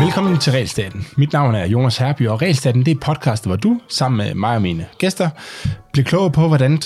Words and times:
Velkommen 0.00 0.38
til 0.38 0.52
Realstaten. 0.52 1.06
Mit 1.16 1.32
navn 1.32 1.54
er 1.54 1.66
Jonas 1.66 1.96
Herby, 1.96 2.28
og 2.28 2.42
Realstaten 2.42 2.86
det 2.86 2.96
er 2.96 3.00
podcast, 3.00 3.46
hvor 3.46 3.56
du, 3.56 3.80
sammen 3.88 4.26
med 4.26 4.34
mig 4.34 4.56
og 4.56 4.62
mine 4.62 4.86
gæster, 4.98 5.30
bliver 5.92 6.04
klogere 6.04 6.30
på, 6.30 6.48
hvordan 6.48 6.78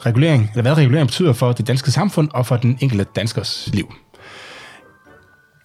regulering, 0.00 0.50
eller 0.50 0.62
hvad 0.62 0.76
regulering 0.76 1.08
betyder 1.08 1.32
for 1.32 1.52
det 1.52 1.66
danske 1.66 1.90
samfund 1.90 2.28
og 2.32 2.46
for 2.46 2.56
den 2.56 2.78
enkelte 2.80 3.06
danskers 3.16 3.68
liv. 3.72 3.94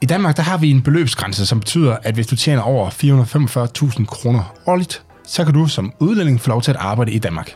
I 0.02 0.06
Danmark 0.06 0.38
der 0.38 0.44
har 0.44 0.58
vi 0.58 0.72
en 0.72 0.82
beløbsgrænse, 0.82 1.46
som 1.46 1.60
betyder, 1.60 1.98
at 2.04 2.14
hvis 2.14 2.28
du 2.28 2.36
tjener 2.36 2.62
over 2.62 2.90
445.000 2.90 4.06
kroner 4.06 4.54
årligt, 4.68 5.04
så 5.28 5.46
kan 5.46 5.54
du 5.54 5.68
som 5.68 5.94
udlænding 6.00 6.42
få 6.42 6.50
lov 6.50 6.62
til 6.62 6.72
at 6.72 6.78
arbejde 6.78 7.12
i 7.12 7.20
Danmark. 7.20 7.56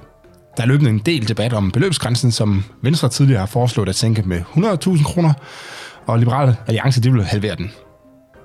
Der 0.57 0.63
er 0.63 0.67
løbende 0.67 0.89
en 0.89 0.99
del 0.99 1.27
debat 1.27 1.53
om 1.53 1.71
beløbsgrænsen, 1.71 2.31
som 2.31 2.63
Venstre 2.81 3.09
tidligere 3.09 3.39
har 3.39 3.45
foreslået 3.45 3.89
at 3.89 3.95
sænke 3.95 4.21
med 4.21 4.41
100.000 4.55 5.03
kroner, 5.03 5.33
og 6.05 6.19
Liberale 6.19 6.57
Alliance 6.67 7.01
de 7.01 7.13
vil 7.13 7.23
halvere 7.23 7.55
den. 7.55 7.71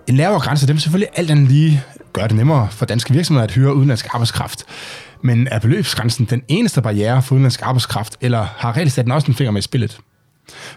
En 0.06 0.16
lavere 0.16 0.40
grænse, 0.40 0.68
dem 0.68 0.78
selvfølgelig 0.78 1.08
alt 1.16 1.30
andet 1.30 1.48
lige 1.48 1.82
gøre 2.12 2.28
det 2.28 2.36
nemmere 2.36 2.68
for 2.70 2.86
danske 2.86 3.12
virksomheder 3.12 3.44
at 3.44 3.54
hyre 3.54 3.74
udenlandsk 3.74 4.06
arbejdskraft. 4.14 4.64
Men 5.22 5.48
er 5.50 5.58
beløbsgrænsen 5.58 6.24
den 6.24 6.42
eneste 6.48 6.82
barriere 6.82 7.22
for 7.22 7.34
udenlandsk 7.34 7.62
arbejdskraft, 7.62 8.16
eller 8.20 8.46
har 8.56 8.76
regelstaten 8.76 9.12
også 9.12 9.26
en 9.26 9.34
finger 9.34 9.50
med 9.50 9.58
i 9.58 9.62
spillet? 9.62 9.98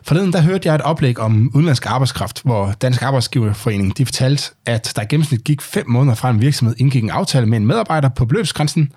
Forleden 0.04 0.34
der 0.34 0.42
hørte 0.42 0.68
jeg 0.68 0.76
et 0.76 0.82
oplæg 0.82 1.20
om 1.20 1.52
udenlandsk 1.54 1.86
arbejdskraft, 1.86 2.42
hvor 2.44 2.72
Dansk 2.82 3.02
Arbejdsgiverforening 3.02 3.98
de 3.98 4.06
fortalte, 4.06 4.52
at 4.66 4.94
der 4.96 5.02
i 5.02 5.06
gennemsnit 5.06 5.44
gik 5.44 5.62
fem 5.62 5.90
måneder 5.90 6.16
fra 6.16 6.30
en 6.30 6.42
virksomhed 6.42 6.76
indgik 6.78 7.04
en 7.04 7.10
aftale 7.10 7.46
med 7.46 7.58
en 7.58 7.68
medarbejder 7.68 8.10
på 8.10 8.26
beløbsgrænsen, 8.26 8.92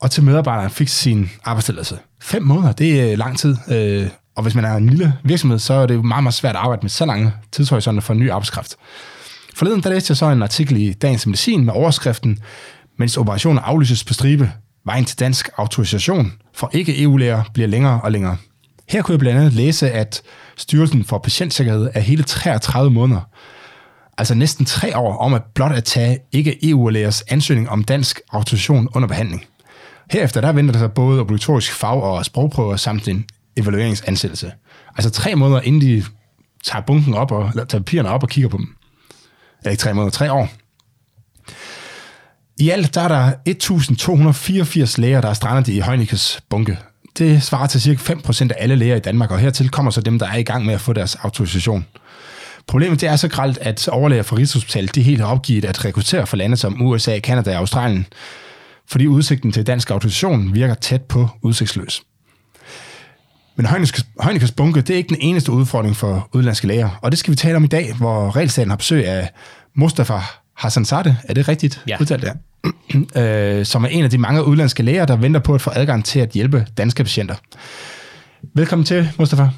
og 0.00 0.10
til 0.10 0.22
medarbejderen 0.22 0.70
fik 0.70 0.88
sin 0.88 1.30
arbejdstilladelse. 1.44 1.98
Fem 2.22 2.42
måneder, 2.42 2.72
det 2.72 3.12
er 3.12 3.16
lang 3.16 3.38
tid. 3.38 3.56
øh, 3.68 4.08
Og 4.36 4.42
hvis 4.42 4.54
man 4.54 4.64
er 4.64 4.74
en 4.74 4.88
lille 4.88 5.14
virksomhed, 5.24 5.58
så 5.58 5.74
er 5.74 5.86
det 5.86 6.04
meget, 6.04 6.22
meget 6.22 6.34
svært 6.34 6.54
at 6.54 6.60
arbejde 6.60 6.82
med 6.82 6.90
så 6.90 7.06
lange 7.06 7.32
tidshorisonter 7.52 8.00
for 8.02 8.12
en 8.12 8.18
ny 8.20 8.30
arbejdskraft. 8.30 8.76
Forleden 9.54 9.82
der 9.82 9.90
læste 9.90 10.10
jeg 10.10 10.16
så 10.16 10.26
en 10.26 10.42
artikel 10.42 10.76
i 10.76 10.92
Dagens 10.92 11.26
Medicin 11.26 11.64
med 11.64 11.74
overskriften, 11.74 12.38
mens 12.98 13.16
operationer 13.16 13.62
aflyses 13.62 14.04
på 14.04 14.14
stribe, 14.14 14.52
vejen 14.86 15.04
til 15.04 15.18
dansk 15.18 15.48
autorisation 15.56 16.32
for 16.54 16.70
ikke-EU-læger 16.72 17.42
bliver 17.54 17.68
længere 17.68 18.00
og 18.00 18.12
længere. 18.12 18.36
Her 18.88 19.02
kunne 19.02 19.12
jeg 19.12 19.18
blandt 19.18 19.40
andet 19.40 19.52
læse, 19.52 19.90
at 19.90 20.22
Styrelsen 20.56 21.04
for 21.04 21.18
Patientsikkerhed 21.18 21.90
er 21.94 22.00
hele 22.00 22.22
33 22.22 22.90
måneder, 22.90 23.20
altså 24.18 24.34
næsten 24.34 24.64
tre 24.66 24.96
år 24.96 25.16
om 25.16 25.34
at 25.34 25.42
blot 25.54 25.72
at 25.72 25.84
tage 25.84 26.18
ikke-EU-lægers 26.32 27.22
ansøgning 27.22 27.68
om 27.70 27.84
dansk 27.84 28.20
autorisation 28.32 28.88
under 28.94 29.08
behandling. 29.08 29.44
Herefter 30.10 30.40
der 30.40 30.52
venter 30.52 30.72
der 30.72 30.78
sig 30.78 30.92
både 30.92 31.20
obligatorisk 31.20 31.72
fag- 31.72 32.02
og 32.02 32.24
sprogprøver 32.24 32.76
samt 32.76 33.08
en 33.08 33.24
evalueringsansættelse. 33.56 34.52
Altså 34.96 35.10
tre 35.10 35.34
måneder 35.34 35.60
inden 35.60 35.80
de 35.80 36.04
tager 36.64 36.82
bunken 36.82 37.14
op 37.14 37.32
og 37.32 37.48
eller 37.48 37.64
tager 37.64 37.82
papirerne 37.82 38.08
op 38.08 38.22
og 38.22 38.28
kigger 38.28 38.48
på 38.48 38.56
dem. 38.56 38.76
Eller 39.60 39.70
ikke 39.70 39.80
tre 39.80 39.94
måneder, 39.94 40.10
tre 40.10 40.32
år. 40.32 40.48
I 42.58 42.70
alt 42.70 42.94
der 42.94 43.00
er 43.00 43.08
der 43.08 43.32
1.284 44.92 45.00
læger, 45.00 45.20
der 45.20 45.28
er 45.28 45.34
strandet 45.34 45.68
i 45.68 45.80
Heunicke's 45.80 46.38
bunke. 46.48 46.78
Det 47.18 47.42
svarer 47.42 47.66
til 47.66 47.80
cirka 47.80 48.12
5% 48.12 48.42
af 48.42 48.54
alle 48.58 48.76
læger 48.76 48.96
i 48.96 49.00
Danmark, 49.00 49.30
og 49.30 49.38
hertil 49.38 49.68
kommer 49.68 49.90
så 49.90 50.00
dem, 50.00 50.18
der 50.18 50.26
er 50.26 50.36
i 50.36 50.42
gang 50.42 50.66
med 50.66 50.74
at 50.74 50.80
få 50.80 50.92
deres 50.92 51.14
autorisation. 51.14 51.86
Problemet 52.66 53.00
det 53.00 53.08
er 53.08 53.16
så 53.16 53.28
gralt, 53.28 53.58
at 53.58 53.88
overlæger 53.88 54.22
fra 54.22 54.36
Rigshospitalet 54.36 54.94
de 54.94 55.02
helt 55.02 55.20
har 55.20 55.26
opgivet 55.26 55.64
at 55.64 55.84
rekruttere 55.84 56.26
for 56.26 56.36
lande 56.36 56.56
som 56.56 56.82
USA, 56.82 57.18
Kanada 57.18 57.50
og 57.50 57.56
Australien, 57.56 58.06
fordi 58.88 59.06
udsigten 59.06 59.52
til 59.52 59.66
dansk 59.66 59.90
autorisation 59.90 60.54
virker 60.54 60.74
tæt 60.74 61.02
på 61.02 61.28
udsigtsløs. 61.42 62.02
Men 63.56 63.66
Heunicke's 63.66 64.52
bunke, 64.56 64.80
det 64.80 64.90
er 64.90 64.96
ikke 64.96 65.08
den 65.08 65.18
eneste 65.20 65.52
udfordring 65.52 65.96
for 65.96 66.28
udlandske 66.32 66.66
læger, 66.66 66.98
og 67.02 67.10
det 67.10 67.18
skal 67.18 67.30
vi 67.30 67.36
tale 67.36 67.56
om 67.56 67.64
i 67.64 67.66
dag, 67.66 67.94
hvor 67.94 68.36
regelstaten 68.36 68.70
har 68.70 68.76
besøg 68.76 69.06
af 69.08 69.30
Mustafa 69.76 70.18
Hassan 70.56 70.84
Sade, 70.84 71.16
er 71.24 71.34
det 71.34 71.48
rigtigt 71.48 71.82
Ja. 71.88 71.96
udtalt 72.00 72.22
der? 72.22 72.32
øh, 73.60 73.66
som 73.66 73.84
er 73.84 73.88
en 73.88 74.04
af 74.04 74.10
de 74.10 74.18
mange 74.18 74.44
udlandske 74.44 74.82
læger, 74.82 75.04
der 75.04 75.16
venter 75.16 75.40
på 75.40 75.54
at 75.54 75.60
få 75.60 75.70
adgang 75.74 76.04
til 76.04 76.20
at 76.20 76.30
hjælpe 76.30 76.66
danske 76.78 77.04
patienter. 77.04 77.34
Velkommen 78.54 78.84
til, 78.86 79.08
Mustafa. 79.18 79.48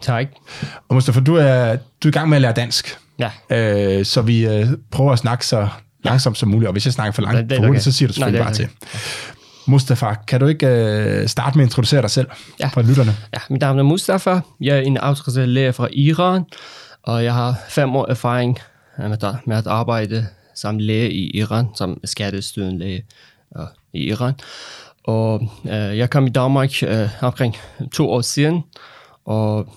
Tak. 0.00 0.26
Og 0.88 0.94
Mustafa, 0.94 1.20
du 1.20 1.34
er, 1.34 1.76
du 2.02 2.08
er 2.08 2.10
i 2.10 2.12
gang 2.12 2.28
med 2.28 2.36
at 2.36 2.42
lære 2.42 2.52
dansk, 2.52 2.98
Ja. 3.18 3.30
øh, 3.98 4.04
så 4.04 4.22
vi 4.22 4.46
øh, 4.46 4.66
prøver 4.90 5.12
at 5.12 5.18
snakke 5.18 5.46
så 5.46 5.68
langsomt 6.04 6.38
som 6.38 6.48
muligt, 6.48 6.68
og 6.68 6.72
hvis 6.72 6.84
jeg 6.84 6.92
snakker 6.92 7.12
for 7.12 7.22
langt 7.22 7.50
det 7.50 7.56
for 7.56 7.66
hurtigt, 7.66 7.70
okay. 7.70 7.80
så 7.80 7.92
siger 7.92 8.08
du 8.08 8.12
selvfølgelig 8.12 8.40
Nej, 8.40 8.44
bare 8.46 8.52
er 8.52 8.54
til. 8.54 8.68
Mustafa, 9.66 10.14
kan 10.26 10.40
du 10.40 10.46
ikke 10.46 10.66
øh, 10.66 11.28
starte 11.28 11.58
med 11.58 11.64
at 11.64 11.68
introducere 11.68 12.02
dig 12.02 12.10
selv 12.10 12.26
Ja. 12.60 12.68
for 12.68 12.82
lytterne? 12.82 13.16
ja, 13.34 13.38
mit 13.50 13.60
navn 13.60 13.78
er 13.78 13.82
Mustafa. 13.82 14.40
Jeg 14.60 14.76
er 14.76 14.80
en 14.80 14.96
autoriseret 14.96 15.48
læge 15.48 15.72
fra 15.72 15.88
Iran, 15.92 16.44
og 17.02 17.24
jeg 17.24 17.34
har 17.34 17.54
fem 17.68 17.96
år 17.96 18.06
erfaring 18.10 18.58
med 18.98 19.24
at, 19.24 19.34
med 19.46 19.56
at 19.56 19.66
arbejde 19.66 20.26
som 20.54 20.78
læge 20.78 21.12
i 21.12 21.36
Iran, 21.36 21.66
som 21.76 22.00
skattestyrende 22.04 22.78
læge 22.78 23.04
uh, 23.58 23.64
i 23.92 24.04
Iran. 24.08 24.34
Og 25.04 25.40
uh, 25.64 25.70
jeg 25.72 26.10
kom 26.10 26.26
i 26.26 26.30
Danmark 26.30 26.70
uh, 26.82 27.22
omkring 27.24 27.56
to 27.92 28.10
år 28.10 28.20
siden, 28.20 28.62
og 29.24 29.68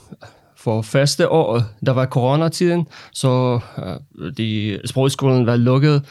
for 0.61 0.81
første 0.81 1.29
år, 1.29 1.61
der 1.85 1.91
var 1.91 2.05
coronatiden, 2.05 2.87
så 3.13 3.59
uh, 3.77 4.27
de, 4.37 4.79
sprogskolen 4.85 5.45
var 5.45 5.55
lukket, 5.55 6.03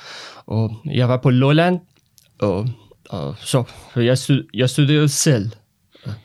og 0.47 0.77
jeg 0.95 1.09
var 1.09 1.17
på 1.17 1.31
Lolland, 1.31 1.81
og, 2.39 2.69
og 3.09 3.35
så 3.39 3.65
jeg, 3.97 4.19
stud, 4.19 4.43
jeg 4.55 4.71
studerede 4.71 5.09
selv. 5.09 5.51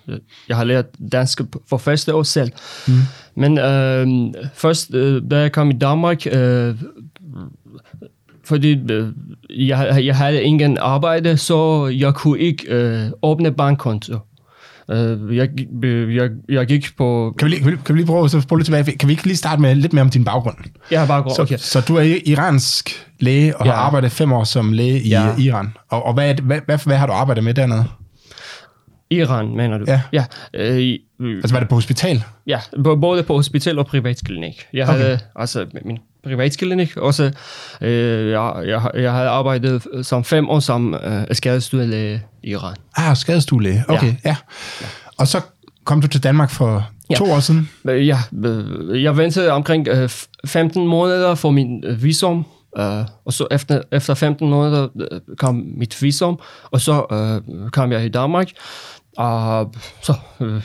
Øh, 0.07 0.19
Jeg 0.49 0.57
har 0.57 0.63
lært 0.63 0.85
dansk 1.11 1.41
for 1.69 1.77
første 1.77 2.15
år 2.15 2.23
selv. 2.23 2.51
Mm. 2.87 2.93
Men 3.35 3.57
øh, 3.57 4.07
først, 4.53 4.93
øh, 4.93 5.21
da 5.31 5.39
jeg 5.39 5.51
kom 5.51 5.69
i 5.69 5.73
Danmark, 5.73 6.27
øh, 6.27 6.75
fordi 8.43 8.79
øh, 8.91 9.07
jeg, 9.49 10.05
jeg 10.05 10.15
havde 10.17 10.43
ingen 10.43 10.77
arbejde, 10.77 11.37
så 11.37 11.87
jeg 11.87 12.13
kunne 12.13 12.39
ikke 12.39 12.65
øh, 12.67 13.11
åbne 13.21 13.51
bankkonto. 13.51 14.17
Øh, 14.91 15.35
jeg, 15.37 15.49
gik- 15.49 15.67
øh, 15.83 16.15
jeg, 16.15 16.29
jeg 16.49 16.65
gik 16.67 16.97
på... 16.97 17.35
Kan 17.37 17.45
vi, 17.45 17.49
lige, 17.51 17.63
kan, 17.63 17.71
vi, 17.71 17.77
kan 17.85 17.95
vi 17.95 17.99
lige 17.99 18.07
prøve 18.07 18.25
at 18.25 18.31
spole 18.43 18.59
lidt 18.59 18.65
tilbage? 18.65 18.97
Kan 18.97 19.07
vi 19.07 19.13
ikke 19.13 19.23
lige 19.25 19.37
starte 19.37 19.61
med 19.61 19.75
lidt 19.75 19.93
mere 19.93 20.01
om 20.01 20.09
din 20.09 20.25
baggrund? 20.25 20.55
Jeg 20.91 20.99
har 20.99 21.07
bare 21.07 21.21
gået... 21.23 21.35
Så, 21.35 21.41
Okay. 21.41 21.57
så 21.57 21.81
du 21.81 21.95
er 21.95 22.15
iransk 22.25 23.07
læge 23.19 23.57
og 23.57 23.65
Ja. 23.65 23.71
har 23.71 23.77
arbejdet 23.79 24.11
fem 24.11 24.31
år 24.33 24.43
som 24.43 24.73
læge 24.73 25.01
i 25.01 25.09
Ja. 25.09 25.25
ja. 25.27 25.35
Iran. 25.37 25.73
Og, 25.89 26.05
og 26.05 26.13
hvad, 26.13 26.35
hvad, 26.35 26.59
hvad, 26.65 26.77
hvad 26.85 26.97
har 26.97 27.07
du 27.07 27.13
arbejdet 27.13 27.43
med 27.43 27.53
dernede? 27.53 27.85
Iran, 29.09 29.55
mener 29.55 29.77
du? 29.77 29.85
Ja. 29.87 30.01
ja 30.13 30.25
øh, 30.53 30.99
Altså 31.35 31.53
var 31.55 31.59
det 31.59 31.69
på 31.69 31.75
hospital? 31.75 32.23
Ja, 32.47 32.59
både 33.01 33.23
på 33.23 33.35
hospital 33.35 33.79
og 33.79 33.85
privatklinik. 33.85 34.65
Jeg 34.73 34.87
Okay. 34.89 34.97
havde 34.99 35.19
altså 35.35 35.65
min 35.85 35.97
privatklinik 36.25 36.97
også. 36.97 37.31
Øh, 37.81 38.29
jeg, 38.29 38.53
jeg, 38.65 38.89
jeg 38.93 39.11
havde 39.13 39.27
arbejdet 39.29 39.83
som 40.01 40.23
fem 40.23 40.49
år 40.49 40.59
som 40.59 40.93
øh, 40.93 41.23
skadestuelæge 41.31 42.23
i 42.43 42.49
Iran. 42.49 42.75
Ah, 42.97 43.17
skadestuelæge. 43.17 43.83
Okay, 43.87 44.13
ja. 44.25 44.29
ja. 44.29 44.35
Og 45.17 45.27
så 45.27 45.41
kom 45.83 46.01
du 46.01 46.07
til 46.07 46.23
Danmark 46.23 46.49
for 46.51 46.89
Ja. 47.09 47.15
to 47.15 47.31
år 47.31 47.39
siden. 47.39 47.69
Øh, 47.89 48.07
Ja, 48.07 48.17
øh, 48.45 49.03
jeg 49.03 49.17
ventede 49.17 49.51
omkring 49.51 49.87
øh, 49.87 50.05
f- 50.05 50.27
15 50.45 50.87
måneder 50.87 51.35
for 51.35 51.51
min 51.51 51.83
øh, 51.85 52.03
visum. 52.03 52.45
Øh, 52.77 52.85
og 53.25 53.33
så 53.33 53.47
efter, 53.51 53.81
efter 53.91 54.13
15 54.13 54.49
måneder 54.49 54.87
øh, 55.11 55.19
kom 55.37 55.63
mit 55.77 56.01
visum, 56.01 56.39
og 56.71 56.81
så 56.81 57.05
øh, 57.11 57.69
kom 57.71 57.91
jeg 57.91 58.05
i 58.05 58.09
Danmark. 58.09 58.47
Og 59.17 59.71
så, 60.01 60.13
øh, 60.41 60.61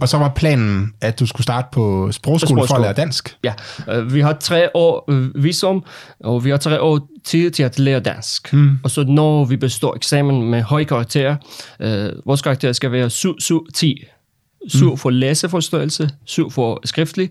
Og 0.00 0.08
så 0.08 0.18
var 0.18 0.28
planen, 0.28 0.94
at 1.00 1.20
du 1.20 1.26
skulle 1.26 1.42
starte 1.42 1.68
på 1.72 2.12
sprogskole 2.12 2.58
for 2.58 2.62
at 2.62 2.68
sprogskole. 2.68 2.82
lære 2.82 2.92
dansk. 2.92 3.36
Ja, 3.44 3.52
øh, 3.88 4.14
vi 4.14 4.20
har 4.20 4.32
tre 4.32 4.76
år 4.76 5.04
øh, 5.10 5.44
visum, 5.44 5.84
og 6.20 6.44
vi 6.44 6.50
har 6.50 6.56
tre 6.56 6.80
år 6.80 7.08
tid 7.24 7.50
til 7.50 7.62
at 7.62 7.78
lære 7.78 8.00
dansk. 8.00 8.52
Mm. 8.52 8.78
Og 8.84 8.90
så 8.90 9.04
når 9.04 9.44
vi 9.44 9.56
består 9.56 9.94
eksamen 9.94 10.50
med 10.50 10.62
høj 10.62 10.84
karakter, 10.84 11.36
øh, 11.80 12.10
vores 12.26 12.42
karakter 12.42 12.72
skal 12.72 12.92
være 12.92 13.10
7, 13.10 13.40
7 13.40 13.66
10. 13.74 14.04
7 14.68 14.90
mm. 14.90 14.96
for 14.96 15.10
læseforståelse, 15.10 16.10
7 16.24 16.50
for 16.50 16.80
skriftlig, 16.84 17.30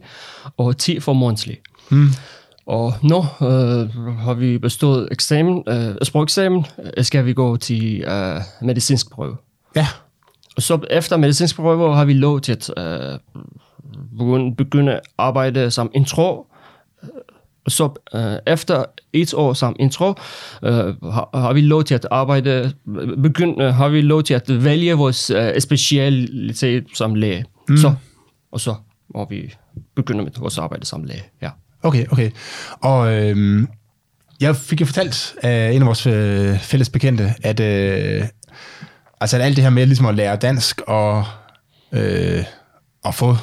og 0.57 0.77
10 0.77 0.99
for 0.99 1.13
mundtlig. 1.13 1.57
Mm. 1.89 2.09
Og 2.65 2.93
nu 3.03 3.17
øh, 3.17 3.89
har 4.17 4.33
vi 4.33 4.57
bestået 4.57 5.07
eksamen, 5.11 5.63
øh, 5.67 5.95
sprogeksamen, 6.03 6.65
øh, 6.97 7.03
skal 7.03 7.25
vi 7.25 7.33
gå 7.33 7.57
til 7.57 8.01
øh, 8.01 8.41
medicinsk 8.61 9.11
prøve. 9.11 9.37
Ja. 9.75 9.87
Og 10.55 10.61
så 10.61 10.79
efter 10.89 11.17
medicinsk 11.17 11.55
prøve 11.55 11.95
har 11.95 12.05
vi 12.05 12.13
lov 12.13 12.41
til 12.41 12.51
at 12.51 12.69
øh, 12.77 13.19
begynde, 14.17 14.55
begynde 14.55 14.93
at 14.93 15.01
arbejde 15.17 15.71
som 15.71 15.91
intro. 15.93 16.47
Og 17.65 17.71
så 17.71 17.89
øh, 18.15 18.53
efter 18.53 18.85
et 19.13 19.33
år 19.33 19.53
som 19.53 19.75
intro, 19.79 20.13
øh, 20.63 21.03
har, 21.03 21.29
har 21.39 21.53
vi 21.53 21.61
lov 21.61 21.83
til 21.83 21.95
at 21.95 22.07
arbejde, 22.11 22.73
begynde, 23.23 23.71
har 23.71 23.89
vi 23.89 24.01
lov 24.01 24.23
til 24.23 24.33
at 24.33 24.63
vælge 24.63 24.93
vores 24.93 25.29
øh, 25.29 25.59
specialitet 25.59 26.85
som 26.93 27.15
læge. 27.15 27.45
Mm. 27.69 27.77
Så, 27.77 27.93
og 28.51 28.59
så 28.59 28.75
må 29.15 29.27
vi 29.29 29.53
begynde 29.95 30.23
med 30.23 30.31
vores 30.39 30.57
arbejde 30.57 30.85
som 30.85 31.03
læge. 31.03 31.23
Ja. 31.41 31.49
Okay, 31.83 32.05
okay. 32.11 32.31
Og 32.81 33.13
øhm, 33.13 33.67
jeg 34.41 34.55
fik 34.55 34.81
jo 34.81 34.85
fortalt 34.85 35.35
af 35.43 35.71
en 35.71 35.81
af 35.81 35.87
vores 35.87 36.07
øh, 36.07 36.59
fælles 36.59 36.89
bekendte, 36.89 37.33
at, 37.43 37.59
øh, 37.59 38.23
altså, 39.21 39.37
alt 39.37 39.55
det 39.55 39.63
her 39.63 39.71
med 39.71 39.85
ligesom 39.85 40.05
at 40.05 40.15
lære 40.15 40.35
dansk 40.35 40.81
og, 40.81 41.25
øh, 41.91 42.43
og 43.03 43.15
få 43.15 43.37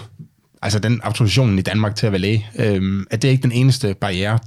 altså 0.62 0.78
den 0.78 1.00
autorisationen 1.04 1.58
i 1.58 1.62
Danmark 1.62 1.96
til 1.96 2.06
at 2.06 2.12
være 2.12 2.20
læge, 2.20 2.46
øh, 2.58 3.06
at 3.10 3.22
det 3.22 3.28
er 3.28 3.32
ikke 3.32 3.42
den 3.42 3.52
eneste 3.52 3.94
barriere, 3.94 4.38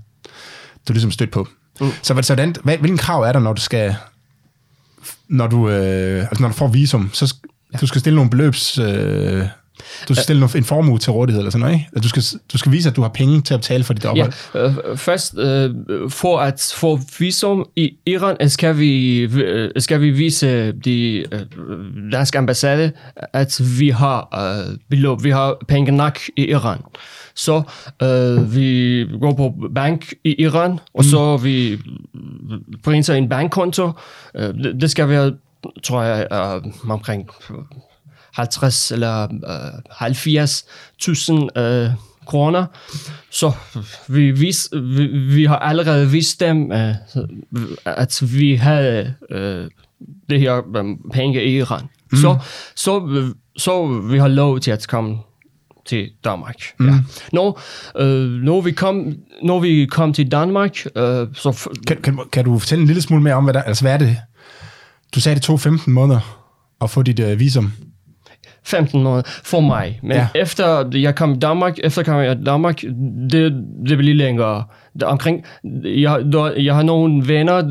du 0.87 0.93
ligesom 0.93 1.11
stødt 1.11 1.31
på. 1.31 1.47
Mm. 1.81 1.91
Så, 2.01 2.13
hvordan, 2.13 2.55
hvad, 2.63 2.77
hvilken 2.77 2.97
krav 2.97 3.21
er 3.21 3.31
der, 3.31 3.39
når 3.39 3.53
du 3.53 3.61
skal, 3.61 3.95
når 5.27 5.47
du, 5.47 5.69
øh, 5.69 6.21
altså 6.21 6.41
når 6.41 6.47
du 6.47 6.53
får 6.53 6.67
visum, 6.67 7.09
så 7.13 7.25
sk- 7.25 7.77
du 7.81 7.87
skal 7.87 8.01
stille 8.01 8.15
nogle 8.15 8.29
beløbs, 8.29 8.77
øh, 8.77 9.45
du 10.09 10.13
skal 10.13 10.23
stille 10.23 10.47
en 10.55 10.63
formue 10.63 10.99
til 10.99 11.11
rådighed 11.11 11.39
eller 11.39 11.51
sådan 11.51 11.59
noget, 11.59 11.73
ikke? 11.73 11.87
Altså, 11.95 12.01
du 12.01 12.09
skal, 12.09 12.39
du 12.53 12.57
skal 12.57 12.71
vise, 12.71 12.89
at 12.89 12.95
du 12.95 13.01
har 13.01 13.09
penge 13.09 13.41
til 13.41 13.53
at 13.53 13.59
betale 13.59 13.83
for 13.83 13.93
dit 13.93 14.03
Ja, 14.03 14.09
ophold. 14.09 14.31
øh, 14.91 14.97
først 14.97 15.37
øh, 15.37 15.69
for 16.09 16.39
at 16.39 16.73
få 16.75 16.99
visum 17.19 17.65
i 17.75 17.91
Iran 18.05 18.49
skal 18.49 18.77
vi 18.77 19.17
øh, 19.19 19.71
skal 19.77 20.01
vi 20.01 20.09
vise 20.09 20.71
de 20.71 21.25
øh, 21.31 21.39
danske 22.11 22.37
ambassade 22.37 22.91
at 23.33 23.61
vi 23.79 23.89
har 23.89 24.27
øh, 24.69 24.77
beløb, 24.89 25.23
vi 25.23 25.29
har 25.29 25.55
penge 25.67 25.91
nok 25.91 26.19
i 26.37 26.45
Iran. 26.49 26.77
Så 27.35 27.61
øh, 28.03 28.55
vi 28.55 29.05
går 29.21 29.33
på 29.33 29.53
bank 29.75 30.13
i 30.23 30.35
Iran, 30.41 30.79
og 30.93 31.03
så 31.03 31.37
vi 31.37 31.77
printer 32.83 33.13
en 33.13 33.29
bankkonto. 33.29 33.91
Øh, 34.35 34.53
det, 34.53 34.81
det 34.81 34.91
skal 34.91 35.09
være, 35.09 35.33
tror 35.83 36.01
jeg, 36.03 36.27
øh, 36.31 36.91
omkring 36.91 37.29
50 38.33 38.91
eller 38.91 39.23
øh, 39.23 40.07
70.000 41.55 41.59
øh, 41.59 41.89
kroner. 42.25 42.65
Så 43.29 43.51
vi, 44.07 44.31
vis, 44.31 44.69
vi, 44.73 45.07
vi 45.07 45.45
har 45.45 45.55
allerede 45.55 46.09
vist 46.09 46.39
dem, 46.39 46.71
øh, 46.71 46.95
at 47.85 48.23
vi 48.37 48.55
havde 48.55 49.13
øh, 49.29 49.67
det 50.29 50.39
her 50.39 50.77
øh, 50.77 50.85
penge 51.13 51.43
i 51.43 51.57
Iran. 51.57 51.81
Mm. 52.11 52.17
Så, 52.17 52.37
så, 52.75 53.23
så 53.57 53.87
vi 53.87 54.17
har 54.17 54.27
lov 54.27 54.59
til 54.59 54.71
at 54.71 54.87
komme 54.87 55.17
til 55.85 56.09
Danmark. 56.23 56.55
Mm. 56.79 56.87
Ja. 56.87 56.93
Når, 57.33 57.61
øh, 57.97 58.29
når, 58.29 58.61
vi 58.61 58.71
kom, 58.71 59.13
når 59.43 59.59
vi 59.59 59.85
kom 59.85 60.13
til 60.13 60.31
Danmark, 60.31 60.85
øh, 60.95 61.27
så 61.33 61.69
Kan, 61.87 61.97
kan, 61.97 62.19
kan 62.31 62.45
du 62.45 62.59
fortælle 62.59 62.81
en 62.81 62.87
lille 62.87 63.01
smule 63.01 63.23
mere 63.23 63.33
om, 63.33 63.43
hvad, 63.43 63.53
der, 63.53 63.61
altså, 63.61 63.83
hvad 63.83 63.93
er 63.93 63.97
det? 63.97 64.17
Du 65.15 65.19
sagde, 65.19 65.35
det 65.35 65.43
tog 65.43 65.59
15 65.59 65.93
måneder 65.93 66.47
at 66.81 66.89
få 66.89 67.03
dit 67.03 67.19
øh, 67.19 67.39
visum. 67.39 67.71
15 68.63 69.03
måneder 69.03 69.23
for 69.25 69.59
mig. 69.59 69.99
Men 70.03 70.11
Ja. 70.11 70.27
efter 70.35 70.89
jeg 70.93 71.15
kom 71.15 71.33
i 71.33 71.39
Danmark, 71.39 71.79
efter 71.83 72.03
kom 72.03 72.19
jeg 72.19 72.39
i 72.39 72.43
Danmark, 72.43 72.81
det, 73.31 73.63
det 73.89 73.97
blev 73.97 74.15
længere. 74.15 74.63
Der 74.99 75.05
omkring, 75.05 75.45
jeg, 75.83 76.19
der, 76.31 76.51
jeg 76.57 76.75
har 76.75 76.83
nogle 76.83 77.27
venner, 77.27 77.61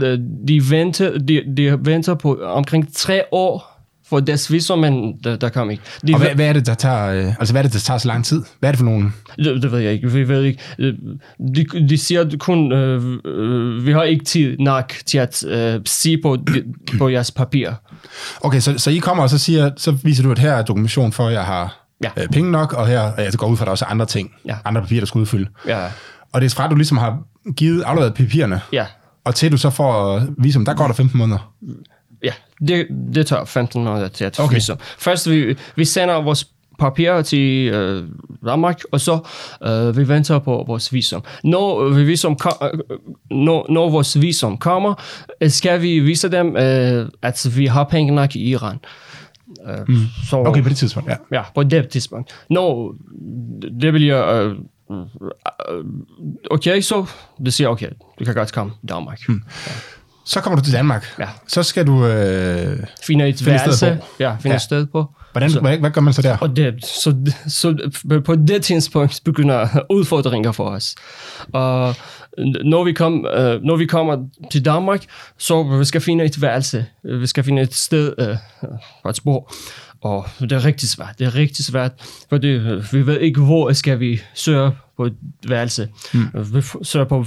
de 0.49 0.63
venter, 0.71 1.19
de, 1.19 1.43
de 1.57 1.79
venter 1.81 2.15
på 2.15 2.39
omkring 2.45 2.95
tre 2.95 3.23
år 3.33 3.70
for 4.11 4.21
deres 4.21 4.53
visum, 4.53 4.79
men 4.79 5.15
der, 5.25 5.37
der 5.37 5.49
kom 5.49 5.71
ikke. 5.71 5.83
De, 6.07 6.15
Og 6.15 6.21
hvad, 6.21 6.35
hvad 6.35 6.47
er 6.47 6.53
det, 6.53 6.67
der 6.67 6.75
tager, 6.75 7.07
øh, 7.07 7.27
altså, 7.39 7.55
hvad 7.55 7.61
er 7.61 7.69
det, 7.69 7.73
der 7.73 7.79
tager 7.79 7.99
så 7.99 8.09
lang 8.09 8.25
tid? 8.25 8.43
Hvad 8.61 8.69
er 8.69 8.73
det 8.73 8.79
for 8.79 8.85
nogle... 8.85 9.13
det, 9.37 9.63
det 9.63 9.73
ved 9.73 9.79
jeg 9.79 9.93
ikke. 9.93 10.11
Vi 10.13 10.29
ved 10.29 10.43
ikke. 10.45 10.63
Øh, 10.79 10.95
De, 11.57 11.65
de 11.89 11.99
siger 11.99 12.37
kun, 12.39 12.73
øh, 12.73 13.03
øh, 13.25 13.87
vi 13.87 13.93
har 13.93 14.03
ikke 14.03 14.25
tid 14.25 14.57
nok 14.59 14.93
til 15.07 15.19
at 15.19 15.45
øh, 15.45 15.81
se 15.87 16.17
på, 16.23 16.37
på 16.99 17.09
jeres 17.09 17.31
papir. 17.31 17.71
Okay, 18.41 18.61
så, 18.61 18.79
så 18.79 18.91
I 18.91 18.97
kommer 18.99 19.23
og 19.23 19.31
så 19.31 19.39
siger, 19.39 19.71
så 19.77 19.91
viser 20.05 20.23
du, 20.23 20.31
at 20.31 20.39
her 20.39 20.53
er 20.53 20.63
dokumentation 20.63 21.13
for, 21.13 21.27
at 21.27 21.33
jeg 21.33 21.45
har 21.45 21.77
Ja. 22.05 22.23
øh, 22.23 22.29
penge 22.29 22.51
nok, 22.51 22.73
og 22.73 22.87
her 22.87 23.01
jeg 23.19 23.33
går 23.33 23.47
ud 23.47 23.57
fra, 23.57 23.63
at 23.65 23.67
der 23.67 23.71
også 23.71 23.85
er 23.85 23.89
andre 23.89 24.07
ting, 24.07 24.31
Ja. 24.47 24.57
andre 24.65 24.81
papirer, 24.83 25.01
der 25.01 25.07
skal 25.07 25.19
udfylde. 25.19 25.51
Ja, 25.67 25.87
Og 26.33 26.41
det 26.41 26.47
er 26.51 26.55
fra, 26.55 26.65
at 26.65 26.71
du 26.71 26.77
ligesom 26.77 26.97
har 26.99 27.19
givet 27.57 27.83
afleveret 27.83 28.15
papirerne, 28.15 28.61
ja. 28.73 28.87
og 29.25 29.35
til 29.35 29.53
du 29.53 29.57
så 29.57 29.71
får 29.71 30.23
visum, 30.39 30.65
der 30.65 30.75
går 30.75 30.87
der 30.87 30.95
15 30.95 31.19
måneder. 31.19 31.53
Ja, 32.23 32.33
det, 32.69 32.87
det 33.15 33.27
tager 33.27 33.45
15 33.45 33.85
måneder 33.85 34.09
til 34.09 34.25
at 34.25 34.41
Okay. 34.41 34.55
visum. 34.55 34.79
Først 34.99 35.31
vi, 35.31 35.57
vi 35.77 35.85
sender 35.85 36.15
vores 36.23 36.47
papirer 36.81 37.23
til 37.23 37.69
øh, 37.69 38.05
Danmark, 38.47 38.81
og 38.93 39.01
så 39.01 39.19
øh, 39.63 39.97
vi 39.97 40.09
venter 40.09 40.39
på 40.39 40.65
vores 40.67 40.93
visum. 40.93 41.23
Når, 41.45 41.85
øh, 41.85 42.07
visum 42.07 42.37
kom, 42.37 42.53
øh, 42.63 42.79
når, 43.31 43.67
når 43.69 43.91
vores 43.91 44.21
visum 44.21 44.59
kommer, 44.59 44.95
øh, 45.41 45.51
skal 45.51 45.83
vi 45.83 45.99
vise 46.01 46.31
dem, 46.31 46.57
øh, 46.57 47.09
at 47.23 47.47
vi 47.57 47.67
har 47.67 47.85
penge 47.85 48.15
nok 48.15 48.37
i 48.37 48.51
Iran. 48.51 48.79
Øh, 49.69 49.89
mm. 49.89 49.97
så, 50.31 50.37
Okay, 50.37 50.63
på 50.63 50.69
det 50.69 50.77
tidspunkt, 50.77 51.11
ja. 51.11 51.17
Ja, 51.33 51.43
på 51.55 51.63
det 51.63 51.89
tidspunkt. 51.89 52.35
Når 52.51 52.95
det 53.81 53.93
bliver... 53.93 54.27
Øh, 54.27 54.55
øh, 54.91 55.85
okay, 56.51 56.81
så 56.81 57.07
det 57.45 57.55
siger, 57.55 57.69
okay, 57.69 57.91
du 58.19 58.25
kan 58.25 58.35
godt 58.35 58.53
komme 58.53 58.73
Danmark. 58.89 59.29
Mm. 59.29 59.43
Så 60.31 60.41
kommer 60.41 60.59
du 60.59 60.65
til 60.65 60.73
Danmark. 60.75 61.07
Ja. 61.19 61.29
Så 61.49 61.63
skal 61.63 61.87
du... 61.87 62.07
Øh, 62.07 62.79
Finder 63.07 63.27
et 63.27 63.39
Finde 63.39 63.41
et 63.41 63.47
værelse. 63.47 63.87
Ja, 64.21 64.31
finder 64.31 64.39
Ja. 64.51 64.55
et 64.55 64.61
sted 64.63 64.87
på. 64.87 65.07
hvordan, 65.33 65.51
Så- 65.51 65.61
hvad, 65.61 65.79
hvad 65.79 65.91
gør 65.91 66.01
man 66.01 66.13
så 66.13 66.23
der? 66.23 66.37
Og 66.37 66.57
det, 66.57 66.85
så, 66.85 67.17
så 67.49 67.91
på 68.25 68.35
det 68.35 68.63
tidspunkt 68.63 69.21
begynder 69.25 69.69
udfordringer 69.91 70.53
for 70.53 70.65
os. 70.71 70.95
Og 71.53 71.95
når 72.65 72.85
vi, 72.85 72.93
kom, 72.93 73.27
øh, 73.37 73.63
når 73.63 73.77
vi 73.77 73.87
kommer 73.87 74.17
til 74.51 74.65
Danmark, 74.65 75.05
så 75.39 75.63
vi 75.79 75.85
skal 75.85 76.01
finde 76.01 76.25
et 76.25 76.43
værelse. 76.43 76.87
Vi 77.21 77.27
skal 77.27 77.45
finde 77.45 77.63
et 77.63 77.75
sted 77.75 78.15
øh, 78.19 78.37
at 79.05 79.21
bo. 79.25 79.49
Og 80.01 80.27
det 80.41 80.53
er 80.53 80.65
rigtig 80.65 80.89
svært. 80.89 81.19
Det 81.19 81.27
er 81.27 81.35
rigtig 81.35 81.65
svært, 81.65 81.93
fordi 82.29 82.49
øh, 82.49 82.93
vi 82.93 83.07
ved 83.07 83.21
ikke, 83.21 83.41
hvor 83.41 83.73
skal 83.73 84.01
vi 84.01 84.21
søge 84.35 84.71
på 85.01 85.07
et 85.07 85.15
værelse. 85.49 85.89
Mm. 86.15 86.55
Vi 86.55 86.63
søger 86.83 87.05
på 87.05 87.25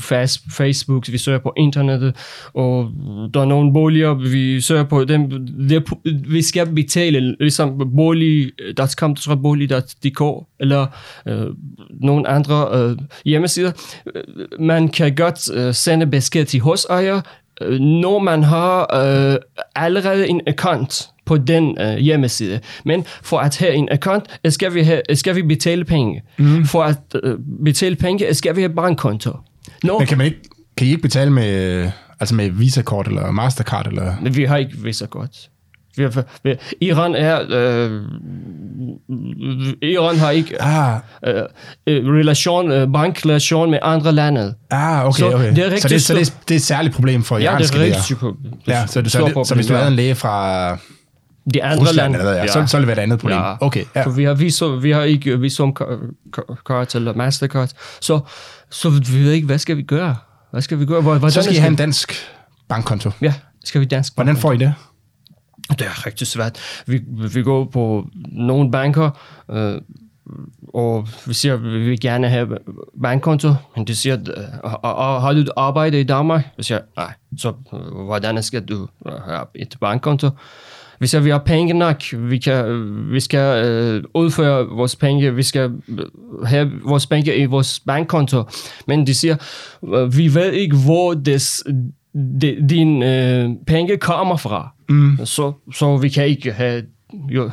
Facebook, 0.57 1.11
vi 1.11 1.17
søger 1.17 1.39
på 1.39 1.53
internettet, 1.57 2.15
og 2.53 2.91
der 3.33 3.41
er 3.41 3.45
nogle 3.45 3.73
boliger, 3.73 4.13
vi 4.13 4.61
søger 4.61 4.83
på 4.83 5.03
dem. 5.03 5.29
Det 5.69 5.83
vi 6.27 6.41
skal 6.41 6.67
betale, 6.67 7.35
ligesom 7.39 7.91
bolig.com, 7.95 9.15
tror 9.15 9.35
bolig.dk, 9.35 10.47
eller 10.59 10.87
øh, 11.27 11.47
nogle 12.01 12.27
andre 12.27 12.69
øh, 12.73 12.97
hjemmesider. 13.25 13.71
Man 14.59 14.87
kan 14.87 15.15
godt 15.15 15.51
øh, 15.53 15.73
sende 15.73 16.07
besked 16.07 16.45
til 16.45 16.59
husejer, 16.59 17.21
øh, 17.61 17.79
når 17.79 18.19
man 18.19 18.43
har 18.43 18.95
øh, 18.95 19.37
allerede 19.75 20.27
en 20.27 20.41
account 20.47 21.12
på 21.25 21.37
den 21.37 21.77
øh, 21.81 21.95
hjemmeside. 21.97 22.59
Men 22.85 23.05
for 23.21 23.37
at 23.39 23.57
have 23.57 23.73
en 23.73 23.87
account, 23.91 24.25
øh, 24.45 24.51
skal 24.51 24.73
vi, 24.73 24.81
have, 24.83 25.01
skal 25.13 25.35
vi 25.35 25.41
betale 25.41 25.85
penge. 25.85 26.21
Mm. 26.37 26.65
For 26.65 26.83
at 26.83 26.97
øh, 27.23 27.37
betale 27.65 27.95
penge, 27.95 28.27
øh, 28.27 28.35
skal 28.35 28.55
vi 28.55 28.61
have 28.61 28.73
bankkonto. 28.75 29.31
Når, 29.83 29.99
Men 29.99 30.07
kan, 30.07 30.17
man 30.17 30.25
ikke, 30.27 30.39
kan 30.77 30.87
I 30.87 30.89
ikke 30.89 31.01
betale 31.01 31.31
med, 31.31 31.63
øh, 31.83 31.89
altså 32.19 32.35
med 32.35 32.49
Visa-kort 32.49 33.07
eller 33.07 33.31
Mastercard? 33.31 33.87
Eller? 33.87 34.15
Vi 34.31 34.43
har 34.43 34.57
ikke 34.57 34.77
visa 34.77 35.05
godt. 35.05 35.49
Vi 35.97 36.03
har, 36.03 36.23
vi, 36.43 36.55
Iran 36.81 37.15
er... 37.15 37.39
Øh, 37.49 38.01
Iran 39.81 40.17
har 40.17 40.31
ikke 40.31 40.61
Ah, 40.61 40.99
øh, 41.27 41.43
øh, 41.87 42.05
relation, 42.05 42.71
øh, 42.71 42.93
bankrelation 42.93 43.71
med 43.71 43.79
andre 43.81 44.11
lande. 44.11 44.53
ah 44.71 45.05
okay, 45.07 45.19
Så 45.19 45.33
okay. 45.33 45.55
det 45.55 45.57
er 45.57 45.69
så, 45.69 45.73
rigtig 45.73 45.89
det, 45.89 46.01
så 46.01 46.13
det, 46.15 46.27
stort- 46.27 46.37
er- 46.37 46.43
det 46.47 46.51
er 46.53 46.55
et 46.55 46.61
særligt 46.61 46.95
problem 46.95 47.23
for 47.23 47.37
Ja, 47.37 47.41
det 47.43 47.47
iranske 47.51 47.75
er 47.75 47.79
læger. 47.79 47.93
rigtig 47.95 48.07
super. 48.17 48.31
Ja, 48.67 48.85
så, 48.87 48.93
så, 48.93 49.01
det, 49.01 49.11
så 49.11 49.19
hvis 49.25 49.27
du 49.35 49.43
problem, 49.43 49.75
havde 49.75 49.87
en 49.87 49.93
læge 49.95 50.15
fra 50.15 50.77
De 51.53 51.63
andre 51.63 51.81
Rusland, 51.81 52.13
lande, 52.15 52.29
ja. 52.31 52.47
så, 52.47 52.65
så 52.67 52.77
ville 52.77 52.81
det 52.81 52.87
være 52.87 52.97
et 52.97 53.03
andet 53.03 53.19
problem. 53.19 53.37
Ja. 53.37 53.65
Okay, 53.65 53.83
ja. 53.95 54.03
For 54.05 54.11
vi 54.11 54.23
har, 54.23 54.33
visum, 54.33 54.83
vi 54.83 54.91
har 54.91 55.01
ikke 55.03 55.39
visumkort 55.39 56.95
eller 56.95 57.13
mastercard, 57.13 57.69
så, 58.01 58.19
så 58.69 58.89
vi 58.89 59.23
ved 59.23 59.31
ikke, 59.31 59.45
hvad 59.45 59.57
skal 59.57 59.77
vi 59.77 59.81
gøre? 59.81 60.15
Hvad 60.51 60.61
skal 60.61 60.79
vi 60.79 60.85
gøre? 60.85 61.01
Hvor- 61.01 61.17
Hvordan 61.17 61.31
Så 61.31 61.41
skal 61.41 61.55
I 61.55 61.59
have 61.59 61.69
en 61.69 61.75
dansk 61.75 62.13
bankkonto. 62.67 63.11
Ja, 63.21 63.33
skal 63.63 63.81
vi 63.81 63.85
dansk 63.85 64.15
Hvordan 64.15 64.37
får 64.37 64.51
I 64.51 64.57
det? 64.57 64.73
Det 65.69 65.81
er 65.81 66.05
rigtig 66.05 66.27
svært. 66.27 66.59
Vi, 66.87 67.01
vi 67.33 67.43
går 67.43 67.65
på 67.65 68.07
nogle 68.31 68.71
banker, 68.71 69.09
øh, 69.51 69.81
og 70.73 71.07
vi 71.25 71.33
siger, 71.33 71.53
at 71.53 71.63
vi 71.63 71.79
vil 71.89 71.99
gerne 71.99 72.29
have 72.29 72.57
bankkonto, 73.01 73.53
men 73.75 73.87
de 73.87 73.95
siger, 73.95 74.17
øh, 74.37 74.43
og, 74.63 74.83
og, 74.83 75.21
har 75.21 75.33
du 75.33 75.39
et 75.39 75.49
arbejde 75.57 75.99
i 75.99 76.03
Danmark? 76.03 76.43
Vi 76.57 76.63
siger, 76.63 76.79
nej, 76.97 77.13
så 77.37 77.53
øh, 77.73 77.79
hvordan 78.05 78.43
skal 78.43 78.65
du 78.65 78.87
øh, 79.07 79.13
have 79.13 79.45
et 79.55 79.75
bankkonto? 79.81 80.29
Vi 81.03 81.07
siger, 81.07 81.21
vi 81.21 81.29
har 81.29 81.37
penge 81.45 81.73
nok, 81.73 82.03
vi, 82.17 82.37
kan, 82.37 82.65
vi 83.11 83.19
skal 83.19 83.65
øh, 83.65 84.03
udføre 84.13 84.65
vores 84.65 84.95
penge, 84.95 85.35
vi 85.35 85.43
skal 85.43 85.71
øh, 85.87 86.45
have 86.45 86.71
vores 86.83 87.07
penge 87.07 87.35
i 87.35 87.45
vores 87.45 87.79
bankkonto. 87.79 88.43
Men 88.87 89.07
de 89.07 89.13
siger, 89.13 89.35
øh, 89.93 90.17
vi 90.17 90.33
ved 90.35 90.51
ikke, 90.51 90.75
hvor 90.75 91.13
des, 91.13 91.63
de, 92.41 92.67
din 92.69 93.03
øh, 93.03 93.49
penge 93.67 93.97
kommer 93.97 94.37
fra. 94.37 94.69
Mm. 94.89 95.25
Så, 95.25 95.53
så 95.73 95.97
vi 95.97 96.09
kan 96.09 96.25
ikke 96.27 96.51
have 96.51 96.83
jo, 97.29 97.51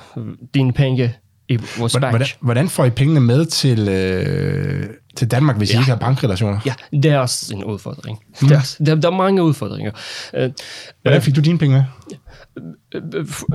dine 0.55 0.73
penge 0.73 1.15
i 1.49 1.57
vores 1.79 1.93
Hvordan, 1.93 2.01
bank. 2.01 2.13
hvordan, 2.13 2.27
hvordan 2.41 2.69
får 2.69 2.85
I 2.85 2.91
pengene 2.91 3.21
med 3.21 3.45
til, 3.45 3.89
øh, 3.89 4.87
til 5.21 5.31
Danmark, 5.31 5.57
hvis 5.57 5.73
ja. 5.73 5.79
I 5.79 5.81
ikke 5.81 5.91
har 5.91 5.99
bankrelationer? 5.99 6.61
Ja, 6.67 6.75
det 6.93 7.05
er 7.05 7.19
også 7.19 7.55
en 7.55 7.65
udfordring. 7.65 8.19
Mm. 8.43 8.49
Der, 8.49 8.57
er, 8.57 8.77
der, 8.87 8.95
der 8.95 9.11
er 9.11 9.17
mange 9.17 9.43
udfordringer. 9.43 9.93
Øh, 10.35 10.51
Hvordan 11.03 11.23
fik 11.23 11.37
du 11.37 11.41
dine 11.41 11.59
penge 11.59 11.77
med? 11.77 11.85
øh, 12.95 13.27
for, 13.27 13.47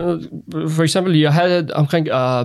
øh, 0.56 0.70
for 0.70 0.84
eksempel, 0.84 1.20
jeg 1.20 1.34
havde 1.34 1.70
omkring, 1.74 2.08
øh, 2.08 2.40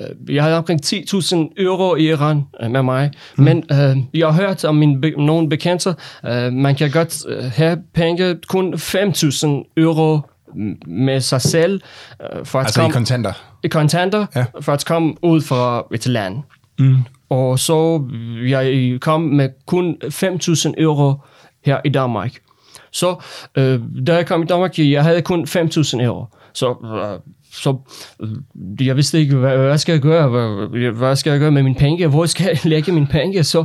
øh, 0.00 0.34
jeg 0.34 0.42
havde 0.42 0.56
omkring 0.56 0.80
10.000 0.86 1.36
euro 1.56 1.96
i 1.96 2.10
Iran 2.10 2.42
øh, 2.62 2.70
med 2.70 2.82
mig, 2.82 3.10
mm. 3.38 3.44
men 3.44 3.64
øh, 3.72 3.96
jeg 4.14 4.26
har 4.26 4.32
hørt 4.32 4.64
om 4.64 4.74
min 4.74 5.04
nogle 5.16 5.48
bekendte, 5.48 5.94
øh, 6.26 6.52
man 6.52 6.74
kan 6.74 6.90
godt 6.90 7.24
øh, 7.28 7.44
have 7.44 7.78
penge, 7.94 8.38
kun 8.48 8.74
5.000 8.74 9.72
euro 9.76 10.20
med 10.86 11.20
sig 11.20 11.42
selv, 11.42 11.80
øh, 12.22 12.46
for 12.46 12.58
at 12.58 12.64
Altså 12.64 12.80
i 12.80 12.82
komme 12.82 12.92
kontanter? 12.92 13.32
i 13.64 13.68
kontanter, 13.68 14.26
ja. 14.34 14.44
for 14.60 14.72
at 14.72 14.84
komme 14.84 15.14
ud 15.24 15.40
fra 15.40 15.86
et 15.94 16.06
land. 16.06 16.36
Mm. 16.78 16.96
Og 17.32 17.58
så 17.58 18.02
øh, 18.12 18.50
jeg 18.50 19.00
kom 19.00 19.20
med 19.20 19.48
kun 19.66 19.96
5.000 20.04 20.72
euro 20.78 21.14
her 21.64 21.80
i 21.84 21.88
Danmark. 21.88 22.32
Så 22.92 23.14
øh, 23.58 23.80
da 24.06 24.14
jeg 24.14 24.26
kom 24.26 24.42
i 24.42 24.46
Danmark, 24.46 24.78
jeg 24.78 25.02
havde 25.04 25.22
kun 25.22 25.44
5.000 25.44 26.02
euro. 26.02 26.24
Så, 26.54 26.68
øh, 26.70 27.32
så 27.52 27.76
øh, 28.22 28.86
jeg 28.86 28.96
vidste 28.96 29.20
ikke, 29.20 29.36
hvad, 29.36 29.56
hvad 29.58 29.78
skal 29.78 29.92
jeg 29.92 30.00
gøre? 30.02 30.28
Hvad, 30.28 30.90
hvad 30.92 31.16
skal 31.16 31.30
jeg 31.30 31.40
gøre 31.40 31.50
med 31.50 31.62
mine 31.62 31.74
penge? 31.74 32.06
Hvor 32.06 32.26
skal 32.26 32.44
jeg 32.46 32.58
lægge 32.72 32.92
mine 32.92 33.06
penge? 33.10 33.44
Så 33.44 33.64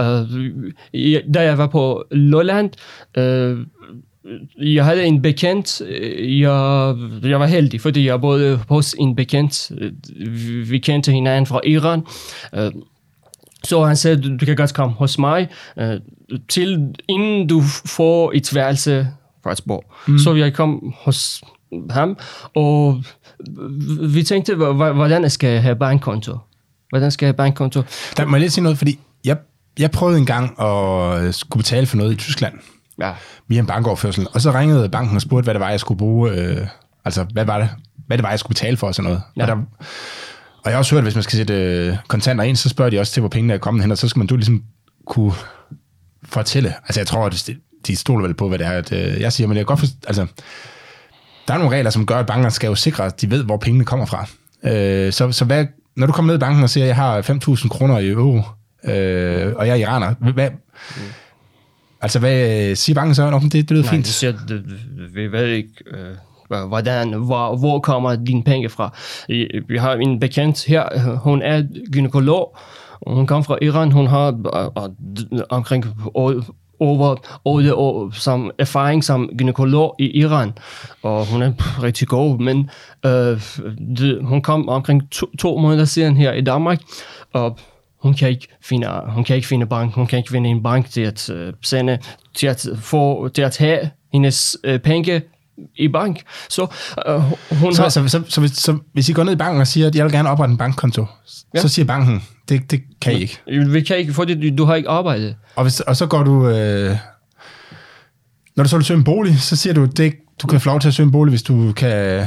øh, 0.00 1.12
jeg, 1.12 1.22
da 1.34 1.40
jeg 1.42 1.58
var 1.58 1.66
på 1.66 2.04
Lolland, 2.10 2.70
øh, 3.18 3.58
jeg 4.58 4.84
havde 4.84 5.04
en 5.04 5.22
bekendt, 5.22 5.80
øh, 5.88 6.40
jeg, 6.40 6.94
jeg 7.22 7.40
var 7.40 7.46
heldig, 7.46 7.80
fordi 7.80 8.06
jeg 8.06 8.20
boede 8.20 8.60
hos 8.68 8.94
en 8.98 9.16
bekendt, 9.16 9.70
øh, 9.78 9.92
vi- 10.18 10.62
vi 10.70 10.78
kendte 10.78 11.12
hinanden 11.12 11.46
fra 11.46 11.60
Iran, 11.64 12.02
Øh, 12.54 12.70
så 13.64 13.84
han 13.84 13.96
sagde, 13.96 14.36
du, 14.38 14.44
kan 14.46 14.56
godt 14.56 14.74
komme 14.74 14.94
hos 14.94 15.18
mig, 15.18 15.48
øh, 15.78 16.00
til 16.48 16.94
inden 17.08 17.46
du 17.46 17.62
får 17.86 18.32
et 18.34 18.54
værelse 18.54 19.08
fra. 19.44 19.80
Mm. 20.06 20.18
Så 20.18 20.34
jeg 20.34 20.54
kom 20.54 20.94
hos 20.98 21.42
ham, 21.90 22.18
og 22.54 23.02
vi 24.00 24.22
tænkte, 24.22 24.54
hvordan 24.54 25.30
skal 25.30 25.50
jeg 25.50 25.62
have 25.62 25.76
bankkonto? 25.76 26.38
Hvordan 26.88 27.10
skal 27.10 27.26
jeg 27.26 27.28
have 27.28 27.36
bankkonto? 27.36 27.82
Der 28.16 28.24
må 28.24 28.36
jeg 28.36 28.40
lige 28.40 28.50
sige 28.50 28.62
noget, 28.64 28.78
fordi 28.78 28.98
jeg, 29.24 29.36
jeg 29.78 29.90
prøvede 29.90 30.18
en 30.18 30.26
gang 30.26 30.60
at 30.60 31.34
skulle 31.34 31.60
betale 31.60 31.86
for 31.86 31.96
noget 31.96 32.12
i 32.12 32.16
Tyskland 32.16 32.54
Ja, 33.00 33.12
via 33.48 33.58
en 33.58 33.66
bankoverførsel, 33.66 34.26
og 34.32 34.40
så 34.40 34.52
ringede 34.52 34.88
banken 34.88 35.16
og 35.16 35.22
spurgte, 35.22 35.44
hvad 35.44 35.54
det 35.54 35.60
var, 35.60 35.70
jeg 35.70 35.80
skulle 35.80 35.98
bruge, 35.98 36.30
øh, 36.30 36.66
altså 37.04 37.26
hvad 37.32 37.44
var 37.44 37.58
det, 37.58 37.68
hvad 38.06 38.18
det 38.18 38.22
var, 38.22 38.30
jeg 38.30 38.38
skulle 38.38 38.54
betale 38.54 38.76
for 38.76 38.86
og 38.86 38.94
sådan 38.94 39.10
noget. 39.10 39.22
Ja. 39.36 39.42
Og, 39.42 39.48
der, 39.48 39.56
og 40.64 40.70
jeg 40.70 40.72
har 40.72 40.78
også 40.78 40.94
hørt, 40.94 40.98
at 41.00 41.04
hvis 41.04 41.14
man 41.14 41.22
skal 41.22 41.36
sætte 41.36 41.54
øh, 41.54 41.96
kontanter 42.08 42.44
ind, 42.44 42.56
så 42.56 42.68
spørger 42.68 42.90
de 42.90 42.98
også 42.98 43.12
til, 43.12 43.20
hvor 43.20 43.28
pengene 43.28 43.54
er 43.54 43.58
kommet 43.58 43.82
hen, 43.82 43.90
og 43.90 43.98
så 43.98 44.08
skal 44.08 44.18
man 44.20 44.26
du 44.26 44.36
ligesom 44.36 44.62
kunne 45.06 45.32
fortælle. 46.24 46.74
Altså 46.84 47.00
jeg 47.00 47.06
tror, 47.06 47.26
at 47.26 47.50
de 47.86 47.96
stoler 47.96 48.26
vel 48.26 48.34
på, 48.34 48.48
hvad 48.48 48.58
det 48.58 48.66
er, 48.66 48.70
at, 48.70 48.92
øh, 48.92 49.20
jeg 49.20 49.32
siger, 49.32 49.48
men 49.48 49.56
jeg 49.56 49.66
godt 49.66 49.78
forstå, 49.78 49.96
altså, 50.06 50.26
der 51.48 51.54
er 51.54 51.58
nogle 51.58 51.76
regler, 51.76 51.90
som 51.90 52.06
gør, 52.06 52.18
at 52.18 52.26
bankerne 52.26 52.50
skal 52.50 52.68
jo 52.68 52.74
sikre, 52.74 53.04
at 53.04 53.20
de 53.20 53.30
ved, 53.30 53.44
hvor 53.44 53.56
pengene 53.56 53.84
kommer 53.84 54.06
fra. 54.06 54.26
Øh, 54.64 55.12
så, 55.12 55.32
så 55.32 55.44
hvad, 55.44 55.66
når 55.96 56.06
du 56.06 56.12
kommer 56.12 56.32
ned 56.32 56.38
i 56.38 56.40
banken 56.40 56.62
og 56.62 56.70
siger, 56.70 56.84
at 56.84 56.88
jeg 56.88 56.96
har 56.96 57.22
5.000 57.22 57.68
kroner 57.68 57.98
i 57.98 58.08
euro, 58.08 58.36
øh, 58.84 59.52
og 59.56 59.66
jeg 59.66 59.72
er 59.72 59.74
iraner, 59.74 60.32
hvad, 60.32 60.50
altså 62.00 62.18
hvad 62.18 62.74
siger 62.74 62.94
banken 62.94 63.14
så? 63.14 63.30
Nå, 63.30 63.38
det, 63.38 63.52
det 63.52 63.70
lyder 63.70 63.82
Nej, 63.82 63.90
fint. 63.90 64.06
det 64.06 64.14
siger, 64.14 64.32
det, 64.48 64.64
vi 65.14 65.32
ved 65.32 65.46
ikke, 65.46 65.68
øh, 65.86 66.16
hva- 66.52 66.66
hvordan, 66.66 67.12
hvor, 67.12 67.56
hvor 67.56 67.80
kommer 67.80 68.16
dine 68.16 68.42
penge 68.42 68.68
fra. 68.68 68.94
Vi 69.68 69.78
har 69.78 69.92
en 69.94 70.20
bekendt 70.20 70.64
her, 70.64 71.16
hun 71.16 71.42
er 71.42 71.62
gynekolog, 71.92 72.56
hun 73.06 73.26
kommer 73.26 73.42
fra 73.42 73.58
Iran, 73.62 73.92
hun 73.92 74.06
har 74.06 74.28
øh, 74.28 74.88
øh, 75.32 75.40
omkring 75.50 75.84
over 76.80 77.16
8 77.44 77.74
år 77.74 78.10
som 78.12 78.50
erfaring 78.58 79.04
som 79.04 79.30
gynekolog 79.38 79.94
i 79.98 80.18
Iran, 80.18 80.52
og 81.02 81.26
hun 81.26 81.42
er 81.42 81.52
rigtig 81.82 82.08
god, 82.08 82.38
men 82.38 82.70
øh, 83.06 83.40
det, 83.98 84.18
hun 84.22 84.42
kom 84.42 84.68
omkring 84.68 85.10
to, 85.10 85.26
to 85.38 85.58
måneder 85.58 85.84
siden 85.84 86.16
her 86.16 86.32
i 86.32 86.40
Danmark, 86.40 86.80
og 87.32 87.58
hun 88.02 88.14
kan 88.14 88.28
ikke 88.28 88.48
finde, 88.62 88.86
hun 89.08 89.24
kan 89.24 89.36
ikke 89.36 89.48
finde 89.48 89.66
bank, 89.66 89.94
hun 89.94 90.06
kan 90.06 90.18
ikke 90.18 90.30
finde 90.30 90.50
en 90.50 90.62
bank 90.62 90.90
til 90.90 91.00
at 91.00 91.30
øh, 91.30 91.52
sende, 91.62 91.98
til 92.34 92.46
at 92.46 92.68
få, 92.76 93.28
til 93.28 93.42
at 93.42 93.58
have 93.58 93.90
hendes 94.12 94.56
øh, 94.64 94.78
penge 94.78 95.22
i 95.76 95.88
bank. 95.88 96.22
Så 96.48 96.62
uh, 97.08 97.22
hun 97.58 97.74
Så, 97.74 97.82
har... 97.82 97.88
så, 97.88 98.08
så, 98.08 98.22
så, 98.28 98.40
hvis, 98.40 98.50
så 98.50 98.78
hvis 98.92 99.08
I 99.08 99.12
går 99.12 99.24
ned 99.24 99.32
i 99.32 99.36
banken 99.36 99.60
og 99.60 99.66
siger, 99.66 99.86
at 99.86 99.94
jeg 99.96 100.04
vil 100.04 100.12
gerne 100.12 100.30
oprette 100.30 100.52
en 100.52 100.58
bankkonto, 100.58 101.00
ja. 101.00 101.06
Ja. 101.54 101.60
så 101.60 101.68
siger 101.68 101.86
banken, 101.86 102.22
det, 102.48 102.70
det 102.70 102.80
kan 103.00 103.12
I 103.12 103.20
ikke. 103.20 103.40
Vi 103.68 103.80
kan 103.80 103.96
ikke, 103.96 104.12
fordi 104.12 104.50
du, 104.50 104.56
du 104.56 104.64
har 104.64 104.74
ikke 104.74 104.88
arbejdet. 104.88 105.36
Og, 105.56 105.62
hvis, 105.62 105.80
og 105.80 105.96
så 105.96 106.06
går 106.06 106.22
du... 106.22 106.48
Øh, 106.48 106.96
når 108.56 108.64
du 108.64 108.68
så 108.68 108.76
vil 108.76 108.84
søge 108.84 108.98
en 108.98 109.04
bolig, 109.04 109.40
så 109.40 109.56
siger 109.56 109.74
du, 109.74 109.84
det, 109.84 110.14
du 110.42 110.46
kan 110.46 110.60
få 110.60 110.68
lov 110.70 110.80
til 110.80 110.88
at 110.88 110.94
søge 110.94 111.04
en 111.06 111.12
bolig, 111.12 111.30
hvis 111.30 111.42
du 111.42 111.72
kan... 111.72 112.26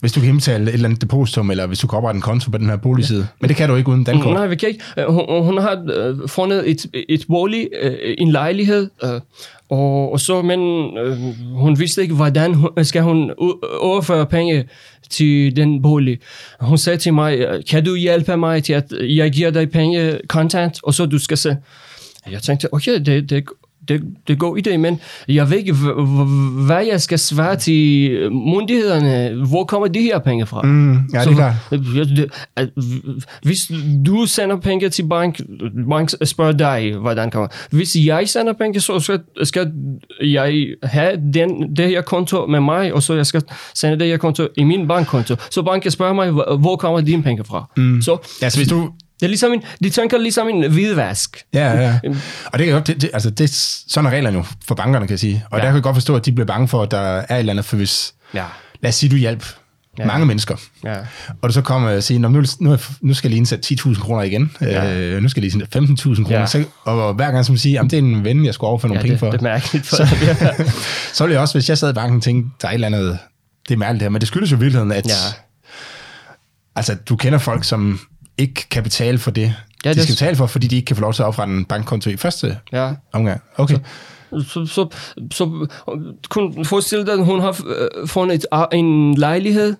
Hvis 0.00 0.12
du 0.12 0.20
kan 0.20 0.28
indbetale 0.28 0.68
et 0.68 0.74
eller 0.74 0.88
andet 0.88 1.02
depositum, 1.02 1.50
eller 1.50 1.66
hvis 1.66 1.78
du 1.78 1.86
kan 1.86 1.96
oprette 1.96 2.16
en 2.16 2.22
konto 2.22 2.50
på 2.50 2.58
den 2.58 2.66
her 2.66 2.76
boligside. 2.76 3.26
Men 3.40 3.48
det 3.48 3.56
kan 3.56 3.68
du 3.68 3.76
ikke 3.76 3.88
uden 3.88 4.04
dankort. 4.04 4.34
Nej, 4.34 4.46
vi 4.46 4.56
kan 4.56 4.68
ikke. 4.68 4.80
Øh, 4.98 5.06
Hun, 5.06 5.44
hun 5.44 5.58
har 5.58 5.84
øh, 5.94 6.28
fundet 6.28 6.70
et, 6.70 6.86
et 7.08 7.24
bolig, 7.28 7.68
øh, 7.82 8.14
en 8.18 8.30
lejlighed, 8.32 8.90
øh, 9.04 9.20
og, 9.70 10.12
og 10.12 10.20
så, 10.20 10.42
men 10.42 10.60
øh, 10.98 11.16
hun 11.54 11.78
vidste 11.78 12.02
ikke, 12.02 12.14
hvordan 12.14 12.54
hun, 12.54 12.70
skal 12.82 13.02
hun 13.02 13.30
u- 13.30 13.76
overføre 13.80 14.26
penge 14.26 14.64
til 15.10 15.56
den 15.56 15.82
bolig. 15.82 16.18
Hun 16.60 16.78
sagde 16.78 16.98
til 16.98 17.14
mig, 17.14 17.46
kan 17.70 17.84
du 17.84 17.96
hjælpe 17.96 18.36
mig 18.36 18.64
til, 18.64 18.72
at 18.72 18.92
jeg 19.00 19.30
giver 19.32 19.50
dig 19.50 19.70
penge 19.70 20.18
kontant, 20.28 20.80
og 20.82 20.94
så 20.94 21.06
du 21.06 21.18
skal 21.18 21.36
se. 21.36 21.56
Jeg 22.30 22.42
tænkte, 22.42 22.74
okay, 22.74 23.00
det, 23.00 23.30
det, 23.30 23.44
det, 23.88 24.02
det 24.26 24.32
er 24.32 24.36
god 24.38 24.66
idé, 24.66 24.76
men 24.76 25.00
jeg 25.28 25.50
ved 25.50 25.58
ikke, 25.58 25.72
hvad 26.66 26.84
jeg 26.86 27.00
skal 27.00 27.18
svare 27.18 27.56
til 27.56 28.10
myndighederne. 28.32 29.44
Hvor 29.48 29.64
kommer 29.64 29.88
de 29.88 30.00
her 30.00 30.18
penge 30.18 30.46
fra? 30.46 30.62
Mm, 30.62 30.92
ja, 30.92 31.20
det 31.20 31.26
er 31.26 31.34
klart. 31.34 31.54
Det- 31.70 32.32
at 32.56 32.68
Hvis 33.42 33.60
du 34.06 34.26
sender 34.26 34.56
penge 34.56 34.88
til 34.88 35.02
bank, 35.08 35.40
bank 35.90 36.10
spørger 36.24 36.52
dig, 36.52 36.94
hvordan 36.96 37.30
kommer. 37.30 37.48
Hvis 37.70 37.96
jeg 38.04 38.28
sender 38.28 38.52
penge, 38.52 38.80
så 38.80 39.00
skal, 39.00 39.20
skal 39.42 39.72
jeg 40.22 40.66
have 40.82 41.16
den, 41.34 41.76
det 41.76 41.88
her 41.88 42.02
konto 42.02 42.46
med 42.46 42.60
mig, 42.60 42.94
og 42.94 43.02
så 43.02 43.14
jeg 43.14 43.26
skal 43.26 43.42
sende 43.74 43.98
det 43.98 44.06
her 44.06 44.16
konto 44.16 44.46
i 44.56 44.64
min 44.64 44.88
bankkonto. 44.88 45.34
Så 45.50 45.62
banken 45.62 45.90
spørger 45.90 46.12
mig, 46.14 46.30
hvor 46.30 46.76
kommer 46.76 47.00
dine 47.00 47.22
penge 47.22 47.44
fra? 47.44 47.70
Mm. 47.76 48.02
Så 48.02 48.18
Ja, 48.42 48.50
så 48.50 48.58
hvis 48.58 48.68
du... 48.68 48.90
det 49.20 49.26
er 49.26 49.28
ligesom 49.28 49.52
en, 49.52 49.62
de 49.84 49.90
tænker 49.90 50.18
ligesom 50.18 50.48
en 50.48 50.70
hvidvask. 50.72 51.36
Ja, 51.54 51.80
ja. 51.80 51.98
Og 52.52 52.58
det 52.58 52.66
kan 52.66 52.82
det, 52.86 53.02
det, 53.02 53.10
altså 53.12 53.30
det, 53.30 53.50
sådan 53.88 54.06
er 54.06 54.10
reglerne 54.10 54.36
jo 54.38 54.44
for 54.66 54.74
bankerne, 54.74 55.06
kan 55.06 55.10
jeg 55.12 55.18
sige. 55.20 55.44
Og 55.50 55.58
ja. 55.58 55.62
Der 55.64 55.68
kan 55.68 55.74
jeg 55.74 55.82
godt 55.82 55.96
forstå, 55.96 56.16
at 56.16 56.26
de 56.26 56.32
bliver 56.32 56.46
bange 56.46 56.68
for, 56.68 56.82
at 56.82 56.90
der 56.90 56.98
er 57.00 57.34
et 57.34 57.38
eller 57.38 57.52
andet, 57.52 57.64
for 57.64 57.76
hvis... 57.76 58.14
Ja. 58.34 58.44
Lad 58.82 58.88
os 58.88 58.94
sige, 58.94 59.10
du 59.10 59.16
hjælp 59.16 59.46
ja. 59.98 60.06
Mange 60.06 60.26
mennesker. 60.26 60.56
Ja. 60.84 60.96
Og 61.42 61.48
du 61.48 61.52
så 61.52 61.62
kommer 61.62 61.90
og 61.90 62.02
siger, 62.02 62.18
"Nå, 62.18 62.28
nu, 62.28 62.42
nu, 62.60 62.76
nu 63.00 63.14
skal 63.14 63.28
jeg 63.28 63.30
lige 63.30 63.38
indsætte 63.38 63.74
10.000 63.74 64.00
kroner 64.00 64.22
igen. 64.22 64.52
Ja. 64.60 64.96
Øh, 64.98 65.22
nu 65.22 65.28
skal 65.28 65.40
jeg 65.42 65.50
lige 65.50 65.62
indsætte 65.62 65.78
15.000 66.18 66.24
kroner. 66.24 66.40
Ja. 66.40 66.46
Så, 66.46 66.64
og 66.84 67.14
hver 67.14 67.30
gang 67.30 67.44
som 67.46 67.56
siger, 67.56 67.82
det 67.82 67.92
er 67.92 67.98
en 67.98 68.24
ven, 68.24 68.44
jeg 68.44 68.54
skulle 68.54 68.68
overføre 68.68 68.88
nogle 68.88 68.98
Ja, 68.98 69.02
penge 69.02 69.12
det, 69.12 69.20
for. 69.20 69.30
det 69.30 69.38
er 69.38 69.42
mærkeligt. 69.42 69.86
For, 69.86 69.96
Så- 69.96 70.06
så 71.14 71.24
ville 71.24 71.32
jeg 71.34 71.40
også, 71.40 71.54
hvis 71.54 71.68
jeg 71.68 71.78
sad 71.78 71.90
i 71.90 71.92
banken, 71.92 72.20
tænke, 72.20 72.48
der 72.62 72.68
er 72.68 72.72
et 72.72 72.74
eller 72.74 72.86
andet, 72.86 73.18
det 73.68 73.74
er 73.74 73.78
mærkeligt 73.78 74.02
her. 74.02 74.08
Men 74.08 74.20
det 74.20 74.28
skyldes 74.28 74.52
jo 74.52 74.56
i 74.56 74.60
virkeligheden, 74.60 74.92
at 74.92 75.06
Ja. 75.06 75.12
altså, 76.76 76.94
du 76.94 77.16
kender 77.16 77.38
folk, 77.38 77.64
som 77.64 78.00
ikke 78.40 78.68
kan 78.68 78.82
betale 78.82 79.18
for 79.18 79.30
det, 79.30 79.54
ja, 79.84 79.90
de 79.90 79.94
det- 79.94 80.02
skal 80.02 80.12
betale 80.12 80.36
for, 80.36 80.46
fordi 80.46 80.66
de 80.66 80.76
ikke 80.76 80.86
kan 80.86 80.96
få 80.96 81.02
lov 81.02 81.12
til 81.12 81.22
at 81.22 81.26
oprette 81.26 81.54
en 81.54 81.64
bankkonto 81.64 82.10
i 82.10 82.16
første 82.16 82.56
ja. 82.72 82.92
omgang. 83.12 83.40
Okay. 83.56 83.78
Så, 84.32 84.66
så, 84.66 84.86
så 85.32 85.68
kun 86.28 86.64
forestil 86.64 87.06
dig, 87.06 87.12
at 87.14 87.24
hun 87.24 87.40
har 87.40 87.60
øh, 87.66 88.08
fundet 88.08 88.34
et, 88.34 88.46
ar- 88.50 88.68
en 88.72 89.14
lejlighed, 89.14 89.76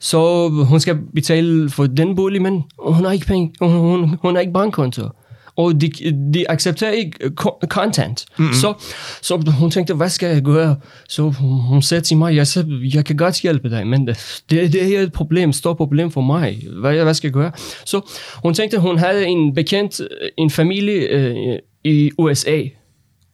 så 0.00 0.48
hun 0.48 0.80
skal 0.80 0.96
betale 1.14 1.70
for 1.70 1.86
den 1.86 2.16
bolig, 2.16 2.42
men 2.42 2.62
hun 2.78 3.04
har 3.04 3.12
ikke 3.12 3.26
penge, 3.26 3.52
hun, 3.60 3.70
hun, 3.70 4.18
hun 4.22 4.34
har 4.34 4.40
ikke 4.40 4.52
bankkonto. 4.52 5.08
Og 5.56 5.80
de, 5.80 5.90
de 6.34 6.50
accepterer 6.50 6.90
ikke 6.90 7.30
ko- 7.30 7.58
content. 7.68 8.26
Mm-hmm. 8.38 8.54
Så, 8.54 8.74
så 9.22 9.52
hun 9.58 9.70
tænkte, 9.70 9.94
hvad 9.94 10.08
skal 10.08 10.28
jeg 10.28 10.42
gøre? 10.42 10.76
Så 11.08 11.28
hun, 11.28 11.82
sagde 11.82 12.00
til 12.00 12.16
mig, 12.16 12.36
jeg, 12.36 12.46
jeg 12.94 13.04
kan 13.04 13.16
godt 13.16 13.40
hjælpe 13.40 13.70
dig, 13.70 13.86
men 13.86 14.06
det, 14.06 14.16
det 14.50 14.86
her 14.86 14.98
er 14.98 15.02
et 15.02 15.12
problem, 15.12 15.52
stort 15.52 15.76
problem 15.76 16.10
for 16.10 16.20
mig. 16.20 16.58
Hvad, 16.80 17.02
hvad 17.02 17.14
skal 17.14 17.28
jeg 17.28 17.32
gøre? 17.32 17.52
Så 17.86 18.00
hun 18.42 18.54
tænkte, 18.54 18.78
hun 18.78 18.98
havde 18.98 19.26
en 19.26 19.54
bekendt, 19.54 20.00
øh, 20.00 20.06
en 20.38 20.50
familie 20.50 20.94
øh, 20.94 21.58
i 21.84 22.10
USA, 22.18 22.62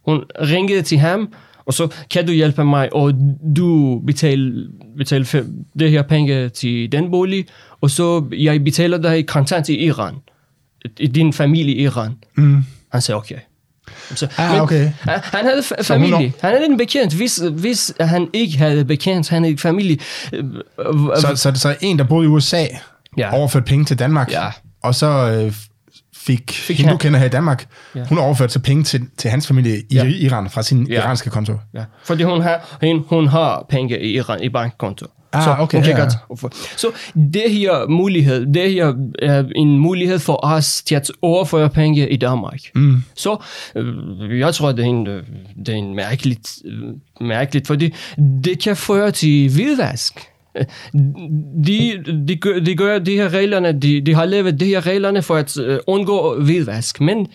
hun 0.04 0.24
ringede 0.40 0.82
til 0.82 0.98
ham, 0.98 1.32
og 1.66 1.74
så 1.74 1.88
kan 2.10 2.26
du 2.26 2.32
hjælpe 2.32 2.64
mig, 2.64 2.94
og 2.94 3.14
du 3.56 4.00
betaler 4.06 4.66
betal 4.96 5.26
det 5.78 5.90
her 5.90 6.02
penge 6.02 6.48
til 6.48 6.92
den 6.92 7.10
bolig, 7.10 7.46
og 7.80 7.90
så 7.90 8.24
jeg 8.38 8.64
betaler 8.64 8.98
dig 8.98 9.26
kontant 9.26 9.68
i 9.68 9.84
Iran. 9.84 10.14
Din 11.14 11.32
familie 11.32 11.74
i 11.74 11.82
Iran. 11.82 12.12
Mm. 12.36 12.64
Han 12.92 13.00
sagde, 13.00 13.16
okay. 13.16 13.36
Så, 14.14 14.28
Ah, 14.38 14.62
okay. 14.62 14.90
Han, 15.00 15.20
han 15.22 15.44
havde 15.44 15.58
fa- 15.58 15.82
Så 15.82 15.96
hun 15.96 16.10
familie. 16.10 16.32
Han 16.40 16.50
havde 16.50 16.66
en 16.66 16.76
bekendt. 16.78 17.14
Hvis, 17.14 17.42
hvis 17.52 17.92
han 18.00 18.28
ikke 18.32 18.58
havde 18.58 18.84
bekendt, 18.84 19.28
han 19.28 19.44
havde 19.44 19.58
familie. 19.58 19.98
øh, 20.32 20.44
øh, 20.78 20.94
Så, 21.16 21.32
så, 21.36 21.52
så 21.54 21.76
en, 21.80 21.98
der 21.98 22.04
boede 22.04 22.24
i 22.24 22.28
USA, 22.28 22.64
Ja. 23.18 23.34
overførte 23.34 23.64
penge 23.66 23.84
til 23.84 23.98
Danmark, 23.98 24.30
Ja. 24.32 24.46
og 24.82 24.94
så 24.94 25.06
øh, 25.46 25.52
fik, 26.16 26.50
fik 26.52 26.76
hende, 26.78 26.92
du 26.92 26.96
kender 26.96 27.18
her 27.18 27.26
i 27.26 27.28
Danmark, 27.30 27.66
ja. 27.94 28.04
Hun 28.04 28.18
overførte 28.18 28.52
så 28.52 28.58
penge 28.58 28.84
til, 28.84 29.02
til 29.18 29.30
hans 29.30 29.46
familie 29.46 29.78
i 29.78 29.84
Ja. 29.94 30.04
Iran 30.04 30.50
fra 30.50 30.62
sin 30.62 30.86
Ja. 30.86 30.94
iranske 31.00 31.30
konto. 31.30 31.52
Ja, 31.74 31.84
fordi 32.04 32.22
hun 32.22 32.40
har, 32.40 32.76
hun, 32.80 33.04
hun 33.08 33.26
har 33.26 33.66
penge 33.68 34.00
i 34.00 34.16
Iran 34.16 34.42
i 34.42 34.48
bankkonto. 34.48 35.06
Ah, 35.32 35.44
så 35.44 35.56
okay, 35.58 35.82
kan 35.82 35.90
ja. 35.90 36.00
godt 36.00 36.54
Så 36.76 36.86
det 37.14 37.50
her 37.50 37.88
mulighed, 37.88 38.46
det 38.46 38.72
her 38.72 38.94
er 39.18 39.44
en 39.56 39.78
mulighed 39.78 40.18
for 40.18 40.44
os 40.44 40.82
til 40.82 40.94
at 40.94 41.10
overføre 41.22 41.70
penge 41.70 42.08
i 42.08 42.16
Danmark. 42.16 42.60
Mm. 42.74 43.02
Så 43.14 43.42
øh, 43.74 44.38
jeg 44.38 44.54
tror, 44.54 44.72
det 44.72 44.84
er 44.84 44.88
en, 44.88 45.06
øh, 45.06 45.22
det 45.66 45.68
er 45.68 45.78
en 45.78 45.94
mærkeligt, 45.94 46.58
øh, 46.64 47.26
mærkeligt, 47.26 47.66
fordi 47.66 47.94
det 48.44 48.62
kan 48.62 48.76
føre 48.76 49.10
til 49.10 49.50
hvidvask. 49.54 50.20
øh, 50.58 50.64
de, 51.66 52.04
de, 52.28 52.36
gør, 52.36 52.58
de 52.58 52.76
gør 52.76 52.98
de 52.98 53.14
her 53.16 53.28
reglerne, 53.28 53.80
de, 53.80 54.00
de 54.00 54.14
har 54.14 54.24
lavet 54.24 54.60
de 54.60 54.66
her 54.66 54.86
reglerne 54.86 55.22
for 55.22 55.36
at 55.36 55.56
uh, 55.56 55.76
undgå 55.86 56.40
hvidvask, 56.40 57.00
men 57.00 57.26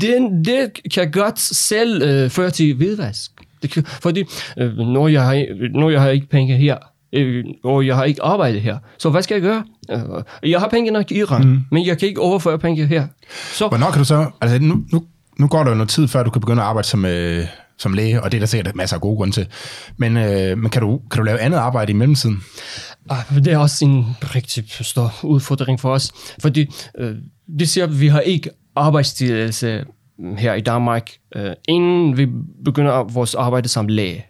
det, 0.00 0.44
det 0.44 0.92
kan 0.94 1.10
godt 1.10 1.40
selv 1.40 2.24
uh, 2.24 2.30
føre 2.30 2.50
til 2.50 2.74
hvidvask. 2.74 3.30
Det 3.62 3.70
kan, 3.70 3.84
fordi 3.84 4.24
uh, 4.56 4.76
når, 4.76 5.08
jeg 5.08 5.22
har, 5.22 5.46
når 5.78 5.90
jeg 5.90 6.00
har 6.00 6.08
ikke 6.08 6.28
penge 6.28 6.56
her, 6.56 6.76
uh, 7.16 7.44
og 7.64 7.86
jeg 7.86 7.96
har 7.96 8.04
ikke 8.04 8.22
arbejde 8.22 8.58
her, 8.58 8.78
så 8.98 9.10
hvad 9.10 9.22
skal 9.22 9.34
jeg 9.34 9.42
gøre? 9.42 9.64
Uh, 10.42 10.50
jeg 10.50 10.60
har 10.60 10.68
penge 10.68 10.90
nok 10.90 11.10
i 11.10 11.18
Iran, 11.18 11.48
mm. 11.48 11.60
men 11.70 11.86
jeg 11.86 11.98
kan 11.98 12.08
ikke 12.08 12.20
overføre 12.20 12.58
penge 12.58 12.86
her. 12.86 13.06
Så, 13.52 13.68
Hvornår 13.68 13.90
kan 13.90 13.98
du 13.98 14.04
så, 14.04 14.30
altså 14.40 14.58
nu, 14.58 14.84
nu, 14.92 15.04
nu 15.38 15.46
går 15.48 15.62
der 15.62 15.70
jo 15.70 15.76
noget 15.76 15.88
tid, 15.88 16.08
før 16.08 16.22
du 16.22 16.30
kan 16.30 16.40
begynde 16.40 16.62
at 16.62 16.68
arbejde 16.68 16.88
som, 16.88 17.04
øh, 17.04 17.46
som 17.78 17.92
læge, 17.92 18.22
og 18.22 18.32
det 18.32 18.38
er 18.38 18.40
der 18.40 18.46
sikkert 18.46 18.76
masser 18.76 18.96
af 18.96 19.00
gode 19.00 19.16
grunde 19.16 19.32
til. 19.32 19.46
Men, 19.96 20.16
øh, 20.16 20.58
men 20.58 20.70
kan, 20.70 20.82
du, 20.82 21.00
kan 21.10 21.18
du 21.18 21.24
lave 21.24 21.40
andet 21.40 21.58
arbejde 21.58 21.92
i 21.92 21.94
mellemtiden? 21.94 22.42
Ah, 23.10 23.44
det 23.44 23.52
er 23.52 23.58
også 23.58 23.84
en 23.84 24.06
rigtig 24.22 24.64
stor 24.68 25.12
udfordring 25.22 25.80
for 25.80 25.90
os, 25.90 26.12
fordi 26.40 26.66
øh, 26.98 27.14
det 27.58 27.68
siger, 27.68 27.84
at 27.84 28.00
vi 28.00 28.08
har 28.08 28.20
ikke 28.20 28.50
arbejdstilladelse 28.76 29.84
her 30.38 30.54
i 30.54 30.60
Danmark, 30.60 31.10
øh, 31.36 31.52
inden 31.68 32.16
vi 32.16 32.28
begynder 32.64 33.04
vores 33.12 33.34
arbejde 33.34 33.68
som 33.68 33.88
læge. 33.88 34.24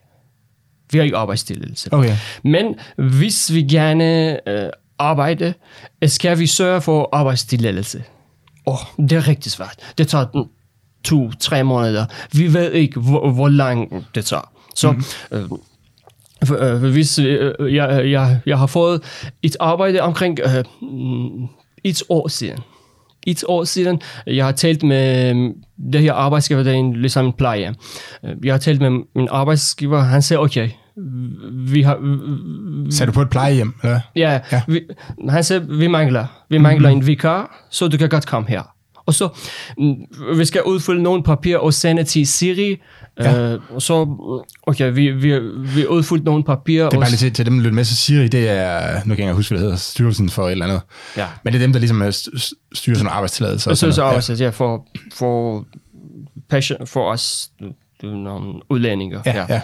Vi 0.92 0.98
har 0.98 1.04
ikke 1.04 1.16
arbejdstilladelse. 1.16 1.92
Okay. 1.92 2.16
Men 2.44 2.74
hvis 2.96 3.52
vi 3.52 3.62
gerne 3.62 4.38
øh, 4.48 4.70
arbejde, 4.98 5.54
skal 6.06 6.38
vi 6.38 6.46
sørge 6.46 6.80
for 6.80 7.08
arbejdstilladelse. 7.12 8.04
Åh, 8.66 8.74
oh, 8.74 9.06
det 9.08 9.12
er 9.12 9.28
rigtig 9.28 9.52
svært. 9.52 9.76
Det 9.98 10.08
tager 10.08 10.46
to, 11.04 11.30
tre 11.32 11.64
måneder. 11.64 12.06
Vi 12.32 12.54
ved 12.54 12.72
ikke, 12.72 13.00
hvor, 13.00 13.30
hvor 13.30 13.48
lang 13.48 14.06
det 14.14 14.24
tager. 14.24 14.52
Så 14.74 14.92
mm. 14.92 15.02
øh, 15.32 15.42
øh, 16.74 16.90
hvis 16.92 17.18
øh, 17.18 17.74
jeg, 17.74 18.10
jeg, 18.10 18.40
jeg 18.46 18.58
har 18.58 18.66
fået 18.66 19.02
et 19.42 19.56
arbejde 19.60 20.00
omkring 20.00 20.38
øh, 20.40 20.64
et 21.84 22.02
år 22.08 22.28
siden. 22.28 22.58
Et 23.26 23.44
år 23.48 23.64
siden, 23.64 24.00
jeg 24.26 24.44
har 24.44 24.52
talt 24.52 24.82
med 24.82 25.34
det 25.92 26.00
her 26.00 26.12
arbejdsgiver, 26.12 26.62
der 26.62 26.70
er 26.70 26.74
en, 26.74 26.92
ligesom 26.92 27.26
en 27.26 27.32
pleje. 27.32 27.74
Jeg 28.44 28.54
har 28.54 28.58
talt 28.58 28.80
med 28.80 28.90
min 29.14 29.28
arbejdsgiver, 29.30 30.00
han 30.00 30.22
sagde, 30.22 30.40
okay, 30.40 30.70
vi 31.52 31.82
har... 31.82 31.98
Sagde 32.90 33.06
du 33.06 33.12
på 33.12 33.22
et 33.22 33.30
plejehjem? 33.30 33.74
Eller? 33.82 34.00
Ja, 34.16 34.40
ja. 34.52 34.62
Vi, 34.68 34.80
han 35.28 35.44
sagde, 35.44 35.66
vi 35.68 35.86
mangler, 35.86 36.26
vi 36.48 36.58
mangler 36.58 36.88
mm-hmm. 36.88 37.00
en 37.00 37.06
vikar, 37.06 37.66
så 37.70 37.88
du 37.88 37.96
kan 37.96 38.08
godt 38.08 38.26
komme 38.26 38.48
her. 38.48 38.62
Og 39.06 39.14
så, 39.14 39.28
mm, 39.78 39.94
vi 40.38 40.44
skal 40.44 40.62
udfylde 40.62 41.02
nogle 41.02 41.22
papir 41.22 41.56
og 41.56 41.74
sende 41.74 42.04
til 42.04 42.26
Siri. 42.26 42.76
Ja. 43.18 43.52
Øh, 43.52 43.60
og 43.70 43.82
så, 43.82 44.06
okay, 44.62 44.92
vi, 44.94 45.10
vi, 45.10 45.38
vi 45.74 45.86
udfyldt 45.86 46.24
nogle 46.24 46.44
papirer. 46.44 46.88
Det 46.88 46.96
er 46.96 47.00
bare 47.00 47.10
lige 47.10 47.18
til, 47.18 47.32
til 47.32 47.46
dem, 47.46 47.54
der 47.54 47.62
lytter 47.62 47.74
med, 47.74 47.84
så 47.84 47.96
Siri, 47.96 48.28
det 48.28 48.48
er, 48.48 49.00
nu 49.04 49.14
kan 49.14 49.26
jeg 49.26 49.34
huske, 49.34 49.50
hvad 49.50 49.58
det 49.58 49.64
hedder, 49.64 49.78
Styrelsen 49.78 50.30
for 50.30 50.46
et 50.46 50.52
eller 50.52 50.66
andet. 50.66 50.80
Ja. 51.16 51.26
Men 51.44 51.52
det 51.52 51.58
er 51.58 51.64
dem, 51.64 51.72
der 51.72 51.80
ligesom 51.80 52.12
styrer 52.74 52.96
sådan 52.96 53.12
arbejdstilladelse. 53.12 53.70
Og 53.70 53.76
så 53.76 54.02
arbejdstilladelse, 54.02 54.44
ja, 54.44 54.50
for, 54.50 54.86
for, 55.14 55.64
passion, 56.48 56.86
for 56.86 57.10
os, 57.12 57.50
nogle 58.02 58.60
udlændinger. 58.68 59.20
Ja, 59.26 59.36
ja. 59.36 59.46
ja. 59.48 59.60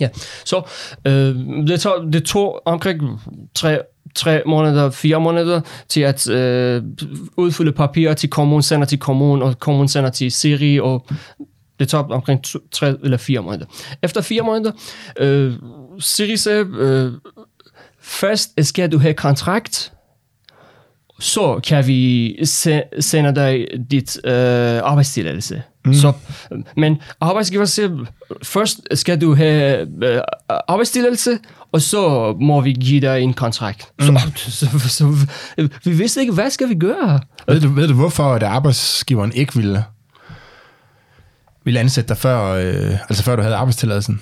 Ja, 0.00 0.08
så 0.44 0.62
øh, 1.04 1.34
det, 1.66 1.80
tog, 1.80 2.12
det 2.12 2.24
tog 2.24 2.62
omkring 2.64 3.20
tre 3.54 3.78
tre 4.14 4.42
måneder, 4.46 4.90
fire 4.90 5.20
måneder 5.20 5.60
til 5.88 6.00
at 6.00 6.30
øh, 6.30 6.82
udfylde 7.36 7.72
papirer 7.72 8.14
til 8.14 8.30
kommunen, 8.30 8.62
sender 8.62 8.86
til 8.86 8.98
kommunen, 8.98 9.42
og 9.42 9.58
kommunen 9.58 9.88
sender 9.88 10.10
til 10.10 10.32
Siri, 10.32 10.80
og 10.80 11.06
det 11.78 11.88
tog 11.88 12.10
omkring 12.10 12.44
to, 12.44 12.58
tre 12.72 12.94
eller 13.04 13.16
fire 13.16 13.40
måneder. 13.40 13.66
Efter 14.02 14.20
fire 14.20 14.42
måneder, 14.42 14.72
øh, 15.18 15.52
Siri 15.98 16.36
sagde, 16.36 16.66
øh, 16.78 17.12
først 18.00 18.50
øh, 18.58 18.64
skal 18.64 18.92
du 18.92 18.98
have 18.98 19.14
kontrakt, 19.14 19.92
så 21.20 21.60
kan 21.66 21.86
vi 21.86 22.36
se, 22.44 22.82
sende 23.00 23.34
dig 23.34 23.66
dit 23.90 24.20
øh, 24.24 24.82
arbejdstilladelse. 24.82 25.62
Mm. 25.84 25.94
Så, 25.94 26.12
men 26.76 27.00
arbejdsgiver 27.20 27.64
siger, 27.64 28.04
først 28.42 28.80
skal 28.94 29.20
du 29.20 29.34
have 29.34 29.88
øh, 30.04 30.20
arbejdstilladelse, 30.68 31.38
og 31.72 31.82
så 31.82 32.32
må 32.40 32.60
vi 32.60 32.72
give 32.72 33.00
dig 33.00 33.20
en 33.20 33.34
kontrakt. 33.34 33.88
Mm. 33.98 34.04
Så, 34.06 34.32
så, 34.36 34.78
så, 34.78 34.88
så, 34.88 35.26
vi 35.84 35.90
vidste 35.90 36.20
ikke, 36.20 36.32
hvad 36.32 36.50
skal 36.50 36.68
vi 36.68 36.74
gøre? 36.74 37.20
Ved 37.48 37.60
du, 37.60 37.68
ved 37.68 37.88
du 37.88 37.94
hvorfor 37.94 38.34
at 38.34 38.42
arbejdsgiveren 38.42 39.32
ikke 39.32 39.56
ville, 39.56 39.84
ville 41.64 41.80
ansætte 41.80 42.08
dig 42.08 42.16
før, 42.16 42.52
øh, 42.52 42.98
altså 43.08 43.24
før 43.24 43.36
du 43.36 43.42
havde 43.42 43.54
arbejdstilladelsen? 43.54 44.20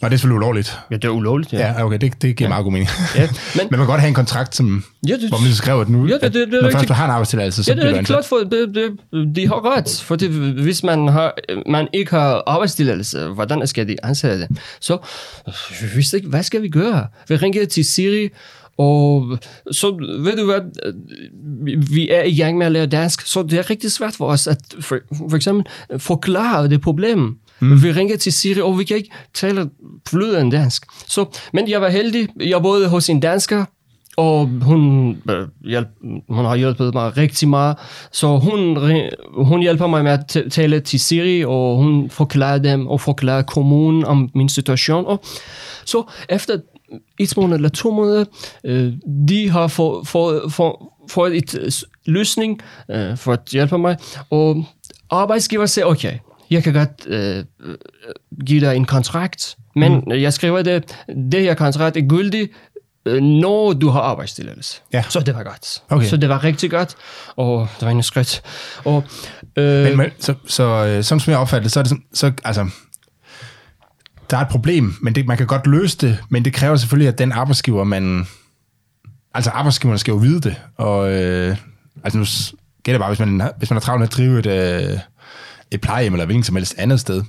Og 0.00 0.10
det 0.10 0.16
er 0.16 0.18
selvfølgelig 0.18 0.36
ulovligt. 0.36 0.78
Ja, 0.90 0.96
det 0.96 1.04
er 1.04 1.08
ulovligt, 1.08 1.52
ja. 1.52 1.58
Ja, 1.58 1.84
okay, 1.84 1.98
det, 2.00 2.22
det 2.22 2.36
giver 2.36 2.48
ja. 2.48 2.48
meget 2.48 2.64
god 2.64 2.72
mening. 2.72 2.90
Ja, 3.16 3.20
men, 3.20 3.28
men 3.54 3.66
man 3.70 3.78
kan 3.78 3.86
godt 3.86 4.00
have 4.00 4.08
en 4.08 4.14
kontrakt, 4.14 4.56
som, 4.56 4.84
ja, 5.08 5.12
det, 5.12 5.28
hvor 5.28 5.38
man 5.38 5.52
skriver, 5.52 5.80
at 5.80 5.88
nu, 5.88 6.06
ja, 6.06 6.14
det, 6.14 6.22
det, 6.22 6.34
det, 6.34 6.62
når 6.62 6.70
først 6.70 6.88
du 6.88 6.92
har 6.92 7.04
en 7.04 7.10
arbejdstilladelse, 7.10 7.64
så 7.64 7.70
ja, 7.70 7.74
det 7.74 7.82
bliver 7.82 8.00
du 8.00 8.04
klart 8.04 8.24
for, 8.24 8.36
det, 8.36 8.74
det, 8.74 9.36
de 9.36 9.46
har 9.46 9.76
ret, 9.76 10.02
for 10.04 10.16
det, 10.16 10.30
hvis 10.62 10.82
man, 10.82 11.08
har, 11.08 11.34
man 11.66 11.88
ikke 11.92 12.10
har 12.10 12.42
arbejdstilladelse, 12.46 13.26
hvordan 13.26 13.66
skal 13.66 13.88
de 13.88 14.04
ansætte 14.04 14.38
det? 14.38 14.58
Så 14.80 14.98
vi 15.80 15.86
vidste 15.94 16.16
ikke, 16.16 16.28
hvad 16.28 16.42
skal 16.42 16.62
vi 16.62 16.68
gøre? 16.68 17.06
Vi 17.28 17.36
ringede 17.36 17.66
til 17.66 17.84
Siri, 17.84 18.28
og 18.78 19.38
så 19.70 19.90
ved 20.20 20.36
du 20.36 20.44
hvad, 20.44 20.60
vi 21.92 22.08
er 22.08 22.22
i 22.22 22.36
gang 22.36 22.58
med 22.58 22.66
at 22.66 22.72
lære 22.72 22.86
dansk, 22.86 23.26
så 23.26 23.42
det 23.42 23.58
er 23.58 23.70
rigtig 23.70 23.92
svært 23.92 24.14
for 24.14 24.26
os 24.26 24.46
at 24.46 24.58
for, 24.80 24.98
for 25.30 25.36
eksempel 25.36 25.66
forklare 25.98 26.68
det 26.68 26.80
problem. 26.80 27.38
Mm. 27.60 27.82
Vi 27.82 27.92
ringer 27.92 28.16
til 28.16 28.32
Siri, 28.32 28.60
og 28.60 28.78
vi 28.78 28.84
kan 28.84 28.96
ikke 28.96 29.10
tale 29.34 29.70
flydende 30.08 30.56
dansk. 30.56 30.86
Så, 31.06 31.38
men 31.52 31.70
jeg 31.70 31.80
var 31.80 31.88
heldig. 31.88 32.28
Jeg 32.40 32.62
boede 32.62 32.88
hos 32.88 33.08
en 33.08 33.20
dansker, 33.20 33.64
og 34.18 34.48
hun, 34.62 35.10
øh, 35.30 35.48
hjælp, 35.64 35.88
hun 36.28 36.44
har 36.44 36.56
hjulpet 36.56 36.94
mig 36.94 37.16
rigtig 37.16 37.48
meget. 37.48 37.76
Så 38.12 38.36
hun, 38.36 38.78
hun 39.44 39.60
hjælper 39.60 39.86
mig 39.86 40.04
med 40.04 40.12
at 40.12 40.50
tale 40.50 40.80
til 40.80 41.00
Siri, 41.00 41.44
og 41.44 41.76
hun 41.76 42.10
forklarer 42.10 42.58
dem 42.58 42.86
og 42.86 43.00
forklarer 43.00 43.42
kommunen 43.42 44.04
om 44.04 44.30
min 44.34 44.48
situation. 44.48 45.06
Og 45.06 45.20
så 45.84 46.10
efter 46.28 46.58
et 47.18 47.36
måned 47.36 47.56
eller 47.56 47.68
to 47.68 47.90
måneder, 47.90 48.24
øh, 48.64 48.92
de 49.28 49.50
har 49.50 49.66
fået 49.66 50.08
for, 50.08 50.48
for, 50.48 50.92
for 51.10 51.26
et 51.26 51.84
løsning 52.06 52.60
øh, 52.90 53.16
for 53.16 53.32
at 53.32 53.40
hjælpe 53.52 53.78
mig, 53.78 53.96
og 54.30 54.64
arbejdsgiver 55.10 55.66
siger, 55.66 55.84
okay, 55.84 56.18
jeg 56.50 56.64
kan 56.64 56.72
godt 56.72 57.06
øh, 57.06 57.44
give 58.46 58.60
dig 58.60 58.76
en 58.76 58.84
kontrakt, 58.84 59.56
men 59.76 60.02
mm. 60.06 60.12
jeg 60.12 60.32
skriver 60.32 60.62
det, 60.62 60.96
det 61.32 61.42
her 61.42 61.54
kontrakt 61.54 61.96
er 61.96 62.08
gyldig, 62.08 62.48
øh, 63.06 63.22
når 63.22 63.72
du 63.72 63.88
har 63.88 64.00
arbejdstilladelse. 64.00 64.80
Ja. 64.92 65.04
Så 65.08 65.20
det 65.20 65.34
var 65.34 65.42
godt. 65.42 65.82
Okay. 65.88 66.06
Så 66.06 66.16
det 66.16 66.28
var 66.28 66.44
rigtig 66.44 66.70
godt, 66.70 66.94
og 67.36 67.68
det 67.80 67.86
var 67.86 67.92
en 67.92 68.02
skridt. 68.02 68.42
Og, 68.84 69.04
øh, 69.56 69.84
men, 69.84 69.96
men, 69.96 70.10
så, 70.18 70.34
så 70.46 70.86
øh, 70.86 71.04
som 71.04 71.20
jeg 71.26 71.38
opfatter 71.38 71.68
så 71.68 71.80
er 71.80 71.82
det 71.82 71.88
sådan, 71.88 72.04
så, 72.14 72.32
altså, 72.44 72.70
der 74.30 74.36
er 74.36 74.40
et 74.40 74.48
problem, 74.48 74.94
men 75.02 75.14
det, 75.14 75.26
man 75.26 75.36
kan 75.36 75.46
godt 75.46 75.66
løse 75.66 75.98
det, 75.98 76.18
men 76.28 76.44
det 76.44 76.52
kræver 76.52 76.76
selvfølgelig, 76.76 77.08
at 77.08 77.18
den 77.18 77.32
arbejdsgiver, 77.32 77.84
man... 77.84 78.26
Altså 79.34 79.50
arbejdsgiverne 79.50 79.98
skal 79.98 80.12
jo 80.12 80.16
vide 80.16 80.40
det, 80.40 80.56
og 80.76 81.12
øh, 81.12 81.56
altså 82.04 82.18
nu 82.18 82.24
gælder 82.82 82.98
bare, 82.98 83.08
hvis 83.08 83.18
man, 83.18 83.50
hvis 83.58 83.70
man 83.70 83.74
har 83.74 83.80
travlt 83.80 84.00
med 84.00 84.08
at 84.08 84.12
drive 84.12 84.38
et, 84.38 84.46
øh, 84.46 84.98
et 85.70 85.80
plejehjem 85.80 86.12
eller 86.12 86.26
hvilken 86.26 86.44
som 86.44 86.56
helst 86.56 86.74
andet 86.78 87.00
sted, 87.00 87.22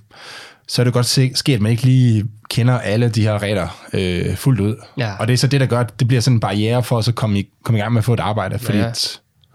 så 0.67 0.81
er 0.81 0.83
det 0.83 0.93
godt 0.93 1.05
se, 1.05 1.31
ske, 1.35 1.53
at 1.53 1.61
man 1.61 1.71
ikke 1.71 1.83
lige 1.83 2.25
kender 2.49 2.79
alle 2.79 3.09
de 3.09 3.21
her 3.21 3.41
regler 3.41 3.85
øh, 3.93 4.35
fuldt 4.35 4.59
ud. 4.59 4.75
Ja. 4.97 5.13
Og 5.19 5.27
det 5.27 5.33
er 5.33 5.37
så 5.37 5.47
det, 5.47 5.61
der 5.61 5.67
gør, 5.67 5.79
at 5.79 5.99
det 5.99 6.07
bliver 6.07 6.21
sådan 6.21 6.35
en 6.35 6.39
barriere 6.39 6.83
for 6.83 6.97
at 6.97 7.05
så 7.05 7.11
komme 7.11 7.39
i, 7.39 7.49
komme 7.63 7.79
i 7.79 7.81
gang 7.81 7.93
med 7.93 7.99
at 7.99 8.05
få 8.05 8.13
et 8.13 8.19
arbejde. 8.19 8.59
Fordi 8.59 8.77
ja, 8.77 8.91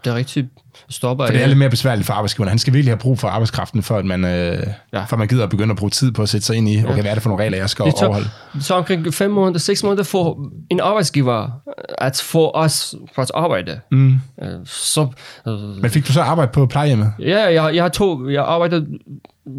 det 0.04 0.10
er 0.10 0.14
rigtig 0.14 0.48
stopper. 0.88 1.26
For 1.26 1.32
det 1.32 1.42
er 1.42 1.46
lidt 1.46 1.58
mere 1.58 1.70
besværligt 1.70 2.06
for 2.06 2.12
arbejdsgiveren. 2.12 2.48
Han 2.48 2.58
skal 2.58 2.72
virkelig 2.72 2.90
have 2.90 2.98
brug 2.98 3.18
for 3.18 3.28
arbejdskraften, 3.28 3.82
for 3.82 3.96
at 3.96 4.04
man, 4.04 4.24
øh, 4.24 4.66
ja. 4.92 5.04
at 5.12 5.18
man 5.18 5.28
gider 5.28 5.44
at 5.44 5.50
begynde 5.50 5.70
at 5.70 5.76
bruge 5.76 5.90
tid 5.90 6.12
på 6.12 6.22
at 6.22 6.28
sætte 6.28 6.46
sig 6.46 6.56
ind 6.56 6.68
i, 6.68 6.84
okay, 6.84 7.00
hvad 7.00 7.10
er 7.10 7.14
det 7.14 7.22
for 7.22 7.30
nogle 7.30 7.44
regler, 7.44 7.58
jeg 7.58 7.70
skal 7.70 7.84
det 7.84 7.94
tager, 7.94 8.06
overholde? 8.06 8.28
Så 8.60 8.74
omkring 8.74 9.14
fem 9.14 9.30
måneder, 9.30 9.58
seks 9.58 9.82
måneder 9.82 10.02
for 10.02 10.50
en 10.70 10.80
arbejdsgiver 10.80 11.50
at 11.98 12.22
få 12.24 12.50
os 12.54 12.94
for 13.14 13.22
at 13.22 13.30
arbejde. 13.34 13.80
Mm. 13.90 14.14
Øh, 14.42 14.48
så, 14.64 15.08
øh, 15.48 15.54
Men 15.82 15.90
fik 15.90 16.06
du 16.06 16.12
så 16.12 16.20
arbejde 16.20 16.52
på 16.52 16.66
plejehjemmet? 16.66 17.12
Ja, 17.18 17.62
jeg, 17.62 17.74
jeg, 17.74 17.84
har 17.84 17.88
to, 17.88 18.28
jeg 18.28 18.44
arbejdede 18.44 18.87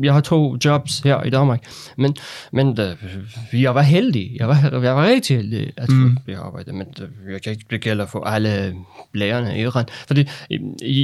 jeg 0.04 0.14
har 0.14 0.22
to 0.22 0.58
jobs 0.66 1.00
her 1.00 1.24
i 1.24 1.30
Danmark, 1.30 1.64
men, 1.98 2.16
men 2.54 2.68
uh, 2.68 3.62
jeg 3.62 3.76
var 3.76 3.82
heldig. 3.82 4.32
Jeg 4.40 4.48
var, 4.48 4.70
jeg 4.72 4.96
var 4.96 5.06
rigtig 5.06 5.38
heldig 5.38 5.74
at 5.78 5.90
mm. 5.90 6.18
få 6.26 6.36
arbejde, 6.36 6.74
men 6.74 6.88
uh, 7.02 7.34
jeg 7.34 7.42
kan 7.42 7.52
ikke 7.52 7.66
blive 7.68 7.80
gælder 7.80 8.06
for 8.06 8.24
alle 8.24 8.76
lærerne 9.14 9.58
i 9.58 9.62
Iran. 9.62 9.86
Fordi, 10.08 10.30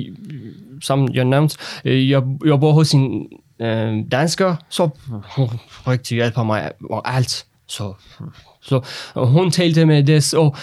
i, 0.01 0.11
som 0.81 1.09
jeg 1.13 1.25
nævnte, 1.25 1.57
jeg, 1.85 2.23
jeg 2.45 2.59
bor 2.59 2.71
hos 2.71 2.91
en 2.91 3.27
uh, 3.59 4.11
dansker, 4.11 4.55
så 4.69 4.89
hun 5.35 5.49
rigtig 5.87 6.15
hjælper 6.15 6.43
mig 6.43 6.71
og 6.89 7.15
alt. 7.15 7.45
Så 7.67 7.93
så 8.61 8.81
og 9.13 9.27
hun 9.27 9.51
talte 9.51 9.85
med 9.85 10.03
det, 10.03 10.33
og 10.33 10.55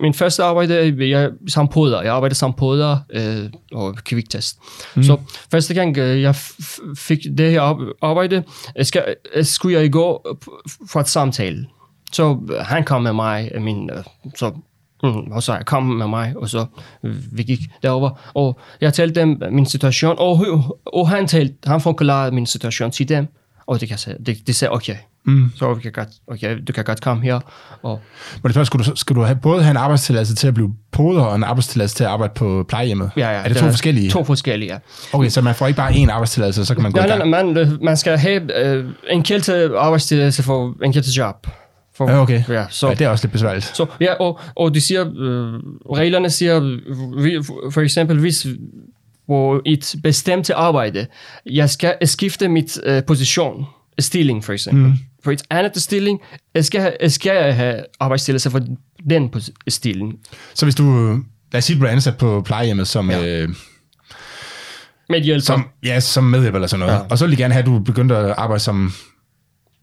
min 0.00 0.14
første 0.14 0.42
arbejde, 0.42 1.08
jeg 1.10 1.30
som 1.48 1.68
poder, 1.68 2.02
jeg 2.02 2.14
arbejdede 2.14 2.38
som 2.38 2.52
poder 2.52 2.98
øh, 3.10 3.50
og 3.72 3.96
kviktest. 3.96 4.58
Mm. 4.96 5.02
Så 5.02 5.18
første 5.50 5.74
gang 5.74 5.98
øh, 5.98 6.22
jeg 6.22 6.34
fik 6.96 7.18
det 7.38 7.50
her 7.50 7.94
arbejde, 8.02 8.42
skal, 8.82 9.16
skulle 9.42 9.80
jeg 9.80 9.92
gå 9.92 10.38
for 10.90 11.00
et 11.00 11.08
samtale. 11.08 11.66
Så 12.12 12.38
øh, 12.52 12.58
han 12.58 12.84
kom 12.84 13.02
med 13.02 13.12
mig, 13.12 13.50
øh, 13.54 13.62
min, 13.62 13.90
øh, 13.90 14.04
så 14.36 14.52
Mm, 15.02 15.32
og 15.32 15.42
så 15.42 15.54
jeg 15.54 15.66
kom 15.66 15.82
med 15.82 16.06
mig, 16.06 16.34
og 16.36 16.48
så 16.48 16.66
vi 17.32 17.42
gik 17.42 17.60
derover 17.82 18.10
og 18.34 18.60
jeg 18.80 18.94
talte 18.94 19.20
dem 19.20 19.42
min 19.50 19.66
situation, 19.66 20.16
og, 20.18 20.44
og 20.86 21.08
han, 21.08 21.26
talte, 21.26 21.54
han 21.66 21.80
forklarede 21.80 22.34
min 22.34 22.46
situation 22.46 22.90
til 22.90 23.08
dem, 23.08 23.26
og 23.66 23.80
det 23.80 23.88
kan 23.88 23.98
sige, 23.98 24.16
det, 24.26 24.46
de 24.46 24.54
sagde, 24.54 24.72
okay, 24.72 24.96
mm. 25.24 25.52
så 25.56 25.74
vi 25.74 25.82
kan 25.82 25.92
godt, 25.92 26.08
okay, 26.26 26.58
du 26.68 26.72
kan 26.72 26.84
godt 26.84 27.00
komme 27.00 27.22
her. 27.22 27.40
Og, 27.82 28.00
Men 28.42 28.42
det 28.42 28.52
spørger, 28.52 28.64
skulle 28.64 28.84
du, 28.84 28.96
skulle 28.96 29.20
du 29.20 29.26
have, 29.26 29.36
både 29.36 29.62
have 29.62 29.70
en 29.70 29.76
arbejdstilladelse 29.76 30.34
til 30.34 30.48
at 30.48 30.54
blive 30.54 30.74
poder, 30.92 31.22
og 31.22 31.36
en 31.36 31.44
arbejdstilladelse 31.44 31.96
til 31.96 32.04
at 32.04 32.10
arbejde 32.10 32.32
på 32.36 32.64
plejehjemmet? 32.68 33.10
Ja, 33.16 33.30
ja. 33.30 33.38
Er 33.38 33.42
det, 33.42 33.50
det 33.50 33.56
to 33.56 33.66
forskellige? 33.66 34.10
To 34.10 34.24
forskellige, 34.24 34.72
ja. 34.72 34.78
Okay, 35.12 35.28
så 35.28 35.40
man 35.40 35.54
får 35.54 35.66
ikke 35.66 35.76
bare 35.76 35.90
én 35.90 36.10
arbejdstilladelse, 36.10 36.64
så 36.64 36.74
kan 36.74 36.82
man 36.82 36.92
gå 36.92 36.96
nej, 36.96 37.06
i 37.06 37.08
gang? 37.08 37.30
Nej, 37.30 37.42
man, 37.42 37.78
man 37.82 37.96
skal 37.96 38.18
have 38.18 38.66
øh, 38.66 38.84
en 39.10 39.22
kælte 39.22 39.78
arbejdstilladelse 39.78 40.42
for 40.42 40.84
en 40.84 40.92
kælte 40.92 41.10
job. 41.16 41.46
For, 42.00 42.10
Ja, 42.10 42.20
okay. 42.22 42.42
Ja, 42.48 42.64
så, 42.70 42.88
Ja, 42.88 42.94
det 42.94 43.04
er 43.04 43.08
også 43.08 43.24
lidt 43.26 43.32
besværligt. 43.32 43.76
Så, 43.76 43.86
ja, 44.00 44.14
og, 44.14 44.40
og 44.56 44.74
de 44.74 44.80
siger, 44.80 45.00
øh, 45.02 45.52
reglerne 45.96 46.30
siger, 46.30 46.60
vi, 47.22 47.44
for 47.70 47.80
eksempel, 47.80 48.18
hvis 48.18 48.46
på 49.28 49.62
et 49.66 49.94
bestemt 50.02 50.50
arbejde, 50.50 51.06
jeg 51.46 51.70
skal 51.70 51.94
skifte 52.04 52.48
mit 52.48 52.80
øh, 52.84 53.04
position, 53.04 53.64
stilling 53.98 54.44
for 54.44 54.52
eksempel. 54.52 54.84
Mm. 54.84 54.92
For 55.24 55.30
et 55.30 55.42
andet 55.50 55.82
stilling, 55.82 56.20
jeg 56.54 56.64
skal, 56.64 56.80
have- 56.80 57.10
skal 57.10 57.36
jeg 57.44 57.56
have 57.56 57.84
arbejdstilladelse 58.00 58.50
for 58.50 58.60
den 59.10 59.30
stilling. 59.68 60.14
Så 60.54 60.66
hvis 60.66 60.74
du, 60.74 61.08
lad 61.52 61.58
os 61.58 61.64
sige, 61.64 61.80
du 61.80 61.84
er 61.84 61.88
ansat 61.88 62.16
på 62.18 62.42
plejehjemmet 62.46 62.88
som, 62.88 63.10
ja. 63.10 63.26
øh, 63.42 63.48
Med 65.08 65.20
hjælp 65.20 65.42
som, 65.42 65.64
ja, 65.84 66.00
som 66.00 66.24
medhjælper 66.24 66.56
eller 66.58 66.68
sådan 66.68 66.86
noget. 66.86 66.92
Ja. 67.00 67.06
og 67.10 67.18
så 67.18 67.26
vil 67.26 67.36
de 67.36 67.42
gerne 67.42 67.54
have, 67.54 67.60
at 67.62 67.66
du 67.66 67.78
begyndte 67.78 68.16
at 68.16 68.34
arbejde 68.36 68.60
som 68.62 68.92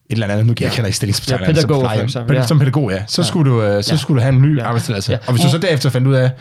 et 0.10 0.14
eller 0.14 0.28
andet, 0.28 0.46
nu 0.46 0.54
jeg 0.60 0.72
kender 0.72 0.86
ikke 0.86 0.96
stillingsbetegnelsen, 0.98 1.56
Ja, 1.56 1.62
som 1.62 1.68
pædagog 1.70 1.92
for 1.96 2.04
eksempel, 2.04 2.36
ja. 2.36 2.48
Som 2.48 2.60
pædagog, 2.60 2.92
ja. 2.92 3.04
Så, 3.08 3.24
skulle 3.24 3.52
du, 3.52 3.62
øh, 3.64 3.84
så 3.84 3.94
Ja. 3.94 3.98
skulle 3.98 4.20
du 4.20 4.22
have 4.24 4.36
en 4.36 4.42
ny 4.42 4.58
Ja. 4.58 4.66
arbejdstilladelse. 4.66 5.12
Ja. 5.12 5.18
Og 5.28 5.34
hvis 5.34 5.42
du 5.46 5.50
så 5.50 5.58
derefter 5.58 5.90
fandt 5.90 6.08
ud 6.08 6.14
af, 6.14 6.32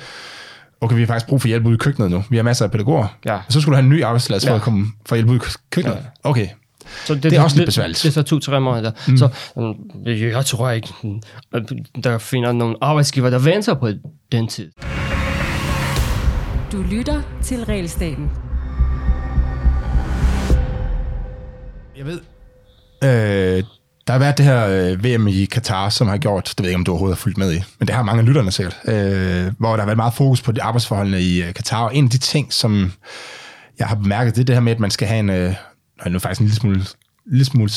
okay, 0.80 0.94
vi 0.94 1.00
har 1.02 1.06
faktisk 1.06 1.26
brug 1.28 1.40
for 1.40 1.48
hjælp 1.48 1.66
ude 1.66 1.74
i 1.74 1.78
køkkenet 1.78 2.10
nu, 2.10 2.24
vi 2.30 2.36
har 2.36 2.42
masser 2.42 2.64
af 2.64 2.70
pædagoger, 2.70 3.06
Ja. 3.26 3.34
og 3.34 3.42
så 3.48 3.60
skulle 3.60 3.72
du 3.76 3.76
have 3.82 3.84
en 3.84 3.90
ny 3.90 4.04
arbejdstilladelse 4.04 4.46
for 4.46 4.52
Ja. 4.54 4.56
at 4.58 4.62
komme 4.62 4.86
for 5.06 5.14
at 5.14 5.18
hjælpe 5.18 5.32
ud 5.32 5.36
i 5.38 5.40
køkkenet. 5.70 5.98
Okay, 6.24 6.48
Så 7.04 7.14
det, 7.14 7.22
Det 7.22 7.32
er 7.32 7.42
også 7.42 7.56
lidt 7.56 7.66
besværligt. 7.66 7.98
Det, 7.98 8.04
det 8.04 8.14
tager 8.14 8.24
to-tre 8.24 8.60
måneder. 8.60 8.90
Mm. 9.08 9.16
Så 9.16 9.28
øh, 10.06 10.20
jeg 10.22 10.46
tror 10.46 10.70
ikke, 10.70 10.88
at 11.52 11.62
der 12.04 12.18
finder 12.18 12.52
nogle 12.52 12.76
arbejdsgiver, 12.80 13.30
der 13.30 13.38
venter 13.38 13.74
på 13.74 13.88
den 14.32 14.48
tid. 14.48 14.70
Du 16.72 16.82
lytter 16.90 17.22
til 17.42 17.64
Realstaten. 17.64 18.30
Jeg 21.98 22.06
ved, 22.06 22.20
øh, 23.04 23.62
der 24.06 24.12
har 24.12 24.18
været 24.18 24.38
det 24.38 24.46
her 24.46 24.66
øh, 24.66 25.04
VM 25.04 25.28
i 25.28 25.44
Katar, 25.44 25.88
som 25.88 26.08
har 26.08 26.16
gjort, 26.16 26.44
det 26.44 26.58
ved 26.58 26.64
jeg 26.64 26.70
ikke, 26.70 26.78
om 26.78 26.84
du 26.84 26.90
overhovedet 26.92 27.16
har 27.16 27.22
fulgt 27.22 27.38
med 27.38 27.52
i, 27.52 27.62
men 27.78 27.88
det 27.88 27.94
har 27.94 28.02
mange 28.02 28.20
af 28.20 28.26
lytterne 28.26 28.52
sikkert, 28.52 28.76
øh, 28.84 29.52
hvor 29.58 29.70
der 29.70 29.78
har 29.78 29.86
været 29.86 29.96
meget 29.96 30.14
fokus 30.14 30.42
på 30.42 30.52
de 30.52 30.62
arbejdsforholdene 30.62 31.22
i 31.22 31.42
øh, 31.42 31.54
Katar, 31.54 31.84
og 31.84 31.96
en 31.96 32.04
af 32.04 32.10
de 32.10 32.18
ting, 32.18 32.52
som 32.52 32.92
jeg 33.78 33.86
har 33.86 33.94
bemærket, 33.94 34.34
det 34.34 34.40
er 34.40 34.44
det 34.44 34.54
her 34.54 34.60
med, 34.60 34.72
at 34.72 34.80
man 34.80 34.90
skal 34.90 35.08
have 35.08 35.20
en, 35.20 35.30
øh, 35.30 35.36
jeg 35.36 35.56
er 36.00 36.08
nu 36.08 36.18
faktisk 36.18 36.40
en 36.40 36.46
lille 36.46 36.60
smule, 36.60 36.84
lille 37.26 37.44
smule 37.44 37.70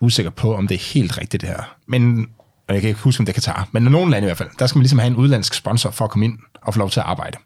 usikker 0.00 0.30
på, 0.30 0.54
om 0.54 0.68
det 0.68 0.74
er 0.74 0.92
helt 0.94 1.18
rigtigt 1.18 1.40
det 1.40 1.48
her, 1.48 1.76
men 1.88 2.26
og 2.68 2.74
jeg 2.74 2.80
kan 2.80 2.88
ikke 2.88 3.00
huske, 3.00 3.20
om 3.20 3.26
det 3.26 3.32
er 3.32 3.34
Katar, 3.34 3.68
men 3.72 3.86
i 3.86 3.90
nogle 3.90 4.10
lande 4.10 4.26
i 4.26 4.28
hvert 4.28 4.36
fald, 4.36 4.48
der 4.58 4.66
skal 4.66 4.78
man 4.78 4.82
ligesom 4.82 4.98
have 4.98 5.10
en 5.10 5.16
udlandsk 5.16 5.54
sponsor 5.54 5.90
for 5.90 6.04
at 6.04 6.10
komme 6.10 6.24
ind 6.24 6.38
og 6.62 6.74
få 6.74 6.78
lov 6.78 6.90
til 6.90 7.00
at 7.00 7.06
arbejde. 7.06 7.38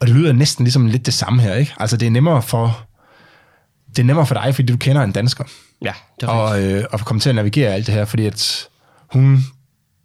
Og 0.00 0.06
det 0.06 0.16
lyder 0.16 0.32
næsten 0.32 0.64
ligesom 0.64 0.86
lidt 0.86 1.06
det 1.06 1.14
samme 1.14 1.42
her, 1.42 1.54
ikke? 1.54 1.74
Altså 1.80 1.96
det 1.96 2.06
er 2.06 2.10
nemmere 2.10 2.42
for, 2.42 2.87
det 3.90 3.98
er 3.98 4.04
nemmere 4.06 4.26
for 4.26 4.34
dig, 4.34 4.54
fordi 4.54 4.72
du 4.72 4.78
kender 4.78 5.02
en 5.02 5.12
dansker 5.12 5.44
Ja, 5.82 5.92
det 6.20 6.26
er 6.26 6.30
og, 6.32 6.62
øh, 6.62 6.84
og 6.92 7.00
komme 7.00 7.20
til 7.20 7.28
at 7.28 7.34
navigere 7.34 7.74
alt 7.74 7.86
det 7.86 7.94
her, 7.94 8.04
fordi 8.04 8.26
at 8.26 8.68
hun 9.12 9.44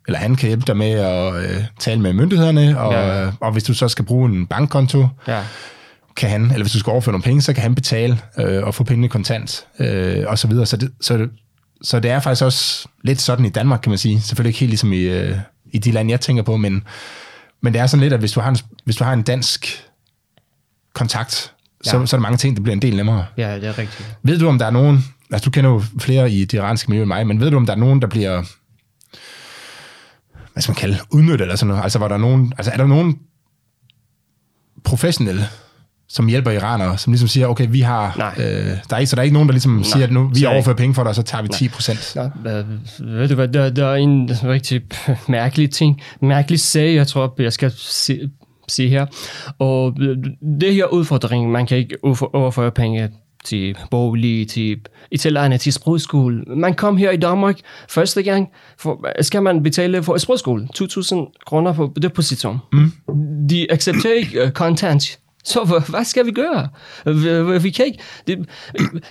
eller 0.08 0.20
han 0.20 0.36
kan 0.36 0.48
hjælpe 0.48 0.64
dig 0.68 0.78
med 0.78 0.92
at 0.92 1.34
øh, 1.34 1.64
tale 1.80 2.02
med 2.02 2.14
myndighederne, 2.14 2.80
og, 2.80 2.94
Ja. 2.94 3.24
ja. 3.24 3.32
og 3.42 3.52
hvis 3.52 3.64
du 3.64 3.74
så 3.74 3.88
skal 3.88 4.06
bruge 4.06 4.30
en 4.30 4.48
bankkonto, 4.48 5.08
Ja. 5.28 5.44
kan 6.16 6.30
han, 6.30 6.42
eller 6.42 6.64
hvis 6.64 6.72
du 6.72 6.80
skal 6.80 6.92
overføre 6.92 7.12
nogle 7.14 7.24
penge, 7.24 7.42
så 7.42 7.54
kan 7.54 7.62
han 7.64 7.76
betale 7.76 8.20
øh, 8.40 8.64
og 8.64 8.76
få 8.76 8.84
pengene 8.84 9.10
kontant, 9.10 9.66
øh, 9.80 10.24
og 10.28 10.40
så 10.40 10.48
videre. 10.48 10.66
Så 10.66 10.78
det, 10.78 10.92
så, 11.02 11.28
så 11.82 12.00
det 12.00 12.12
er 12.12 12.20
faktisk 12.20 12.44
også 12.46 12.88
lidt 13.04 13.22
sådan 13.22 13.46
i 13.46 13.50
Danmark, 13.50 13.80
kan 13.84 13.90
man 13.90 13.98
sige. 13.98 14.22
Selvfølgelig 14.22 14.50
ikke 14.50 14.60
helt 14.60 14.70
ligesom 14.70 14.94
i, 14.94 15.00
øh, 15.02 15.38
i 15.66 15.78
de 15.78 15.92
lande, 15.92 16.12
jeg 16.12 16.22
tænker 16.22 16.44
på, 16.44 16.58
men, 16.58 16.84
men 17.62 17.74
det 17.74 17.82
er 17.82 17.88
sådan 17.88 18.02
lidt, 18.02 18.14
at 18.14 18.20
hvis 18.20 18.32
du 18.32 18.40
har 18.40 18.50
en, 18.50 18.58
hvis 18.86 18.96
du 18.96 19.04
har 19.04 19.14
en 19.14 19.22
dansk 19.24 19.84
kontakt, 20.94 21.54
Ja. 21.86 21.92
så 21.92 21.98
er 21.98 22.06
der 22.06 22.18
mange 22.18 22.38
ting, 22.38 22.56
der 22.58 22.64
bliver 22.64 22.74
en 22.74 22.82
del 22.82 22.96
nemmere. 22.96 23.26
ja, 23.38 23.56
det 23.56 23.64
er 23.64 23.78
rigtigt. 23.78 24.16
Ved 24.24 24.40
du, 24.40 24.48
om 24.48 24.60
der 24.60 24.66
er 24.66 24.72
nogen, 24.72 25.06
altså 25.32 25.46
du 25.46 25.52
kender 25.52 25.70
jo 25.70 25.84
flere 26.00 26.32
i 26.32 26.46
det 26.46 26.54
iranske 26.58 26.92
miljø 26.92 27.02
end 27.04 27.08
mig, 27.08 27.28
men 27.28 27.40
ved 27.40 27.52
du, 27.52 27.58
om 27.58 27.66
der 27.66 27.74
er 27.74 27.78
nogen, 27.78 28.02
der 28.02 28.08
bliver, 28.08 28.44
hvad 30.54 30.64
skal 30.64 30.72
man 30.72 30.76
kalde, 30.76 30.98
udnyttet 31.12 31.42
eller 31.42 31.56
sådan 31.56 31.68
noget? 31.68 31.84
Altså, 31.84 31.98
hvor 31.98 32.08
der 32.08 32.16
er 32.16 32.20
nogen, 32.20 32.54
altså 32.58 32.72
er 32.72 32.78
der 32.78 32.88
nogen 32.88 33.20
professionelle, 34.84 35.46
som 36.10 36.28
hjælper 36.28 36.52
iranere, 36.52 36.98
som 36.98 37.14
ligesom 37.14 37.28
siger, 37.28 37.48
okay, 37.48 37.68
vi 37.70 37.80
har, 37.82 38.16
Nej. 38.18 38.34
øh, 38.38 38.66
der 38.90 38.96
er 38.96 38.98
ikke, 38.98 39.10
så 39.10 39.16
der 39.16 39.22
er 39.22 39.24
ikke 39.24 39.34
nogen, 39.34 39.50
der 39.50 39.54
ligesom 39.54 39.72
Nej, 39.72 39.84
siger, 39.84 40.04
at 40.04 40.12
nu, 40.12 40.32
vi 40.36 40.46
overfører 40.46 40.76
penge 40.76 40.94
for 40.96 41.04
dig, 41.04 41.10
og 41.10 41.16
så 41.16 41.22
tager 41.22 41.42
vi 41.42 41.48
10 41.48 41.68
procent. 41.70 42.18
Ved 43.00 43.28
du 43.28 43.36
hvad, 43.36 43.48
der, 43.48 43.70
der 43.70 43.86
er 43.88 43.96
en 43.96 44.30
rigtig 44.44 44.82
mærkelig 45.28 45.72
ting, 45.72 46.02
mærkelig 46.22 46.60
sag, 46.60 46.96
jeg 46.96 47.08
tror, 47.08 47.36
jeg 47.42 47.54
skal 47.54 47.72
se, 47.78 48.30
sige 48.68 48.90
her. 48.90 49.06
Og 49.60 49.94
øh, 50.02 50.18
det 50.62 50.74
her 50.74 50.86
udfordring, 50.86 51.52
man 51.52 51.66
kan 51.66 51.78
ikke 51.78 51.98
overføre 52.34 52.72
penge 52.72 53.10
til 53.46 53.76
bolig, 53.92 54.48
til 54.48 54.80
et 55.12 55.26
eller 55.26 55.42
andet, 55.42 55.62
til 55.62 55.74
sprogskole. 55.74 56.44
Man 56.48 56.74
kom 56.74 56.98
her 56.98 57.12
i 57.12 57.18
Danmark 57.18 57.60
første 57.90 58.24
gang, 58.24 58.50
for, 58.80 59.08
skal 59.22 59.44
man 59.44 59.64
betale 59.64 60.04
for 60.04 60.18
sprogskole, 60.18 60.68
2.000 60.78 61.44
kroner 61.46 61.74
på 61.74 61.94
depositum. 62.02 62.60
Mm. 62.74 62.92
De 63.50 63.72
accepterer 63.72 64.14
ikke 64.14 64.52
kontant. 64.52 65.20
Så 65.46 65.64
hvad, 65.64 65.90
hvad 65.90 66.04
skal 66.04 66.26
vi 66.26 66.32
gøre? 66.32 66.68
Vi, 67.06 67.60
vi- 67.60 67.70
kan 67.70 67.86
ikke... 67.86 68.00
Det, 68.28 68.50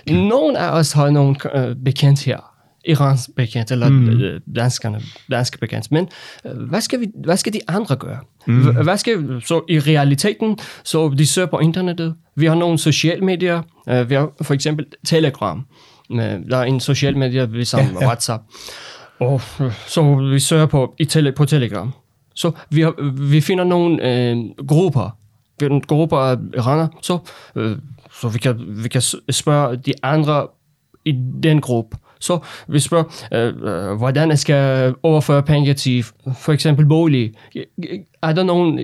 nogen 0.09 0.55
af 0.55 0.69
os 0.69 0.91
har 0.91 1.09
nogen 1.09 1.37
bekendt 1.85 2.23
her. 2.23 2.52
Irans 2.85 3.29
bekendt, 3.35 3.71
eller 3.71 3.89
mm. 3.89 4.53
danskerne, 4.55 5.01
danske 5.31 5.57
bekendt. 5.57 5.91
Men 5.91 6.09
øh, 6.45 6.57
hvad 6.57 6.81
skal, 6.81 6.99
vi, 6.99 7.07
hvad 7.25 7.37
skal 7.37 7.53
de 7.53 7.59
andre 7.67 7.95
gøre? 7.95 8.19
Mm. 8.47 8.75
Hvad 8.83 8.97
skal, 8.97 9.41
så 9.45 9.61
i 9.69 9.79
realiteten, 9.79 10.57
så 10.83 11.15
de 11.17 11.27
søger 11.27 11.47
på 11.47 11.59
internettet. 11.59 12.15
Vi 12.35 12.45
har 12.45 12.55
nogle 12.55 12.77
sociale 12.77 13.21
medier. 13.21 13.61
Øh, 13.89 14.09
vi 14.09 14.15
har 14.15 14.29
for 14.41 14.53
eksempel 14.53 14.85
Telegram. 15.05 15.65
Øh, 16.11 16.17
der 16.19 16.57
er 16.57 16.63
en 16.63 16.79
social 16.79 17.17
medie, 17.17 17.51
ligesom 17.51 17.79
ja, 17.79 17.87
ja. 18.01 18.07
WhatsApp. 18.07 18.43
Og 19.19 19.41
øh, 19.61 19.71
så 19.87 20.15
vi 20.15 20.39
søger 20.39 20.65
på, 20.65 20.95
i 20.99 21.05
tele, 21.05 21.31
på 21.31 21.45
Telegram. 21.45 21.93
Så 22.35 22.51
vi, 22.69 22.81
har, 22.81 23.11
vi 23.29 23.41
finder 23.41 23.63
nogle 23.63 24.09
øh, 24.09 24.37
grupper. 24.67 25.17
Nogle 25.61 25.81
grupper 25.81 26.17
af 26.17 26.37
iraner, 26.57 26.87
så, 27.01 27.17
øh, 27.55 27.77
så 28.21 28.29
vi, 28.29 28.39
kan, 28.39 28.55
vi 28.83 28.89
kan 28.89 29.01
spørge 29.29 29.77
de 29.77 29.93
andre 30.03 30.47
i 31.05 31.11
den 31.43 31.61
gruppe. 31.61 31.97
Så 32.23 32.39
vi 32.67 32.79
spørger, 32.79 33.03
øh, 33.31 33.53
øh, 33.63 33.97
hvordan 33.97 34.29
jeg 34.29 34.39
skal 34.39 34.93
overføre 35.03 35.43
penge 35.43 35.73
til 35.73 36.05
for 36.37 36.53
eksempel 36.53 36.85
bolig. 36.85 37.33
Er 38.21 38.33
der 38.33 38.43
nogen, 38.43 38.79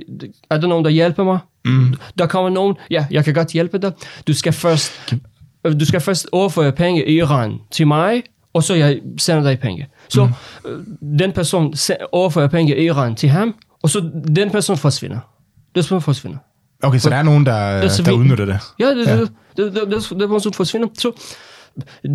er 0.49 0.57
der, 0.57 0.67
nogen 0.67 0.85
der 0.85 0.91
hjælper 0.91 1.23
mig? 1.23 1.39
Mm. 1.65 1.93
Der 2.17 2.27
kommer 2.27 2.49
nogen, 2.49 2.75
ja, 2.91 3.05
jeg 3.11 3.25
kan 3.25 3.33
godt 3.33 3.47
hjælpe 3.47 3.77
dig. 3.77 3.91
Du 4.27 4.33
skal 4.33 4.53
først, 4.53 5.13
øh, 5.65 5.79
du 5.79 5.85
skal 5.85 6.01
først 6.01 6.27
overføre 6.31 6.71
penge 6.71 7.05
i 7.05 7.17
Iran 7.17 7.59
til 7.71 7.87
mig, 7.87 8.23
og 8.53 8.63
så 8.63 8.73
jeg 8.75 8.99
sender 9.17 9.43
dig 9.43 9.59
penge. 9.59 9.87
Så 10.09 10.25
mm. 10.25 10.69
øh, 10.69 11.19
den 11.19 11.31
person 11.31 11.73
overfører 12.11 12.47
penge 12.47 12.77
i 12.77 12.85
Iran 12.85 13.15
til 13.15 13.29
ham, 13.29 13.55
og 13.83 13.89
så 13.89 14.09
den 14.35 14.51
person 14.51 14.77
forsvinder. 14.77 15.19
Den 15.75 15.83
person 15.83 16.01
forsvinder. 16.01 16.37
Okay, 16.83 16.99
så 16.99 17.09
der 17.09 17.15
er 17.15 17.23
nogen, 17.23 17.45
der, 17.45 17.53
er 17.53 17.87
så 17.87 18.03
der 18.03 18.11
udnytter 18.11 18.45
det. 18.45 18.59
Ja, 18.79 18.89
det, 18.89 19.07
ja. 19.07 19.19
det, 19.19 19.31
det, 19.57 19.73
det, 19.73 19.91
det, 19.91 20.19
det 20.19 20.29
person 20.29 20.53
forsvinder. 20.53 20.87
Så 20.99 21.11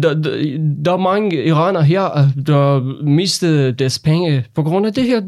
der, 0.03 0.15
der, 0.15 0.59
der 0.85 0.93
er 0.93 0.97
mange 0.97 1.45
iraner 1.45 1.81
her, 1.81 2.29
der 2.47 2.81
mistede 3.05 3.73
deres 3.73 3.99
penge 3.99 4.45
på 4.55 4.63
grund 4.63 4.87
af 4.87 4.95
det 4.95 5.05
her 5.05 5.21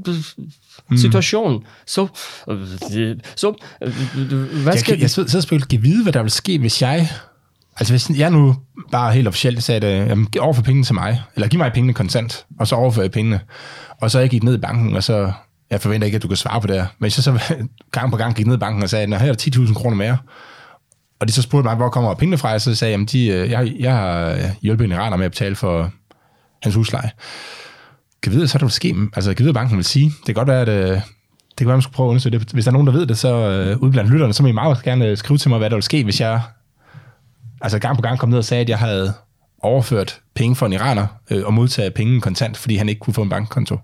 mm. 0.91 0.97
situation. 0.97 1.65
Så, 1.87 2.07
øh, 2.51 3.17
så 3.37 3.55
øh, 3.83 3.93
hvad 4.63 4.73
Jeg, 4.73 4.79
skal 4.79 4.95
kan, 4.95 5.03
jeg 5.03 5.11
sidder 5.11 5.41
sidder 5.41 5.67
kan 5.71 5.83
vide, 5.83 6.03
hvad 6.03 6.13
der 6.13 6.23
vil 6.23 6.31
ske, 6.31 6.59
hvis 6.59 6.83
jeg... 6.83 7.09
Altså 7.79 7.93
hvis 7.93 8.11
jeg 8.19 8.31
nu 8.31 8.55
bare 8.93 9.13
helt 9.13 9.29
officielt 9.29 9.63
sagde, 9.63 9.87
at 9.87 10.09
jamen, 10.09 10.27
giv 10.27 10.43
overfor 10.43 10.63
pengene 10.63 10.85
til 10.85 10.95
mig, 10.95 11.23
eller 11.35 11.49
giv 11.49 11.59
mig 11.59 11.73
pengene 11.73 11.95
kontant, 11.95 12.47
og 12.61 12.67
så 12.67 12.75
overfører 12.75 13.05
jeg 13.05 13.11
pengene, 13.13 13.41
og 14.01 14.11
så 14.11 14.19
jeg 14.19 14.31
gik 14.31 14.43
ned 14.43 14.55
i 14.55 14.59
banken, 14.59 14.97
og 14.97 15.03
så... 15.03 15.33
Jeg 15.71 15.81
forventer 15.81 16.05
ikke, 16.05 16.17
at 16.17 16.23
du 16.23 16.29
kan 16.29 16.37
svare 16.37 16.61
på 16.61 16.67
det 16.67 16.77
her, 16.77 16.87
men 16.99 17.05
jeg 17.05 17.13
så 17.13 17.41
gang 17.93 18.11
på 18.11 18.17
gang 18.17 18.35
gik 18.35 18.47
ned 18.47 18.55
i 18.55 18.59
banken 18.59 18.83
og 18.83 18.91
sagde, 18.91 19.15
at 19.15 19.21
her 19.21 19.29
er 19.29 19.35
der 19.35 19.61
10.000 19.61 19.75
kroner 19.75 19.97
mere, 19.97 20.19
og 21.21 21.29
de 21.29 21.33
så 21.33 21.43
spurgte 21.43 21.65
mig, 21.65 21.77
hvor 21.77 21.89
kommer 21.89 22.15
pengene 22.15 22.39
fra, 22.39 22.55
og 22.55 22.61
så 22.61 22.75
sagde 22.75 22.93
jeg, 22.93 23.01
at 23.01 23.13
de, 23.13 23.27
øh, 23.27 23.51
jeg, 23.51 23.73
jeg 23.79 23.93
har 23.93 24.31
øh, 24.31 24.39
hjulpet 24.63 24.85
en 24.85 24.93
iraner 24.93 25.17
med 25.17 25.25
at 25.25 25.31
betale 25.31 25.57
for 25.57 25.91
hans 26.63 26.75
husleje. 26.75 27.11
Kan 28.23 28.33
vide, 28.33 28.49
så 28.49 28.57
er 28.57 28.59
det 28.59 28.65
vil 28.65 28.73
ske, 28.73 28.95
altså 29.17 29.35
kan 29.35 29.45
vide, 29.45 29.53
hvad 29.53 29.61
banken 29.61 29.77
vil 29.77 29.85
sige. 29.85 30.05
Det 30.05 30.27
kan 30.27 30.35
godt 30.35 30.49
være, 30.49 30.61
at 30.61 30.69
øh, 30.69 30.91
det 30.91 31.59
kan 31.59 31.67
være, 31.67 31.77
man 31.77 31.83
skulle 31.83 31.95
prøve 31.95 32.07
at 32.07 32.11
undersøge 32.11 32.39
det. 32.39 32.53
Hvis 32.53 32.65
der 32.65 32.71
er 32.71 32.73
nogen, 32.73 32.87
der 32.87 32.93
ved 32.93 33.07
det, 33.07 33.19
så 33.19 33.51
øh, 33.51 33.83
ude 33.83 33.91
blandt 33.91 34.11
lytterne, 34.11 34.33
så 34.33 34.43
må 34.43 34.49
I 34.49 34.53
meget 34.53 34.83
gerne 34.83 35.17
skrive 35.17 35.39
til 35.39 35.51
mig, 35.51 35.59
hvad 35.59 35.71
der 35.71 35.77
vil 35.77 35.83
ske, 35.83 36.05
hvis 36.05 36.21
jeg 36.21 36.41
altså 37.61 37.79
gang 37.79 37.97
på 37.97 38.03
gang 38.03 38.19
kom 38.19 38.29
ned 38.29 38.39
og 38.39 38.45
sagde, 38.45 38.61
at 38.61 38.69
jeg 38.69 38.79
havde 38.79 39.13
overført 39.63 40.21
penge 40.35 40.57
for 40.57 40.67
en 40.67 40.73
iraner 40.73 41.07
øh, 41.31 41.47
og 41.47 41.55
modtaget 41.55 41.95
penge 41.95 42.21
kontant, 42.21 42.57
fordi 42.57 42.77
han 42.77 42.89
ikke 42.89 42.99
kunne 42.99 43.15
få 43.15 43.23
en 43.23 43.29
bankkonto. 43.29 43.79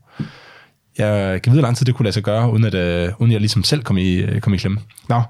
Jeg 0.98 1.42
kan 1.42 1.52
vide, 1.52 1.60
hvor 1.60 1.66
lang 1.66 1.76
tid 1.76 1.86
det 1.86 1.94
kunne 1.94 2.04
lade 2.04 2.12
sig 2.12 2.22
gøre, 2.22 2.50
uden 2.50 2.64
at, 2.64 2.74
øh, 2.74 3.12
uden 3.18 3.32
jeg 3.32 3.40
ligesom 3.40 3.64
selv 3.64 3.82
kom 3.82 3.98
i, 3.98 4.14
øh, 4.14 4.40
kom 4.40 4.54
i 4.54 4.56
klemme. 4.56 4.80
Nå. 5.08 5.22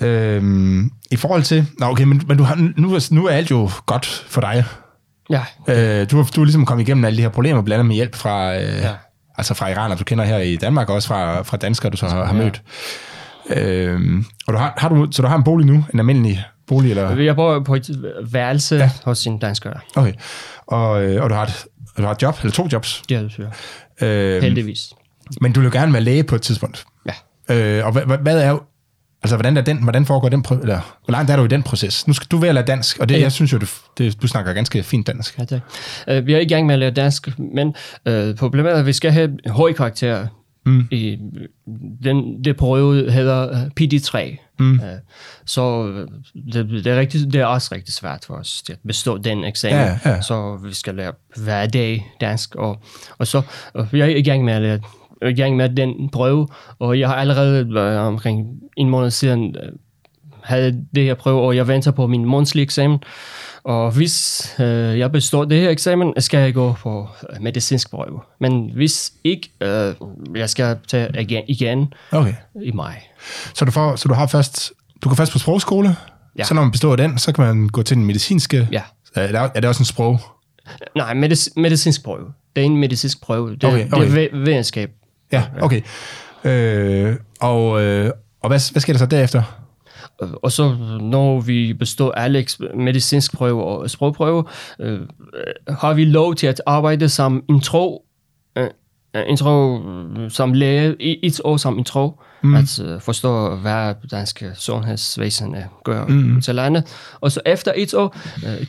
Øhm, 0.00 0.90
I 1.10 1.16
forhold 1.16 1.42
til... 1.42 1.66
Nå, 1.78 1.86
okay, 1.86 2.04
men, 2.04 2.22
men 2.28 2.38
du 2.38 2.44
har, 2.44 2.54
nu, 2.76 2.98
nu 3.10 3.26
er 3.26 3.30
alt 3.30 3.50
jo 3.50 3.70
godt 3.86 4.06
for 4.28 4.40
dig. 4.40 4.64
Ja, 5.30 5.42
Øh, 5.68 6.10
du, 6.10 6.16
du 6.16 6.40
har 6.40 6.44
ligesom 6.44 6.66
kommet 6.66 6.88
igennem 6.88 7.04
alle 7.04 7.16
de 7.16 7.22
her 7.22 7.28
problemer, 7.28 7.62
blandt 7.62 7.78
andet 7.78 7.86
med 7.86 7.94
hjælp 7.96 8.14
fra, 8.14 8.54
øh, 8.56 8.62
ja. 8.62 8.76
Ja. 8.88 8.92
altså 9.38 9.54
fra 9.54 9.68
iraner, 9.68 9.96
du 9.96 10.04
kender 10.04 10.24
her 10.24 10.38
i 10.38 10.56
Danmark, 10.56 10.88
og 10.88 10.94
også 10.94 11.08
fra, 11.08 11.42
fra 11.42 11.56
danskere, 11.56 11.90
du 11.90 11.96
så 11.96 12.08
har, 12.08 12.24
har 12.24 12.34
Ja. 12.36 12.42
mødt. 12.42 12.62
Øh, 13.50 14.22
og 14.46 14.52
du 14.52 14.58
har, 14.58 14.74
har 14.76 14.88
du, 14.88 15.08
så 15.10 15.22
du 15.22 15.28
har 15.28 15.36
en 15.36 15.44
bolig 15.44 15.66
nu, 15.66 15.84
en 15.94 15.98
almindelig 15.98 16.44
bolig, 16.66 16.90
eller? 16.90 17.16
jeg 17.20 17.36
bor 17.36 17.60
på 17.60 17.74
et 17.74 18.12
værelse 18.32 18.74
Ja. 18.76 18.82
ja. 18.82 18.90
hos 19.04 19.26
en 19.26 19.38
dansker. 19.38 19.70
Okay. 19.96 20.12
Og, 20.66 21.04
øh, 21.04 21.22
og 21.22 21.30
du, 21.30 21.34
har 21.34 21.42
et, 21.42 21.64
du 21.96 22.02
har 22.02 22.10
et 22.10 22.22
job, 22.22 22.36
eller 22.42 22.52
to 22.52 22.68
jobs. 22.72 23.02
Er 23.12 23.20
det, 23.22 23.30
synes 23.32 23.50
jeg. 24.00 24.08
Øh, 24.08 24.42
Heldigvis. 24.42 24.92
men 25.40 25.52
du 25.52 25.60
vil 25.60 25.70
gerne 25.70 25.92
være 25.92 26.02
læge 26.02 26.24
på 26.24 26.34
et 26.34 26.42
tidspunkt. 26.42 26.84
Ja. 27.48 27.54
Øh, 27.78 27.86
og 27.86 27.92
hvad, 27.92 28.18
hvad- 28.18 28.38
er 28.42 28.58
altså 29.22 29.36
hvordan, 29.36 29.56
er 29.56 29.60
den, 29.60 29.82
hvordan 29.82 30.06
foregår 30.06 30.28
den, 30.28 30.44
eller 30.62 30.98
hvor 31.04 31.12
langt 31.12 31.30
er 31.30 31.36
du 31.36 31.44
i 31.44 31.48
den 31.48 31.62
proces? 31.62 32.06
Nu 32.06 32.12
skal 32.12 32.26
du 32.30 32.36
ved 32.36 32.48
at 32.48 32.54
lære 32.54 32.64
dansk, 32.64 32.98
og 32.98 33.08
det, 33.08 33.14
Ja. 33.14 33.20
jeg 33.20 33.32
synes 33.32 33.52
jo, 33.52 33.58
du, 33.58 33.66
det, 33.98 34.22
du 34.22 34.26
snakker 34.26 34.52
ganske 34.52 34.82
fint 34.82 35.06
dansk. 35.06 35.38
Ja, 35.38 35.44
tak. 35.44 35.60
Uh, 36.10 36.26
vi 36.26 36.34
er 36.34 36.38
i 36.38 36.44
gang 36.44 36.66
med 36.66 36.74
at 36.74 36.78
lære 36.78 36.90
dansk, 36.90 37.38
men 37.38 37.74
uh, 38.10 38.34
problemet 38.34 38.72
er, 38.72 38.76
at 38.76 38.86
vi 38.86 38.92
skal 38.92 39.12
have 39.12 39.38
høje 39.46 39.72
karakterer. 39.72 40.26
Mm. 40.66 40.88
I, 40.90 41.18
den, 42.04 42.44
det 42.44 42.56
prøve 42.56 43.10
hedder 43.12 43.50
uh, 43.50 43.70
PD3. 43.80 44.36
Mm. 44.58 44.72
Uh, 44.72 44.80
så 45.44 45.86
øh, 45.86 46.08
det, 46.52 46.68
det, 46.84 46.86
er 46.86 47.00
rigtig, 47.00 47.32
det 47.32 47.40
er 47.40 47.46
også 47.46 47.68
rigtig 47.74 47.94
svært 47.94 48.24
for 48.26 48.34
os 48.34 48.64
at 48.70 48.78
bestå 48.86 49.18
den 49.18 49.44
eksamen. 49.44 49.76
Ja, 49.76 49.98
ja. 50.04 50.20
Så 50.22 50.58
vi 50.64 50.74
skal 50.74 50.94
lære 50.94 51.12
hver 51.36 51.66
dag 51.66 52.06
dansk. 52.20 52.54
Og, 52.54 52.82
og 53.18 53.26
så 53.26 53.42
uh, 53.74 53.92
vi 53.92 54.00
er 54.00 54.06
i 54.06 54.22
gang 54.22 54.44
med 54.44 54.52
at 54.52 54.62
lære 54.62 54.78
i 55.22 55.32
gang 55.32 55.56
med 55.56 55.68
den 55.68 56.08
prøve, 56.12 56.48
og 56.78 57.00
jeg 57.00 57.08
har 57.08 57.14
allerede 57.14 57.98
omkring 58.00 58.46
en 58.76 58.88
måned 58.90 59.10
siden 59.10 59.56
uh, 59.56 59.72
havde 60.42 60.84
det 60.94 61.04
her 61.04 61.14
prøve, 61.14 61.40
og 61.42 61.56
jeg 61.56 61.68
venter 61.68 61.90
på 61.90 62.06
min 62.06 62.24
månedlige 62.24 62.62
eksamen. 62.62 62.98
Og 63.64 63.90
hvis 63.90 64.46
øh, 64.60 64.98
jeg 64.98 65.12
består 65.12 65.44
det 65.44 65.60
her 65.60 65.70
eksamen, 65.70 66.12
skal 66.18 66.40
jeg 66.40 66.54
gå 66.54 66.72
på 66.72 67.08
øh, 67.30 67.42
medicinsk 67.42 67.90
prøve. 67.90 68.20
Men 68.40 68.70
hvis 68.74 69.12
ikke, 69.24 69.50
øh, 69.60 69.94
jeg 70.36 70.50
skal 70.50 70.76
tage 70.88 71.20
igen, 71.22 71.44
igen 71.48 71.92
Okay. 72.12 72.34
i 72.64 72.70
maj. 72.72 73.02
Så 73.54 73.64
du, 73.64 73.70
får, 73.70 73.96
så 73.96 74.08
du 74.08 74.14
har 74.14 74.26
først, 74.26 74.72
du 75.04 75.08
går 75.08 75.16
først 75.16 75.32
på 75.32 75.38
sprogskole, 75.38 75.96
Ja. 76.38 76.44
så 76.44 76.54
når 76.54 76.62
man 76.62 76.70
består 76.70 76.96
den, 76.96 77.18
så 77.18 77.32
kan 77.32 77.44
man 77.44 77.68
gå 77.68 77.82
til 77.82 77.96
den 77.96 78.04
medicinske. 78.04 78.68
Ja. 78.72 78.82
Er 79.14 79.26
det, 79.26 79.50
er 79.54 79.60
det 79.60 79.64
også 79.64 79.80
en 79.80 79.84
sprog? 79.84 80.18
Nej, 80.96 81.14
medic- 81.14 81.52
medicinsk 81.56 82.04
prøve. 82.04 82.26
Det 82.56 82.62
er 82.62 82.66
en 82.66 82.76
medicinsk 82.76 83.22
prøve. 83.22 83.50
Det, 83.56 83.64
Okay, 83.64 83.86
okay. 83.92 84.10
det 84.14 84.24
er 84.32 84.36
videnskab. 84.44 84.90
Ja, 85.32 85.44
okay. 85.60 85.80
Øh, 86.44 87.16
og 87.40 87.82
øh, 87.82 88.10
og 88.42 88.48
hvad, 88.48 88.72
hvad 88.72 88.80
sker 88.80 88.92
der 88.92 88.98
så 88.98 89.06
derefter? 89.06 89.42
Øh, 90.22 90.30
Og 90.32 90.52
så 90.52 90.76
når 91.00 91.40
vi 91.40 91.74
består 91.74 92.12
alle 92.12 92.46
medicinsk 92.74 93.36
prøve 93.36 93.64
og 93.64 93.90
sprogprøve, 93.90 94.44
øh, 94.80 94.92
øh, 94.92 95.76
har 95.76 95.94
vi 95.94 96.04
lov 96.04 96.34
til 96.34 96.46
at 96.46 96.62
arbejde 96.66 97.08
som 97.08 97.44
intro, 97.48 98.04
øh, 98.58 98.68
øh, 99.16 99.22
intro 99.28 99.80
som 100.28 100.52
læge, 100.52 100.96
i 101.00 101.26
et 101.26 101.40
år 101.44 101.56
som 101.56 101.78
intro, 101.78 102.20
mm. 102.42 102.54
at 102.54 102.80
øh, 102.80 103.00
forstå, 103.00 103.56
hvad 103.56 103.94
dansk 104.10 104.42
sundhedsvæsen 104.54 105.56
gør 105.84 106.06
mm. 106.06 106.40
til 106.40 106.54
landet. 106.54 106.84
Og 107.20 107.32
så 107.32 107.40
efter 107.46 107.72
et 107.76 107.94
år 107.94 108.16
øh, 108.46 108.66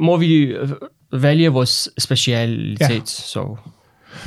må 0.00 0.16
vi 0.16 0.56
vælge 1.12 1.48
vores 1.48 1.88
specialitet. 1.98 2.90
Ja. 2.90 3.00
Så 3.04 3.56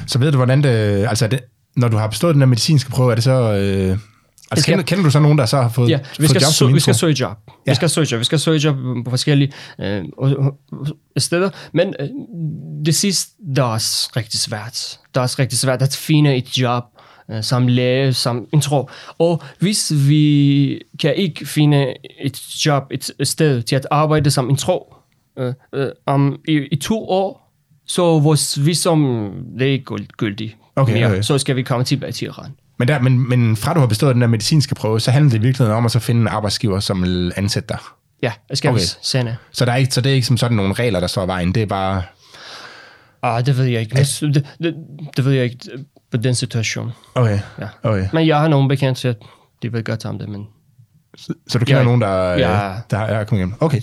Så 0.07 0.19
ved 0.19 0.31
du, 0.31 0.37
hvordan 0.37 0.63
det... 0.63 0.69
Altså, 1.07 1.27
det, 1.27 1.39
når 1.75 1.87
du 1.87 1.97
har 1.97 2.07
bestået 2.07 2.33
den 2.33 2.41
der 2.41 2.47
medicinske 2.47 2.89
prøve, 2.91 3.11
er 3.11 3.15
det 3.15 3.23
så... 3.23 3.31
Øh, 3.31 3.49
altså, 3.51 4.63
skal- 4.63 4.63
kender, 4.63 4.83
kender 4.83 5.03
du 5.03 5.09
så 5.09 5.19
nogen, 5.19 5.37
der 5.37 5.45
så 5.45 5.61
har 5.61 5.69
fået, 5.69 5.89
Ja, 5.89 5.97
vi 5.97 6.03
fået 6.17 6.29
skal, 6.29 6.41
job 6.41 6.51
sø- 6.53 6.67
vi 6.73 6.79
skal 6.79 6.95
søge 6.95 7.15
job. 7.19 7.37
Ja. 7.67 7.71
Vi 7.71 7.75
skal 7.75 7.89
søge 7.89 8.07
job. 8.11 8.19
Vi 8.19 8.23
skal 8.25 8.39
søge 8.39 8.59
job 8.59 8.75
på 9.05 9.09
forskellige 9.09 9.51
øh, 9.79 10.03
steder. 11.17 11.49
Men 11.73 11.93
øh, 11.99 12.07
det 12.85 12.95
sidste, 12.95 13.31
der 13.55 13.61
er 13.63 13.67
også 13.67 14.09
rigtig 14.15 14.39
svært. 14.39 14.97
Det 15.13 15.17
er 15.17 15.21
også 15.21 15.35
rigtig 15.39 15.59
svært 15.59 15.81
at 15.81 15.95
finde 15.95 16.35
et 16.35 16.57
job 16.57 16.83
øh, 17.31 17.43
som 17.43 17.67
læge, 17.67 18.13
som 18.13 18.45
intro. 18.53 18.89
Og 19.19 19.41
hvis 19.59 19.91
vi 19.95 20.79
kan 21.01 21.15
ikke 21.15 21.45
finde 21.45 21.93
et 22.21 22.65
job, 22.65 22.83
et 22.91 23.27
sted 23.27 23.61
til 23.61 23.75
at 23.75 23.87
arbejde 23.91 24.31
som 24.31 24.49
intro 24.49 24.95
øh, 25.39 25.53
øh, 25.73 25.87
om, 26.05 26.37
i, 26.47 26.67
i 26.71 26.75
to 26.75 27.09
år, 27.09 27.42
så 27.87 28.19
vores 28.19 28.65
visum, 28.65 29.31
det 29.59 29.67
er 29.67 29.71
ikke 29.71 29.85
gyldigt 30.17 30.55
Okay, 30.75 30.93
mere. 30.93 31.07
okay. 31.07 31.21
Så 31.21 31.37
skal 31.37 31.55
vi 31.55 31.63
komme 31.63 31.83
tilbage 31.85 32.11
til 32.11 32.25
Iran. 32.25 32.51
Men, 32.79 32.87
der, 32.87 32.99
men, 32.99 33.29
men 33.29 33.55
fra 33.55 33.73
du 33.73 33.79
har 33.79 33.87
bestået 33.87 34.13
den 34.13 34.21
der 34.21 34.27
medicinske 34.27 34.75
prøve, 34.75 34.99
så 34.99 35.11
handler 35.11 35.29
det 35.31 35.37
i 35.37 35.41
virkeligheden 35.41 35.77
om 35.77 35.85
at 35.85 35.91
så 35.91 35.99
finde 35.99 36.21
en 36.21 36.27
arbejdsgiver, 36.27 36.79
som 36.79 37.01
vil 37.01 37.31
ansætte 37.35 37.67
dig. 37.69 37.77
Ja, 38.23 38.31
det 38.49 38.57
skal 38.57 38.69
Okay. 38.69 38.79
vi 38.81 38.85
sende. 39.01 39.35
Så, 39.51 39.65
der 39.65 39.71
er 39.71 39.75
ikke, 39.75 39.93
så 39.93 40.01
det 40.01 40.09
er 40.09 40.13
ikke 40.15 40.27
som 40.27 40.37
sådan 40.37 40.57
nogle 40.57 40.73
regler, 40.73 40.99
der 40.99 41.07
står 41.07 41.23
i 41.23 41.27
vejen. 41.27 41.55
Det 41.55 41.61
er 41.63 41.67
bare... 41.67 42.03
Ah, 43.23 43.45
det 43.45 43.57
ved 43.57 43.65
jeg 43.65 43.81
ikke. 43.81 43.95
Men 43.95 44.33
Det, 44.33 44.45
det, 44.63 44.75
det 45.17 45.25
ved 45.25 45.31
jeg 45.33 45.43
ikke 45.43 45.57
på 46.11 46.17
den 46.17 46.35
situation. 46.35 46.91
Okay, 47.15 47.39
Ja. 47.59 47.67
okay. 47.83 48.07
Men 48.13 48.27
jeg 48.27 48.39
har 48.39 48.47
nogen 48.47 48.67
bekendt 48.67 48.97
til, 48.99 49.07
at 49.07 49.15
de 49.63 49.73
ved 49.73 49.83
godt 49.83 50.05
om 50.05 50.19
det, 50.19 50.29
men 50.29 50.47
Så 51.47 51.59
du 51.59 51.65
kender 51.65 51.77
Ja. 51.79 51.83
nogen, 51.83 52.01
der, 52.01 52.31
Ja. 52.31 52.67
ja. 52.67 52.73
der 52.91 52.97
er 52.97 53.23
kommet 53.23 53.39
igennem? 53.39 53.55
Okay. 53.59 53.81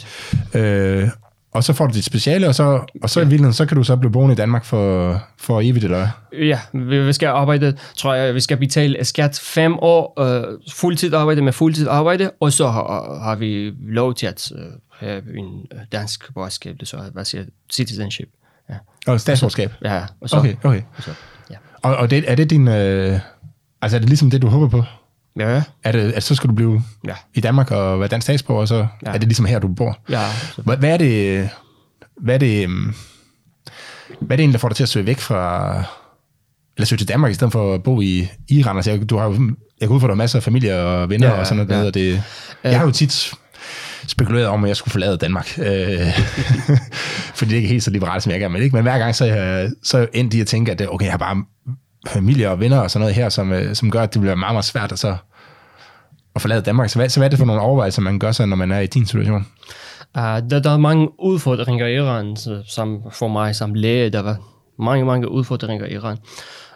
Øh, 0.55 1.09
og 1.53 1.65
så 1.65 1.73
får 1.73 1.87
du 1.87 1.95
dit 1.95 2.05
speciale, 2.05 2.49
og 2.49 2.55
så, 2.55 2.81
og 3.03 3.11
så 3.11 3.21
i 3.21 3.23
virkeligheden, 3.23 3.53
så 3.53 3.67
kan 3.67 3.77
du 3.77 3.83
så 3.83 3.97
blive 3.97 4.13
boende 4.13 4.33
i 4.33 4.37
Danmark 4.37 4.65
for, 4.65 5.23
for 5.39 5.61
evigt, 5.61 5.85
eller 5.85 6.09
ja, 6.33 6.61
vi, 6.73 7.07
vi 7.07 7.13
skal 7.13 7.27
arbejde, 7.27 7.77
tror 7.97 8.15
jeg, 8.15 8.35
vi 8.35 8.41
skal 8.41 8.57
betale 8.57 9.05
skat 9.05 9.41
fem 9.43 9.77
år, 9.79 10.21
øh, 10.21 10.59
fuldtid 10.73 11.15
arbejde 11.15 11.43
med 11.43 11.53
fuldtid 11.53 11.89
arbejde, 11.89 12.31
og 12.41 12.53
så 12.53 12.69
har, 12.69 13.21
har 13.23 13.37
vi 13.37 13.73
lov 13.89 14.15
til 14.15 14.27
at 14.27 14.53
øh, 14.55 14.65
have 14.99 15.39
en 15.39 15.67
dansk 15.93 16.35
borgerskab, 16.35 16.77
det 16.81 16.89
så, 16.89 16.97
hvad 17.13 17.25
siger 17.25 17.45
citizenship. 17.73 18.29
Ja, 18.71 18.75
Og 19.07 19.21
statsborgerskab? 19.21 19.73
ja 19.85 20.03
og 20.21 20.29
så, 20.29 20.37
Okay, 20.37 20.55
okay. 20.65 20.83
og 20.97 21.03
så 21.03 21.11
ja. 21.51 21.57
Og, 21.83 21.97
og 21.97 22.11
det, 22.11 22.25
er 22.27 22.35
det 22.35 22.51
din... 22.51 22.69
Øh, 22.69 23.21
altså, 23.83 23.97
er 23.97 24.01
det 24.01 24.09
ligesom 24.09 24.31
det, 24.31 24.43
du 24.43 24.47
håber 24.49 24.69
på? 24.69 24.85
Ja, 25.39 25.63
Er 25.85 25.93
det, 25.93 26.13
at 26.13 26.23
så 26.23 26.35
skal 26.35 26.51
du 26.51 26.55
blive 26.55 26.83
ja, 27.07 27.15
i 27.35 27.41
Danmark 27.41 27.71
og 27.71 28.01
være 28.01 28.09
dansk 28.09 28.25
statsborger, 28.25 28.61
og 28.61 28.69
så 28.69 28.87
ja. 29.07 29.11
Er 29.11 29.13
det 29.19 29.23
ligesom 29.23 29.45
her, 29.47 29.59
du 29.59 29.69
bor? 29.69 29.99
ja, 30.11 30.23
Hvad, 30.65 30.77
hvad 30.77 30.91
er 30.91 30.97
det... 30.97 31.49
Hvad 32.21 32.35
er 32.35 32.39
det... 32.39 32.63
øhm, 32.65 32.95
Hvad 34.21 34.31
er 34.31 34.37
det 34.37 34.41
egentlig, 34.41 34.53
der 34.53 34.59
får 34.59 34.69
dig 34.69 34.77
til 34.77 34.83
at 34.83 34.89
søge 34.89 35.07
væk 35.07 35.19
fra... 35.19 35.69
Eller 36.77 36.87
søge 36.87 36.99
til 36.99 37.09
Danmark, 37.09 37.31
i 37.31 37.35
stedet 37.35 37.53
for 37.53 37.75
at 37.75 37.83
bo 37.83 38.01
i 38.01 38.29
Iran? 38.49 38.77
Altså, 38.77 38.91
jeg, 38.91 39.11
du 39.11 39.19
har 39.19 39.53
jeg 39.81 39.89
går 39.89 39.95
ud 39.95 40.01
fra, 40.01 40.07
at 40.07 40.09
du 40.09 40.13
har 40.13 40.17
masser 40.17 40.39
af 40.39 40.43
familie 40.43 40.81
og 40.81 41.09
venner 41.11 41.27
Ja, 41.29 41.33
og 41.41 41.47
sådan 41.47 41.67
noget. 41.67 41.81
ja. 41.81 41.85
Ja. 41.85 42.13
Det, 42.13 42.23
jeg 42.65 42.79
har 42.79 42.87
jo 42.87 42.93
tit 42.93 43.33
spekuleret 44.07 44.47
om, 44.47 44.65
at 44.65 44.69
jeg 44.69 44.77
skulle 44.77 44.93
forlade 44.93 45.17
Danmark. 45.17 45.59
Øh, 45.59 45.67
fordi 47.35 47.51
det 47.51 47.57
ikke 47.57 47.67
er 47.67 47.71
helt 47.71 47.83
så 47.83 47.91
liberalt, 47.91 48.23
som 48.23 48.33
jeg 48.33 48.41
gerne 48.41 48.55
vil. 48.55 48.63
Ikke? 48.63 48.77
Men 48.77 48.83
hver 48.83 48.99
gang, 48.99 49.15
så 49.15 49.25
jeg, 49.25 49.71
så 49.83 49.97
er 49.97 50.01
jeg 50.01 50.09
endt 50.15 50.35
i 50.35 50.41
at 50.41 50.47
tænke, 50.47 50.73
at 50.73 50.83
okay, 50.89 51.05
jeg 51.05 51.13
har 51.13 51.19
bare 51.19 51.45
familie 52.09 52.51
og 52.51 52.61
venner 52.61 52.81
og 52.81 52.91
sådan 52.91 53.01
noget 53.01 53.15
her, 53.15 53.29
som, 53.29 53.53
øh, 53.53 53.75
som 53.75 53.91
gør, 53.91 54.03
at 54.03 54.15
det 54.15 54.21
bliver 54.21 54.35
meget, 54.35 54.55
meget 54.55 54.65
svært 54.65 54.93
at, 54.93 54.99
så, 54.99 55.17
at 56.35 56.43
forlade 56.43 56.63
Danmark. 56.63 56.89
Så 56.89 56.99
hvad, 56.99 57.09
så 57.09 57.21
hvad 57.21 57.27
er 57.27 57.31
det 57.31 57.39
for 57.39 57.47
nogle 57.47 57.63
overvejelser, 57.63 58.03
man 58.03 58.19
gør 58.19 58.33
sig, 58.33 58.47
når 58.47 58.57
man 58.57 58.73
er 58.73 58.81
i 58.81 58.87
din 58.87 59.07
situation? 59.07 59.47
Uh, 60.17 60.23
der, 60.23 60.61
der 60.65 60.71
er 60.71 60.77
mange 60.77 61.09
udfordringer 61.21 61.87
i 61.87 61.97
Iran, 61.97 62.37
så, 62.37 62.63
som 62.67 63.03
for 63.13 63.29
mig 63.29 63.57
som 63.57 63.75
læge, 63.75 64.11
der 64.11 64.21
var 64.21 64.37
mange, 64.79 65.05
mange 65.05 65.31
udfordringer 65.31 65.87
i 65.87 65.93
Iran. 65.93 66.19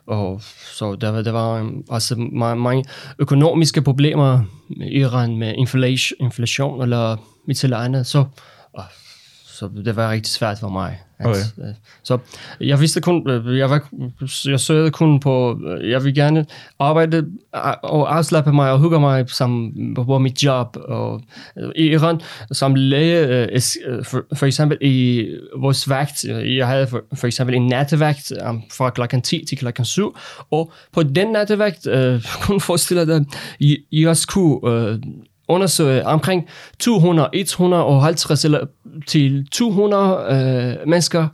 Og 0.07 0.43
så 0.75 0.95
der 0.95 1.11
var, 1.11 1.23
der 1.23 1.33
var 1.33 1.55
øhm, 1.55 1.85
altså 1.91 2.15
også 2.15 2.29
mange, 2.33 2.63
mange 2.63 2.85
økonomiske 3.19 3.83
problemer 3.83 4.41
i 4.71 5.01
Iran 5.01 5.37
med 5.37 5.55
inflation, 5.57 6.17
inflation 6.21 6.83
eller 6.83 7.17
mit 7.47 7.65
eller 7.65 7.79
andet. 7.79 8.07
Så, 8.07 8.25
uh, 8.79 8.85
så 9.45 9.71
det 9.85 9.97
var 9.97 10.11
rigtig 10.11 10.33
svært 10.33 10.59
for 10.59 10.69
mig. 10.69 10.99
At, 11.19 11.27
Okay. 11.27 11.69
uh, 11.69 11.75
så 12.03 12.19
jeg 12.61 12.81
vidste 12.81 13.01
kun, 13.01 13.31
øh, 13.31 13.59
jeg, 13.59 13.71
var, 13.71 13.89
jeg 14.45 14.61
søgte 14.61 14.91
kun 14.91 15.21
på, 15.21 15.61
øh, 15.67 15.91
jeg 15.91 16.05
vil 16.05 16.15
gerne 16.15 16.47
arbejde 16.79 17.17
øh, 17.17 17.63
og 17.83 18.17
afslappe 18.17 18.53
mig 18.53 18.71
og 18.73 18.81
hygge 18.81 19.01
mig 19.01 19.31
som, 19.31 19.73
på 19.95 20.19
mit 20.19 20.43
job. 20.43 20.77
Og, 20.89 21.23
øh, 21.59 21.71
I 21.77 21.83
Iran 21.83 22.21
som 22.53 22.75
læge, 22.75 23.27
øh, 23.27 23.61
øh, 23.87 24.05
for, 24.05 24.25
for 24.35 24.47
eksempel 24.47 24.79
i 24.81 25.27
vores 25.57 25.89
vagt, 25.89 26.25
øh, 26.29 26.57
jeg 26.57 26.67
havde 26.67 26.87
for, 26.87 27.03
for 27.15 27.27
eksempel 27.27 27.57
en 27.57 27.67
nattevagt 27.67 28.33
um, 28.49 28.63
fra 28.73 28.91
klokken 28.91 29.23
10 29.23 29.45
til 29.49 29.59
klokken 29.59 29.85
7, 29.85 30.17
og 30.51 30.73
på 30.93 31.03
den 31.03 31.29
nattevagt 31.29 31.87
øh, 31.87 32.23
kunne 32.43 32.61
forestille 32.61 33.07
dig, 33.07 33.25
I 33.91 34.05
også 34.05 34.27
kunne 34.27 34.71
øh, 34.73 34.99
undersøge 35.49 36.07
omkring 36.07 36.49
200, 36.79 37.29
150 37.33 38.45
eller 38.45 38.67
til 39.07 39.47
200 39.53 40.79
øh, 40.83 40.89
mennesker 40.89 41.29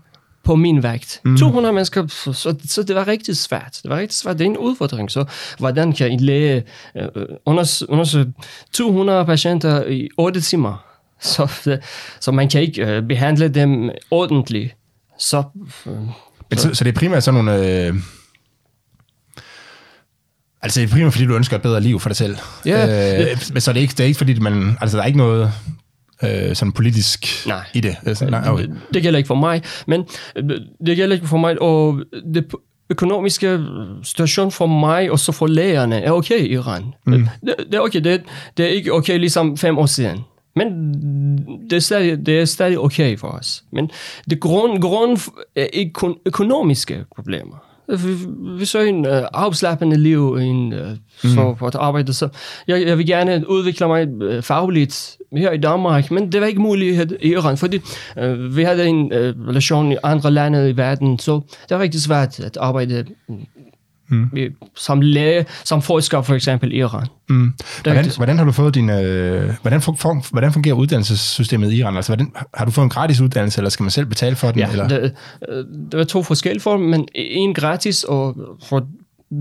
på 0.44 0.56
min 0.56 0.82
vægt. 0.82 1.20
Mm. 1.24 1.36
200 1.36 1.72
mennesker, 1.72 2.06
så, 2.06 2.32
så, 2.32 2.54
så 2.64 2.82
det 2.82 2.96
var 2.96 3.08
rigtig 3.08 3.36
svært. 3.36 3.80
Det 3.82 3.90
var 3.90 3.96
rigtig 3.96 4.18
svært. 4.18 4.38
Det 4.38 4.44
er 4.44 4.50
en 4.50 4.58
udfordring. 4.58 5.10
Så 5.10 5.24
hvordan 5.58 5.92
kan 5.92 6.10
en 6.12 6.20
læge 6.20 6.62
øh, 6.96 7.08
undersøge, 7.46 7.90
undersøge 7.90 8.32
200 8.72 9.24
patienter 9.24 9.84
i 9.84 10.08
8 10.18 10.40
timer? 10.40 10.84
Så, 11.20 11.70
øh, 11.70 11.78
så 12.20 12.32
man 12.32 12.48
kan 12.48 12.60
ikke 12.60 12.86
øh, 12.86 13.02
behandle 13.02 13.48
dem 13.48 13.90
ordentligt. 14.10 14.76
Så, 15.18 15.42
øh, 15.86 15.92
Men 16.50 16.58
så, 16.58 16.74
så 16.74 16.84
det 16.84 16.94
er 16.94 16.98
primært 16.98 17.22
sådan 17.22 17.44
nogle... 17.44 17.86
Øh, 17.86 17.94
altså 20.62 20.80
det 20.80 20.86
er 20.86 20.92
primært, 20.92 21.12
fordi 21.12 21.26
du 21.26 21.34
ønsker 21.34 21.56
et 21.56 21.62
bedre 21.62 21.80
liv 21.80 22.00
for 22.00 22.08
dig 22.08 22.16
selv. 22.16 22.36
Ja. 22.66 23.20
Øh, 23.20 23.38
men 23.52 23.60
så 23.60 23.70
er 23.70 23.72
det 23.72 23.80
ikke, 23.80 23.92
det 23.92 24.00
er 24.00 24.04
ikke 24.04 24.18
fordi, 24.18 24.38
man... 24.38 24.78
Altså 24.80 24.96
der 24.96 25.02
er 25.02 25.06
ikke 25.06 25.18
noget 25.18 25.52
øh, 26.22 26.54
sådan 26.54 26.72
politisk 26.72 27.46
Nej. 27.46 27.64
i 27.74 27.80
det. 27.80 27.96
Altså, 28.06 28.30
nej, 28.30 28.48
okay. 28.48 28.62
det, 28.62 28.80
det 28.94 29.02
gælder 29.02 29.18
ikke 29.18 29.28
for 29.28 29.34
mig, 29.34 29.62
men 29.86 30.04
øh, 30.36 30.50
det 30.86 30.96
gælder 30.96 31.14
ikke 31.14 31.26
for 31.26 31.38
mig, 31.38 31.62
og 31.62 32.02
det 32.34 32.46
økonomiske 32.90 33.60
situation 34.02 34.50
for 34.50 34.66
mig 34.66 35.10
og 35.10 35.18
så 35.18 35.32
for 35.32 35.46
lægerne 35.46 36.00
er 36.00 36.12
okay 36.12 36.40
i 36.40 36.52
Iran. 36.52 36.84
Mm. 37.06 37.28
Det, 37.46 37.54
det 37.58 37.74
er 37.74 37.80
okay, 37.80 38.00
det, 38.00 38.22
det 38.56 38.64
er 38.64 38.70
ikke 38.70 38.92
okay 38.92 39.18
ligesom 39.18 39.56
fem 39.56 39.78
år 39.78 39.86
siden. 39.86 40.18
Men 40.56 40.66
det 41.70 41.76
er 41.76 41.80
stadig, 41.80 42.26
det 42.26 42.40
er 42.40 42.44
stadig 42.44 42.78
okay 42.78 43.18
for 43.18 43.28
os. 43.28 43.64
Men 43.72 43.90
det 44.30 44.40
grund, 44.40 44.82
grund 44.82 45.18
er 45.56 45.66
ikke 45.72 45.92
kun 45.92 46.16
økonomiske 46.26 47.04
problemer. 47.16 47.69
Vi, 48.58 48.64
så 48.64 48.80
en 48.80 49.06
uh, 49.06 49.12
afslappende 49.32 49.96
liv 49.96 50.34
en, 50.34 50.72
uh, 50.72 50.78
for, 51.34 51.54
for 51.58 51.66
at 51.66 51.74
arbejde. 51.74 52.14
Så 52.14 52.28
jeg, 52.68 52.86
jeg 52.86 52.98
vil 52.98 53.06
gerne 53.06 53.50
udvikle 53.50 53.88
mig 53.88 54.08
uh, 54.08 54.42
fagligt 54.42 55.16
her 55.32 55.50
i 55.50 55.56
Danmark, 55.58 56.10
men 56.10 56.32
det 56.32 56.40
var 56.40 56.46
ikke 56.46 56.60
muligt 56.60 57.12
i 57.20 57.28
Iran, 57.28 57.56
fordi 57.56 57.80
uh, 58.22 58.56
vi 58.56 58.62
havde 58.62 58.86
en 58.86 59.12
uh, 59.12 59.48
relation 59.48 59.92
i 59.92 59.96
andre 60.02 60.30
lande 60.30 60.70
i 60.70 60.76
verden, 60.76 61.18
så 61.18 61.40
det 61.68 61.76
var 61.76 61.82
rigtig 61.82 62.00
svært 62.00 62.40
at 62.40 62.56
arbejde 62.56 63.04
mm. 64.10 64.30
som 64.76 65.00
læge, 65.00 65.46
som 65.64 65.82
forsker 65.82 66.22
for 66.22 66.34
eksempel 66.34 66.72
i 66.72 66.76
Iran. 66.76 67.06
Mm. 67.28 67.52
Det 67.58 67.66
er 67.66 67.72
Hvordan, 67.82 67.98
rigtigt. 67.98 68.16
hvordan 68.16 68.38
har 68.38 68.44
du 68.44 68.52
fået 68.52 68.74
din... 68.74 68.90
Øh, 68.90 69.54
hvordan, 69.62 69.80
fun, 69.80 70.22
hvordan 70.30 70.52
fungerer 70.52 70.74
uddannelsessystemet 70.74 71.72
i 71.72 71.76
Iran? 71.76 71.96
Altså, 71.96 72.10
hvordan, 72.10 72.32
har 72.54 72.64
du 72.64 72.70
fået 72.70 72.84
en 72.84 72.90
gratis 72.90 73.20
uddannelse, 73.20 73.58
eller 73.58 73.70
skal 73.70 73.82
man 73.82 73.90
selv 73.90 74.06
betale 74.06 74.36
for 74.36 74.50
den? 74.50 74.58
Ja, 74.58 74.70
eller? 74.70 74.88
det, 74.88 75.12
øh, 75.48 75.64
det 75.90 75.98
var 75.98 76.04
to 76.04 76.22
forskellige 76.22 76.62
former, 76.62 76.86
men 76.86 77.08
en 77.14 77.54
gratis, 77.54 78.04
og 78.04 78.36
for 78.64 78.86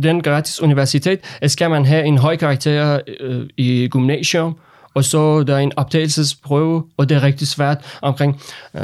den 0.03 0.21
gratis 0.21 0.61
universitet 0.61 1.19
skal 1.47 1.69
man 1.69 1.85
have 1.85 2.05
en 2.05 2.17
høj 2.17 2.35
karakter 2.35 2.99
øh, 3.19 3.45
i 3.57 3.87
gymnasium, 3.87 4.55
og 4.93 5.03
så 5.03 5.43
der 5.43 5.55
er 5.55 5.59
en 5.59 5.71
optagelsesprøve, 5.77 6.83
og 6.97 7.09
det 7.09 7.17
er 7.17 7.23
rigtig 7.23 7.47
svært. 7.47 7.97
Omkring, 8.01 8.41
øh, 8.75 8.81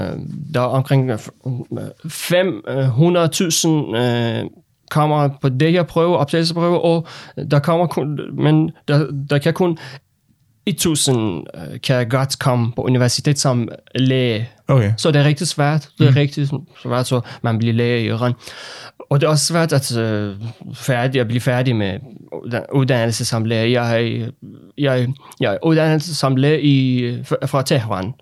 der 0.54 0.62
er 0.62 0.66
omkring 0.66 1.10
øh, 1.10 1.18
500.000 1.18 3.98
øh, 3.98 4.44
kommer 4.92 5.30
på 5.42 5.50
det 5.50 5.72
her 5.72 5.84
prøve, 5.84 6.18
optagelsesprøve, 6.18 6.82
og 6.82 7.08
der 7.52 7.60
kommer 7.60 7.88
kun, 7.88 8.20
men 8.34 8.72
der, 8.88 9.08
der 9.30 9.38
kan 9.38 9.54
kun 9.54 9.78
1000 10.66 11.44
øh, 11.56 11.82
kan 11.82 12.10
godt 12.10 12.40
komme 12.40 12.72
på 12.76 12.82
universitet 12.82 13.40
som 13.40 13.70
læge. 13.96 14.50
Okay. 14.68 14.94
Så 14.98 15.12
det 15.12 15.22
er 15.22 15.26
rigtig 15.26 15.48
svært. 15.48 15.90
Det 16.00 16.08
er 16.08 16.12
mm. 16.12 16.16
rigtig 16.18 16.48
svært, 16.84 17.08
så 17.08 17.22
man 17.42 17.58
bliver 17.58 17.74
læge 17.74 18.04
i 18.04 18.08
Iran. 18.08 18.34
Og 19.10 19.22
det 19.22 19.28
er 19.28 19.32
også 19.32 19.46
svært 19.46 19.74
at, 19.74 19.98
øh, 19.98 20.36
færdig, 20.76 21.22
at 21.22 21.28
blive 21.28 21.42
færdig 21.42 21.76
med 21.76 22.00
uddan- 22.34 22.66
uddannelse 22.76 23.26
som 23.26 23.46
læge. 23.46 23.82
Jeg 23.82 24.28
jeg, 24.78 25.08
jeg 25.40 25.54
er 25.54 25.58
uddannet 25.64 26.04
som 26.04 26.36
læge 26.36 26.62
i, 26.62 27.10
fra- 27.24 27.46
fra 27.46 27.62
Tehran, 27.62 28.14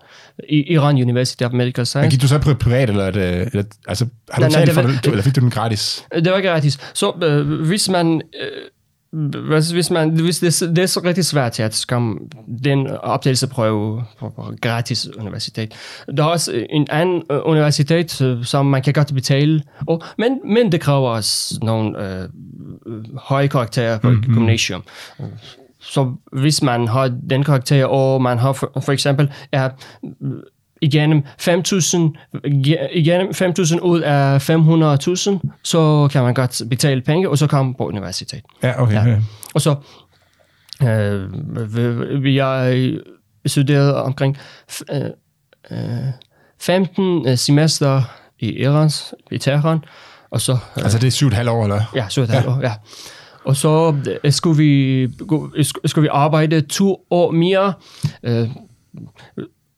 i 0.48 0.72
Iran 0.72 0.94
University 1.02 1.42
of 1.42 1.52
Medical 1.52 1.80
Men 1.80 1.86
Science. 1.86 2.10
gik 2.10 2.22
du 2.22 2.28
så 2.28 2.38
på 2.38 2.54
privat, 2.54 2.90
eller, 2.90 3.04
er 3.04 3.10
det, 3.10 3.24
eller 3.40 3.64
altså, 3.88 4.06
har 4.30 4.42
du 4.42 4.48
Nej, 4.48 4.56
nej, 4.56 4.64
det 4.64 4.74
for 4.74 4.82
var- 4.82 4.90
det, 4.90 5.04
du- 5.04 5.10
eller 5.10 5.22
fik 5.22 5.36
du 5.36 5.40
den 5.40 5.50
gratis? 5.50 6.04
Det 6.14 6.32
var 6.32 6.40
gratis. 6.40 6.78
Så 6.94 7.12
øh, 7.22 7.60
hvis 7.66 7.88
man... 7.88 8.22
Øh, 8.40 8.48
hvis, 9.48 9.70
hvis, 9.70 9.90
man, 9.90 10.10
hvis 10.10 10.38
det, 10.38 10.76
det 10.76 10.82
er 10.82 10.86
så 10.86 11.00
rigtig 11.04 11.24
svært 11.24 11.60
at 11.60 11.84
komme 11.88 12.18
den 12.64 12.86
optagelsesprøve 12.86 14.04
på, 14.18 14.28
på 14.28 14.52
gratis 14.60 15.08
universitet. 15.18 15.74
Der 16.16 16.24
er 16.24 16.28
også 16.28 16.66
en 16.70 16.86
anden 16.90 17.22
øh, 17.30 17.38
universitet, 17.44 18.20
øh, 18.20 18.44
som 18.44 18.66
man 18.66 18.82
kan 18.82 18.92
godt 18.92 19.14
betale, 19.14 19.62
og, 19.86 20.02
men, 20.18 20.38
men 20.44 20.72
det 20.72 20.80
kræver 20.80 21.08
også 21.08 21.58
nogle 21.62 22.04
øh, 22.04 22.28
øh, 22.86 23.16
høje 23.16 23.46
karakterer 23.46 23.98
på 23.98 24.10
mm-hmm. 24.10 24.34
gymnasium. 24.34 24.82
Så 25.80 26.14
hvis 26.32 26.62
man 26.62 26.88
har 26.88 27.14
den 27.30 27.44
karakter, 27.44 27.86
og 27.86 28.22
man 28.22 28.38
har 28.38 28.52
for, 28.52 28.80
for 28.84 28.92
eksempel 28.92 29.32
er 29.52 29.70
igennem 30.82 31.22
5.000 31.40 31.96
igennem 32.92 33.28
5.000 33.30 33.80
ud 33.80 34.00
af 34.00 34.50
500.000, 34.50 35.50
så 35.62 36.08
kan 36.12 36.22
man 36.22 36.34
godt 36.34 36.62
betale 36.70 37.00
penge, 37.00 37.30
og 37.30 37.38
så 37.38 37.46
komme 37.46 37.74
på 37.74 37.86
universitet. 37.86 38.42
Ja, 38.62 38.82
okay. 38.82 38.94
Ja. 38.94 39.04
Ja. 39.04 39.18
Og 39.54 39.60
så 39.60 39.74
øh, 40.82 42.34
jeg 42.34 42.92
studerede 43.46 44.02
omkring 44.02 44.38
øh, 44.92 45.00
øh, 45.70 45.78
15 46.60 47.28
øh, 47.28 47.38
semester 47.38 48.02
i 48.38 48.52
Iran, 48.52 48.90
i 49.30 49.38
Teheran, 49.38 49.78
og 50.30 50.40
så... 50.40 50.52
Øh, 50.52 50.58
Altså, 50.76 50.98
det 50.98 51.06
er 51.06 51.10
syv 51.10 51.26
og 51.26 51.28
et 51.28 51.34
halvt 51.34 51.50
år, 51.50 51.62
eller? 51.62 51.82
Ja, 51.94 52.06
så 52.08 52.22
ja. 52.22 52.48
År, 52.48 52.60
ja. 52.62 52.72
Og 53.44 53.56
så 53.56 53.94
øh, 54.24 54.32
skulle 54.32 54.56
vi, 54.58 55.08
skulle 55.62 56.02
vi 56.02 56.08
arbejde 56.12 56.60
to 56.60 57.06
år 57.10 57.30
mere. 57.30 57.72
Øh, 58.22 58.48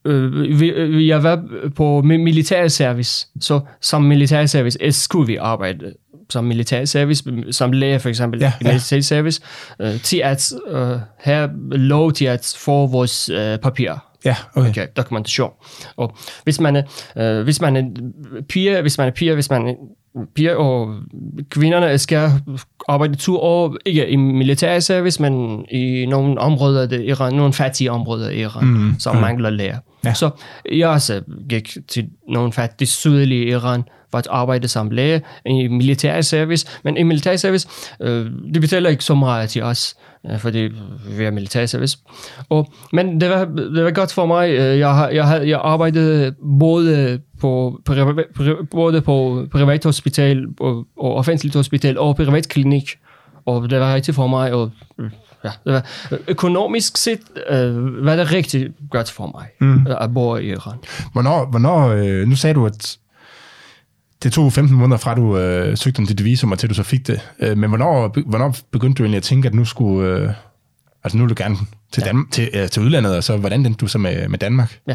øh, 0.06 0.60
vi- 0.60 0.68
øh, 0.70 1.06
jeg 1.08 1.22
var 1.22 1.42
på 1.76 1.98
mi- 1.98 2.02
militærservice, 2.22 3.26
så 3.40 3.60
som 3.80 4.02
militærservice 4.02 4.78
øh, 4.82 4.92
skulle 4.92 5.26
vi 5.26 5.36
arbejde 5.36 5.92
som 6.30 6.44
militærservice, 6.44 7.24
som 7.50 7.72
læge 7.72 8.00
for 8.00 8.08
eksempel 8.08 8.40
Ja, 8.40 8.52
i 8.60 8.64
ja. 8.64 8.68
militærservice, 8.68 9.40
øh, 9.80 10.00
til 10.00 10.20
at 10.24 10.52
øh, 10.70 10.96
have 11.18 11.50
lov 11.72 12.12
til 12.12 12.24
at 12.24 12.56
få 12.58 12.86
vores 12.86 13.28
øh, 13.28 13.58
papirer. 13.58 13.98
Ja, 14.24 14.36
okay. 14.54 14.68
Okay, 14.68 14.86
dokumentation. 14.96 15.50
Og 15.96 16.16
hvis 16.44 16.60
man 16.60 16.76
er, 16.76 16.82
øh, 17.38 17.44
hvis 17.44 17.60
man 17.60 17.76
er 17.76 17.82
piger, 18.48 18.82
hvis 18.82 18.98
man 18.98 19.06
er 19.06 19.10
piger, 19.12 19.34
hvis 19.34 19.50
man 19.50 19.66
er 19.68 19.74
piger 20.34 20.54
og 20.54 20.94
kvinderne 21.50 21.98
skal 21.98 22.30
arbejde 22.88 23.14
to 23.14 23.36
år, 23.40 23.76
ikke 23.86 24.08
i 24.08 24.16
militærservice, 24.16 25.22
men 25.22 25.64
i 25.70 26.06
nogle 26.06 26.40
områder 26.40 26.82
af 26.82 27.00
Iran, 27.04 27.32
nogle 27.34 27.52
fattige 27.52 27.90
områder 27.92 28.30
i 28.30 28.40
Iran, 28.40 28.64
mm, 28.66 28.94
som 28.98 29.10
okay. 29.16 29.20
mangler 29.20 29.50
læger. 29.50 29.78
Ja. 30.06 30.14
Så 30.14 30.30
jeg 30.72 30.88
også 30.88 31.14
øh, 31.14 31.22
gik 31.48 31.76
til 31.88 32.08
nogle 32.28 32.52
fattige 32.52 32.88
sydlige 32.88 33.46
Iran 33.46 33.84
for 34.10 34.18
at 34.18 34.26
arbejde 34.30 34.68
som 34.68 34.90
læge 34.90 35.22
i 35.46 35.68
militærservice, 35.68 36.66
men 36.84 36.96
i 36.96 37.02
militærservice, 37.02 37.68
øh, 38.00 38.26
det 38.54 38.60
betaler 38.60 38.90
ikke 38.90 39.04
så 39.04 39.14
meget 39.14 39.50
til 39.50 39.62
os, 39.62 39.96
øh, 40.30 40.38
fordi 40.38 40.68
vi 41.18 41.24
er 41.24 41.30
militærservice. 41.30 41.98
Og, 42.48 42.72
men 42.92 43.20
det 43.20 43.30
var, 43.30 43.44
det 43.44 43.84
var 43.84 43.90
godt 43.90 44.12
for 44.12 44.26
mig. 44.26 44.50
Øh, 44.50 44.78
jeg, 44.78 45.10
jeg, 45.12 45.42
jeg 45.48 45.60
arbejdede 45.64 46.34
både 46.60 47.20
på, 47.40 47.80
priva, 47.84 48.12
både 48.70 49.00
på 49.00 49.46
privat 49.52 49.84
hospital 49.84 50.46
og, 50.60 50.86
og 50.96 51.14
offentligt 51.14 51.54
hospital 51.54 51.98
og 51.98 52.16
privat 52.16 52.48
klinik. 52.48 52.98
Og 53.46 53.70
det 53.70 53.80
var 53.80 53.94
rigtigt 53.94 54.14
for 54.14 54.26
mig. 54.26 54.52
Og, 54.52 54.70
mm, 54.98 55.10
ja, 55.66 55.80
økonomisk 56.28 56.96
set 56.96 57.20
øh, 57.50 58.04
var 58.04 58.16
det 58.16 58.32
rigtig 58.32 58.68
godt 58.90 59.10
for 59.10 59.26
mig 59.26 59.46
mm. 59.60 59.86
at 60.00 60.14
bo 60.14 60.36
i 60.36 60.50
Iran. 60.50 60.78
Hvornår, 61.12 61.46
hvornår 61.46 61.88
øh, 61.88 62.28
nu 62.28 62.36
sagde 62.36 62.54
du, 62.54 62.66
at 62.66 62.98
det 64.22 64.32
tog 64.32 64.52
15 64.52 64.76
måneder 64.76 64.98
fra, 64.98 65.14
du 65.14 65.38
øh, 65.38 65.76
søgte 65.76 65.98
om 65.98 66.06
dit 66.06 66.24
visum, 66.24 66.52
og 66.52 66.58
til 66.58 66.68
du 66.68 66.74
så 66.74 66.82
fik 66.82 67.06
det. 67.06 67.20
Øh, 67.40 67.58
men 67.58 67.68
hvornår, 67.68 68.20
hvornår 68.26 68.56
begyndte 68.70 68.98
du 68.98 69.02
egentlig 69.02 69.16
at 69.16 69.22
tænke, 69.22 69.48
at 69.48 69.54
nu 69.54 69.64
skulle... 69.64 70.08
Øh, 70.08 70.30
altså 71.04 71.18
nu 71.18 71.24
vil 71.24 71.36
du 71.36 71.42
gerne 71.42 71.56
til, 71.92 72.02
ja. 72.06 72.12
Dan- 72.12 72.28
til, 72.30 72.48
øh, 72.54 72.68
til 72.68 72.82
udlandet, 72.82 73.16
og 73.16 73.24
så 73.24 73.36
hvordan 73.36 73.66
endte 73.66 73.78
du 73.78 73.86
så 73.86 73.98
med, 73.98 74.28
med 74.28 74.38
Danmark? 74.38 74.80
Ja. 74.88 74.94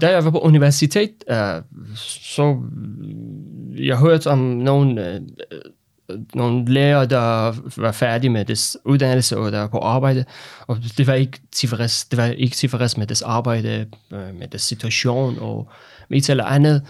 Da 0.00 0.10
jeg 0.10 0.24
var 0.24 0.30
på 0.30 0.38
universitet, 0.38 1.10
uh, 1.30 1.36
så 1.94 2.62
jeg 3.78 3.96
hørte 3.96 4.26
om 4.30 4.38
nogle, 4.38 5.20
uh, 5.50 5.56
nogle 6.34 6.64
læger, 6.64 7.04
der 7.04 7.54
var 7.76 7.92
færdige 7.92 8.30
med 8.30 8.44
deres 8.44 8.76
uddannelse 8.84 9.38
og 9.38 9.52
der 9.52 9.66
på 9.66 9.78
arbejde, 9.78 10.24
og 10.66 10.78
det 10.98 11.06
var 11.06 11.14
ikke 11.14 11.38
tilfreds, 11.52 12.04
det 12.04 12.16
var 12.16 12.26
ikke 12.26 12.56
tilfreds 12.56 12.96
med 12.96 13.06
deres 13.06 13.22
arbejde, 13.22 13.86
uh, 14.10 14.18
med 14.38 14.48
deres 14.48 14.62
situation 14.62 15.38
og 15.40 15.68
med 16.08 16.18
et 16.18 16.30
eller 16.30 16.44
andet. 16.44 16.82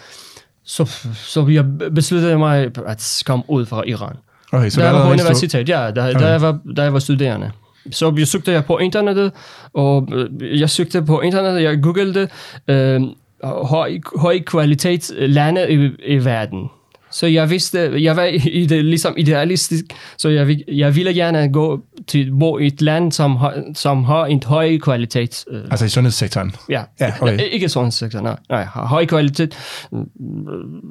Så, 0.65 0.85
så 1.15 1.47
jeg 1.47 1.65
besluttede 1.95 2.39
mig 2.39 2.71
at 2.87 3.23
komme 3.27 3.45
ud 3.49 3.67
fra 3.67 3.83
Iran. 3.87 4.17
Okay, 4.53 4.71
så 4.71 4.81
Da 4.81 4.87
jeg 4.87 4.95
var 4.95 5.05
på 5.05 5.11
universitet, 5.11 5.69
ja, 5.69 5.91
da, 5.91 6.13
da, 6.13 6.27
jeg 6.27 6.41
var, 6.41 6.59
da 6.77 6.83
jeg 6.83 6.93
var 6.93 6.99
studerende. 6.99 7.51
Så 7.91 8.15
jeg 8.19 8.29
søgte 8.29 8.53
jeg 8.53 8.65
på 8.65 8.79
internettet, 8.79 9.33
og 9.75 10.09
øh, 10.13 10.61
jeg 10.61 10.71
søgte 10.71 11.03
på 11.03 11.21
internettet, 11.21 11.63
jeg 11.63 11.83
googlede 11.83 12.29
øh, 12.69 13.01
høj, 13.45 13.99
høj 14.17 14.41
kvalitet 14.41 15.11
lande 15.17 15.73
i, 15.73 15.91
i 16.07 16.25
verden. 16.25 16.69
Så 17.13 17.27
jeg 17.27 17.51
vidste, 17.51 18.03
jeg 18.03 18.17
var 18.17 18.25
i 18.45 18.67
det, 18.67 18.85
ligesom 18.85 19.15
idealistisk, 19.17 19.85
så 20.19 20.29
jeg, 20.29 20.57
jeg 20.69 20.97
ville 20.97 21.15
gerne 21.15 21.53
gå 21.53 21.81
til 22.07 22.33
bo 22.41 22.59
i 22.59 22.67
et 22.67 22.83
land, 22.83 23.13
som 23.13 23.37
har, 23.37 23.63
som 23.75 24.05
har 24.05 24.27
en 24.27 24.43
høj 24.47 24.79
kvalitet. 24.79 25.45
Øh, 25.51 25.63
Altså 25.71 25.85
i 25.85 25.89
sundhedssektoren? 25.89 26.55
Ja, 26.69 26.83
Ja, 27.01 27.13
okay. 27.21 27.39
ikke 27.53 27.69
sådan 27.69 27.91
sektor, 27.93 28.21
nej. 28.21 28.37
nej. 28.49 28.65
Høj 28.65 29.07
kvalitet, 29.07 29.55
mm, 29.93 29.99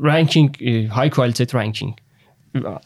ranking, 0.05 0.55
øh, 0.61 0.86
høj 0.86 1.09
kvalitet 1.09 1.55
ranking. 1.55 1.95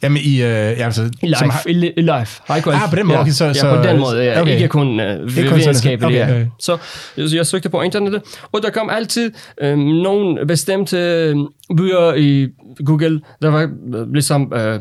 Jamen, 0.03 0.17
i, 0.17 0.33
øh, 0.41 0.47
ja, 0.47 0.85
altså, 0.85 1.03
I 1.21 1.25
live, 1.25 1.35
som 1.35 1.49
har, 1.49 1.61
i, 1.67 1.73
li- 1.73 1.93
i 1.97 2.01
live. 2.01 2.25
High 2.47 2.63
quality. 2.63 2.83
Ah, 2.83 2.89
på 2.89 2.95
den 2.95 3.05
måde, 3.07 3.17
Ja, 3.17 3.21
okay, 3.21 3.31
så- 3.31 3.45
ja, 3.45 3.53
så- 3.53 3.75
på 3.75 3.83
den 3.87 3.99
måde, 3.99 4.23
ja. 4.23 4.41
okay. 4.41 4.53
Ikke 4.55 4.67
kun 4.67 4.87
kun 4.87 4.99
sådan- 5.29 5.55
videnskabeligt. 5.57 6.03
okay, 6.05 6.15
ja. 6.17 6.23
okay. 6.41 6.45
Så 6.59 6.77
jeg, 7.17 7.25
jeg 7.35 7.45
søgte 7.45 7.69
på 7.69 7.81
internettet, 7.81 8.21
og 8.51 8.61
der 8.63 8.69
kom 8.69 8.89
altid 8.89 9.31
øh, 9.61 9.77
nogle 9.77 10.45
bestemte 10.47 10.97
øh, 10.97 11.35
byer 11.77 12.13
i 12.13 12.47
Google. 12.85 13.21
Der 13.41 13.49
var 13.49 13.61
øh, 13.95 14.13
ligesom 14.13 14.53
øh, 14.55 14.79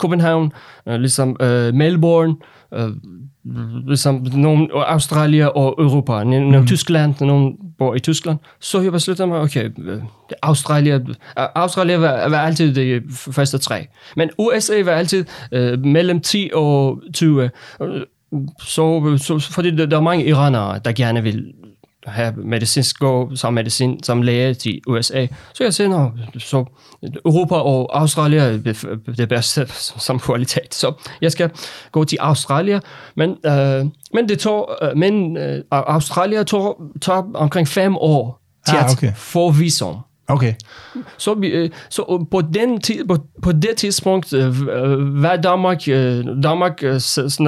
København, 0.00 0.52
øh, 0.88 1.00
ligesom 1.00 1.36
øh, 1.40 1.74
Melbourne, 1.74 2.34
øh, 2.74 2.88
ligesom 3.86 4.26
nogle 4.34 4.74
og 4.74 4.92
Australien 4.92 5.48
og 5.54 5.74
Europa, 5.78 6.24
nogle 6.24 6.58
mm. 6.60 6.66
Tyskland, 6.66 7.14
nogle 7.20 7.52
bor 7.78 7.94
i 7.94 7.98
Tyskland. 7.98 8.38
Så 8.60 8.80
jeg 8.80 8.92
besluttede 8.92 9.28
mig, 9.28 9.40
okay, 9.40 9.70
øh, 9.78 10.02
Australien, 10.42 11.00
øh, 11.08 11.14
Australien 11.54 12.00
var, 12.00 12.28
var 12.28 12.38
altid 12.38 12.74
det 12.74 13.00
f- 13.00 13.32
første 13.32 13.58
tre. 13.58 13.86
Men 14.16 14.30
USA 14.38 14.82
var 14.84 14.92
altid 14.92 15.24
øh, 15.52 15.84
mellem 15.84 16.20
10 16.20 16.50
og 16.54 17.02
20. 17.14 17.50
Øh, 17.80 18.00
Så, 18.60 19.16
så 19.18 19.52
fordi 19.52 19.70
der, 19.76 19.86
der 19.86 19.96
er 19.96 20.00
mange 20.00 20.26
iranere, 20.26 20.80
der 20.84 20.92
gerne 20.92 21.22
vil 21.22 21.52
have 22.06 22.32
medicinsk 22.36 22.98
gå 22.98 23.30
som 23.36 23.54
medicin, 23.54 24.02
som 24.02 24.22
læge 24.22 24.54
til 24.54 24.80
USA. 24.86 25.26
Så 25.54 25.64
jeg 25.64 25.74
siger, 25.74 26.10
så 26.38 26.64
Europa 27.24 27.54
og 27.54 28.00
Australien 28.00 28.42
er 28.42 28.56
det- 29.16 29.28
bedste 29.28 29.66
som 29.98 30.18
kvalitet. 30.18 30.74
Så 30.74 30.92
jeg 31.20 31.32
skal 31.32 31.50
gå 31.92 32.04
til 32.04 32.18
Australien, 32.20 32.80
men, 33.16 33.30
øh, 33.46 33.84
men 34.14 34.28
det 34.28 34.38
tog, 34.38 34.70
øh, 34.82 34.96
men 34.96 35.36
øh, 35.36 35.62
Australien 35.70 36.44
tog, 36.44 36.82
tog 37.02 37.24
omkring 37.34 37.68
fem 37.68 37.96
år 37.96 38.40
til 38.68 38.76
Ah, 38.76 38.84
at 38.84 38.92
okay. 38.92 39.12
få 39.16 39.50
visum 39.50 39.96
okay. 40.28 40.54
Så, 41.18 41.34
vi, 41.34 41.48
øh, 41.48 41.70
så 41.90 42.04
øh, 42.10 42.26
på, 42.30 42.40
den 42.54 42.80
tid, 42.80 43.04
på, 43.04 43.16
på 43.42 43.52
det 43.52 43.76
tidspunkt 43.76 44.32
øh, 44.32 45.22
var 45.22 45.36
Danmark, 45.36 45.86
Danmark 46.42 46.82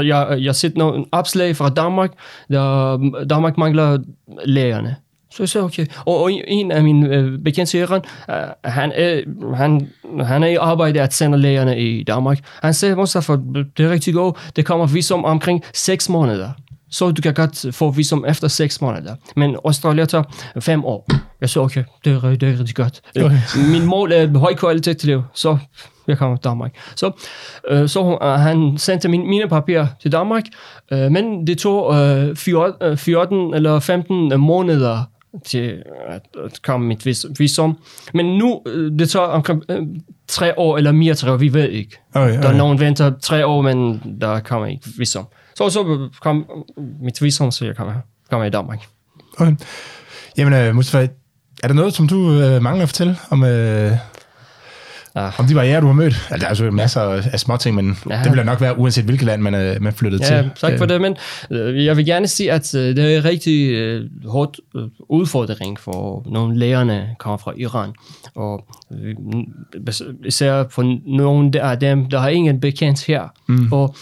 jeg, 0.04 0.38
jeg 0.40 0.54
set 0.54 0.76
nogle 0.76 1.04
opslag 1.12 1.56
fra 1.56 1.68
Danmark, 1.68 2.10
der 2.50 3.24
Danmark 3.30 3.58
mangler 3.58 3.98
lægerne. 4.44 4.96
Så 5.30 5.42
jeg 5.42 5.48
sagde, 5.48 5.64
okay. 5.64 5.86
Og, 6.06 6.22
og 6.22 6.32
en 6.46 6.70
af 6.70 6.82
mine 6.82 7.38
bekendte 7.44 7.78
i 7.78 7.80
Iran, 7.80 8.02
han, 8.64 8.92
er, 8.94 9.20
han, 9.54 9.88
han 10.24 10.42
er 10.42 10.46
i 10.46 10.54
arbejde 10.54 11.00
at 11.00 11.14
sende 11.14 11.38
lægerne 11.38 11.80
i 11.80 12.02
Danmark. 12.02 12.38
Han 12.62 12.74
sagde, 12.74 12.96
Mustafa, 12.96 13.36
det 13.76 13.86
er 13.86 13.90
rigtig 13.90 14.14
godt. 14.14 14.52
Det 14.56 14.66
kommer 14.66 14.86
visum 14.86 15.24
omkring 15.24 15.62
6 15.74 16.08
måneder. 16.08 16.50
Så 16.96 17.10
du 17.10 17.22
kan 17.22 17.34
godt 17.34 17.74
få 17.74 17.90
visum 17.90 18.24
efter 18.28 18.48
6 18.48 18.80
måneder. 18.80 19.14
Men 19.36 19.56
Australien 19.64 20.06
tager 20.06 20.24
5 20.60 20.84
år. 20.84 21.06
Jeg 21.40 21.50
så, 21.50 21.60
okay, 21.60 21.84
det 22.04 22.12
er, 22.12 22.30
det 22.30 22.42
er 22.42 22.58
rigtig 22.58 22.74
godt. 22.74 23.00
Okay. 23.16 23.38
Min 23.72 23.86
mål 23.86 24.12
er 24.12 24.38
høj 24.38 24.54
kvalitet 24.54 24.98
til 24.98 25.08
liv, 25.08 25.22
så 25.34 25.58
jeg 26.08 26.18
kommer 26.18 26.36
til 26.36 26.44
Danmark. 26.44 26.74
Så, 26.96 27.10
øh, 27.68 27.88
så 27.88 28.00
uh, 28.00 28.40
han 28.40 28.78
sendte 28.78 29.08
min, 29.08 29.28
mine 29.28 29.48
papirer 29.48 29.86
til 30.02 30.12
Danmark, 30.12 30.44
øh, 30.92 31.10
men 31.12 31.46
det 31.46 31.58
tog 31.58 31.94
øh, 31.94 32.36
14, 32.36 32.88
øh, 32.88 32.96
14 32.96 33.54
eller 33.54 33.80
15 33.80 34.40
måneder 34.40 35.02
til 35.44 35.82
at, 36.08 36.22
at 36.44 36.62
komme 36.62 36.86
mit 36.86 37.06
vis, 37.06 37.26
visum. 37.38 37.78
Men 38.14 38.38
nu, 38.38 38.62
øh, 38.66 38.98
det 38.98 39.10
tager 39.10 39.26
omkring 39.26 39.62
øh, 39.68 39.82
tre 40.28 40.58
år 40.58 40.76
eller 40.76 40.92
mere, 40.92 41.14
tre 41.14 41.32
år, 41.32 41.36
vi 41.36 41.54
ved 41.54 41.68
ikke. 41.68 41.96
Okay, 42.14 42.32
Der 42.32 42.38
er 42.38 42.48
okay. 42.48 42.58
nogen 42.58 42.80
venter 42.80 43.12
tre 43.22 43.46
år, 43.46 43.62
men 43.62 44.02
der 44.20 44.40
kommer 44.40 44.66
ikke 44.66 44.88
visum. 44.98 45.26
Så 45.56 45.70
så 45.70 46.08
kom 46.20 46.46
mit 47.02 47.22
visum, 47.22 47.50
så 47.50 47.64
jeg 47.64 47.76
kommer, 47.76 47.94
kommer 48.30 48.46
i 48.46 48.50
Danmark. 48.50 48.86
okay. 49.38 49.56
Jamen, 50.36 50.54
øh, 50.54 50.74
Mustafa, 50.74 51.08
er 51.62 51.68
der 51.68 51.74
noget, 51.74 51.94
som 51.94 52.08
du 52.08 52.32
øh, 52.32 52.62
mangler 52.62 52.82
at 52.82 52.88
fortælle 52.88 53.16
om, 53.30 53.44
øh, 53.44 53.92
Ah. 55.16 55.40
om 55.40 55.46
de 55.46 55.54
barriere, 55.54 55.80
du 55.80 55.86
har 55.86 55.92
mødt? 55.92 56.14
Altså, 56.30 56.46
der 56.64 56.64
er 56.64 56.66
jo 56.66 56.70
masser 56.76 57.00
af 57.32 57.40
små 57.40 57.56
ting, 57.56 57.76
men 57.76 57.96
ja. 58.10 58.20
Det 58.24 58.32
vil 58.36 58.44
nok 58.44 58.60
være, 58.60 58.78
uanset 58.78 59.04
hvilket 59.04 59.26
land 59.26 59.42
man, 59.42 59.54
øh, 59.54 59.82
man 59.82 59.92
flyttede 59.92 60.34
Ja, 60.34 60.42
til. 60.42 60.50
tak 60.60 60.78
for 60.78 60.84
Øh, 60.84 60.88
det, 60.90 61.00
men 61.00 61.16
øh, 61.50 61.84
jeg 61.84 61.96
vil 61.96 62.06
gerne 62.06 62.26
sige, 62.26 62.52
at 62.52 62.68
det 62.72 62.98
er 62.98 63.18
en 63.18 63.24
rigtig 63.24 63.70
øh, 63.70 64.04
hårdt 64.26 64.60
udfordring 65.08 65.80
for 65.80 66.22
nogle 66.26 66.58
lærerne, 66.58 67.08
kommer 67.18 67.36
fra 67.36 67.52
Iran. 67.56 67.90
Og 68.34 68.64
især 70.24 70.64
for 70.70 70.98
nogle 71.16 71.60
af 71.62 71.78
dem, 71.78 72.10
der 72.10 72.18
har 72.18 72.28
ingen 72.28 72.60
bekendt 72.60 73.04
her. 73.06 73.22
Mm. 73.48 73.72
Og 73.72 73.94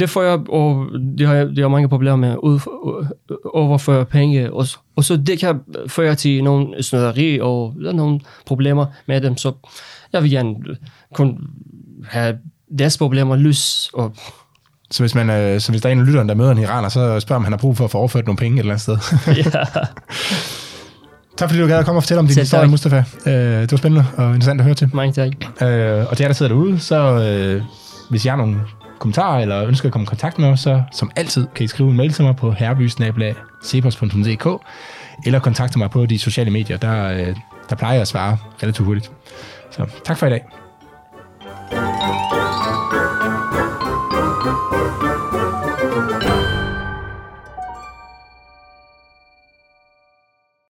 det 0.00 0.10
får 0.10 0.22
jeg, 0.22 0.38
og 0.48 0.86
de 1.18 1.26
har, 1.26 1.44
de 1.44 1.60
har 1.60 1.68
mange 1.68 1.88
problemer 1.88 2.16
med 2.16 2.28
at 2.28 2.36
overføre 3.54 4.04
penge. 4.04 4.52
Og, 4.52 4.66
og 4.96 5.04
så 5.04 5.16
det 5.16 5.38
kan 5.38 5.60
føre 5.88 6.14
til 6.14 6.44
nogle 6.44 6.82
snøderi 6.82 7.38
og 7.40 7.74
der 7.82 7.88
er 7.88 7.92
nogle 7.92 8.20
problemer 8.46 8.86
med 9.06 9.20
dem. 9.20 9.36
Så 9.36 9.52
jeg 10.12 10.22
vil 10.22 10.30
gerne 10.30 10.54
kun 11.14 11.38
have 12.08 12.38
deres 12.78 12.98
problemer 12.98 13.36
løs 13.36 13.90
og 13.94 14.14
Så 14.90 15.02
hvis, 15.02 15.14
man, 15.14 15.30
øh, 15.30 15.60
så 15.60 15.72
hvis 15.72 15.82
der 15.82 15.88
er 15.88 15.92
en 15.92 16.00
af 16.00 16.06
lytteren, 16.06 16.28
der 16.28 16.34
møder 16.34 16.50
en 16.50 16.58
iraner, 16.58 16.88
så 16.88 17.20
spørger 17.20 17.36
om 17.36 17.44
han 17.44 17.52
har 17.52 17.58
brug 17.58 17.76
for 17.76 17.84
at 17.84 17.90
få 17.90 17.98
overført 17.98 18.26
nogle 18.26 18.36
penge 18.36 18.54
et 18.56 18.58
eller 18.58 18.72
andet 18.72 18.82
sted. 18.82 18.98
ja. 19.44 19.50
tak 21.38 21.48
fordi 21.48 21.60
du 21.60 21.66
gad 21.66 21.78
at 21.78 21.84
komme 21.84 21.98
og 21.98 22.02
fortælle 22.02 22.18
om 22.18 22.26
din 22.26 22.34
Selv 22.34 22.42
historie, 22.42 22.62
tak. 22.62 22.70
Mustafa. 22.70 23.04
Øh, 23.26 23.60
det 23.60 23.72
var 23.72 23.76
spændende 23.76 24.06
og 24.16 24.26
interessant 24.26 24.60
at 24.60 24.64
høre 24.64 24.74
til. 24.74 24.90
Mange 24.92 25.12
tak. 25.12 25.32
Øh, 25.68 26.06
og 26.10 26.16
til 26.16 26.24
jer, 26.24 26.28
der 26.28 26.34
sidder 26.34 26.52
derude, 26.52 26.78
så 26.78 26.96
øh, 26.96 27.62
hvis 28.10 28.24
I 28.24 28.28
har 28.28 28.36
nogle 28.36 28.56
kommentarer 28.98 29.40
eller 29.40 29.64
ønsker 29.64 29.88
at 29.88 29.92
komme 29.92 30.02
i 30.02 30.06
kontakt 30.06 30.38
med 30.38 30.48
os, 30.48 30.60
så 30.60 30.82
som 30.92 31.10
altid 31.16 31.46
kan 31.54 31.64
I 31.64 31.66
skrive 31.68 31.90
en 31.90 31.96
mail 31.96 32.12
til 32.12 32.24
mig 32.24 32.36
på 32.36 32.52
herbysnabla.cepos.dk 32.52 34.48
eller 35.26 35.38
kontakte 35.38 35.78
mig 35.78 35.90
på 35.90 36.06
de 36.06 36.18
sociale 36.18 36.50
medier. 36.50 36.76
Der, 36.76 37.04
øh, 37.04 37.36
der 37.70 37.76
plejer 37.76 37.94
jeg 37.94 38.02
at 38.02 38.08
svare 38.08 38.36
relativt 38.62 38.86
hurtigt. 38.86 39.10
Så 39.70 39.86
tak 40.04 40.18
for 40.18 40.26
i 40.26 40.30
dag. 40.30 40.69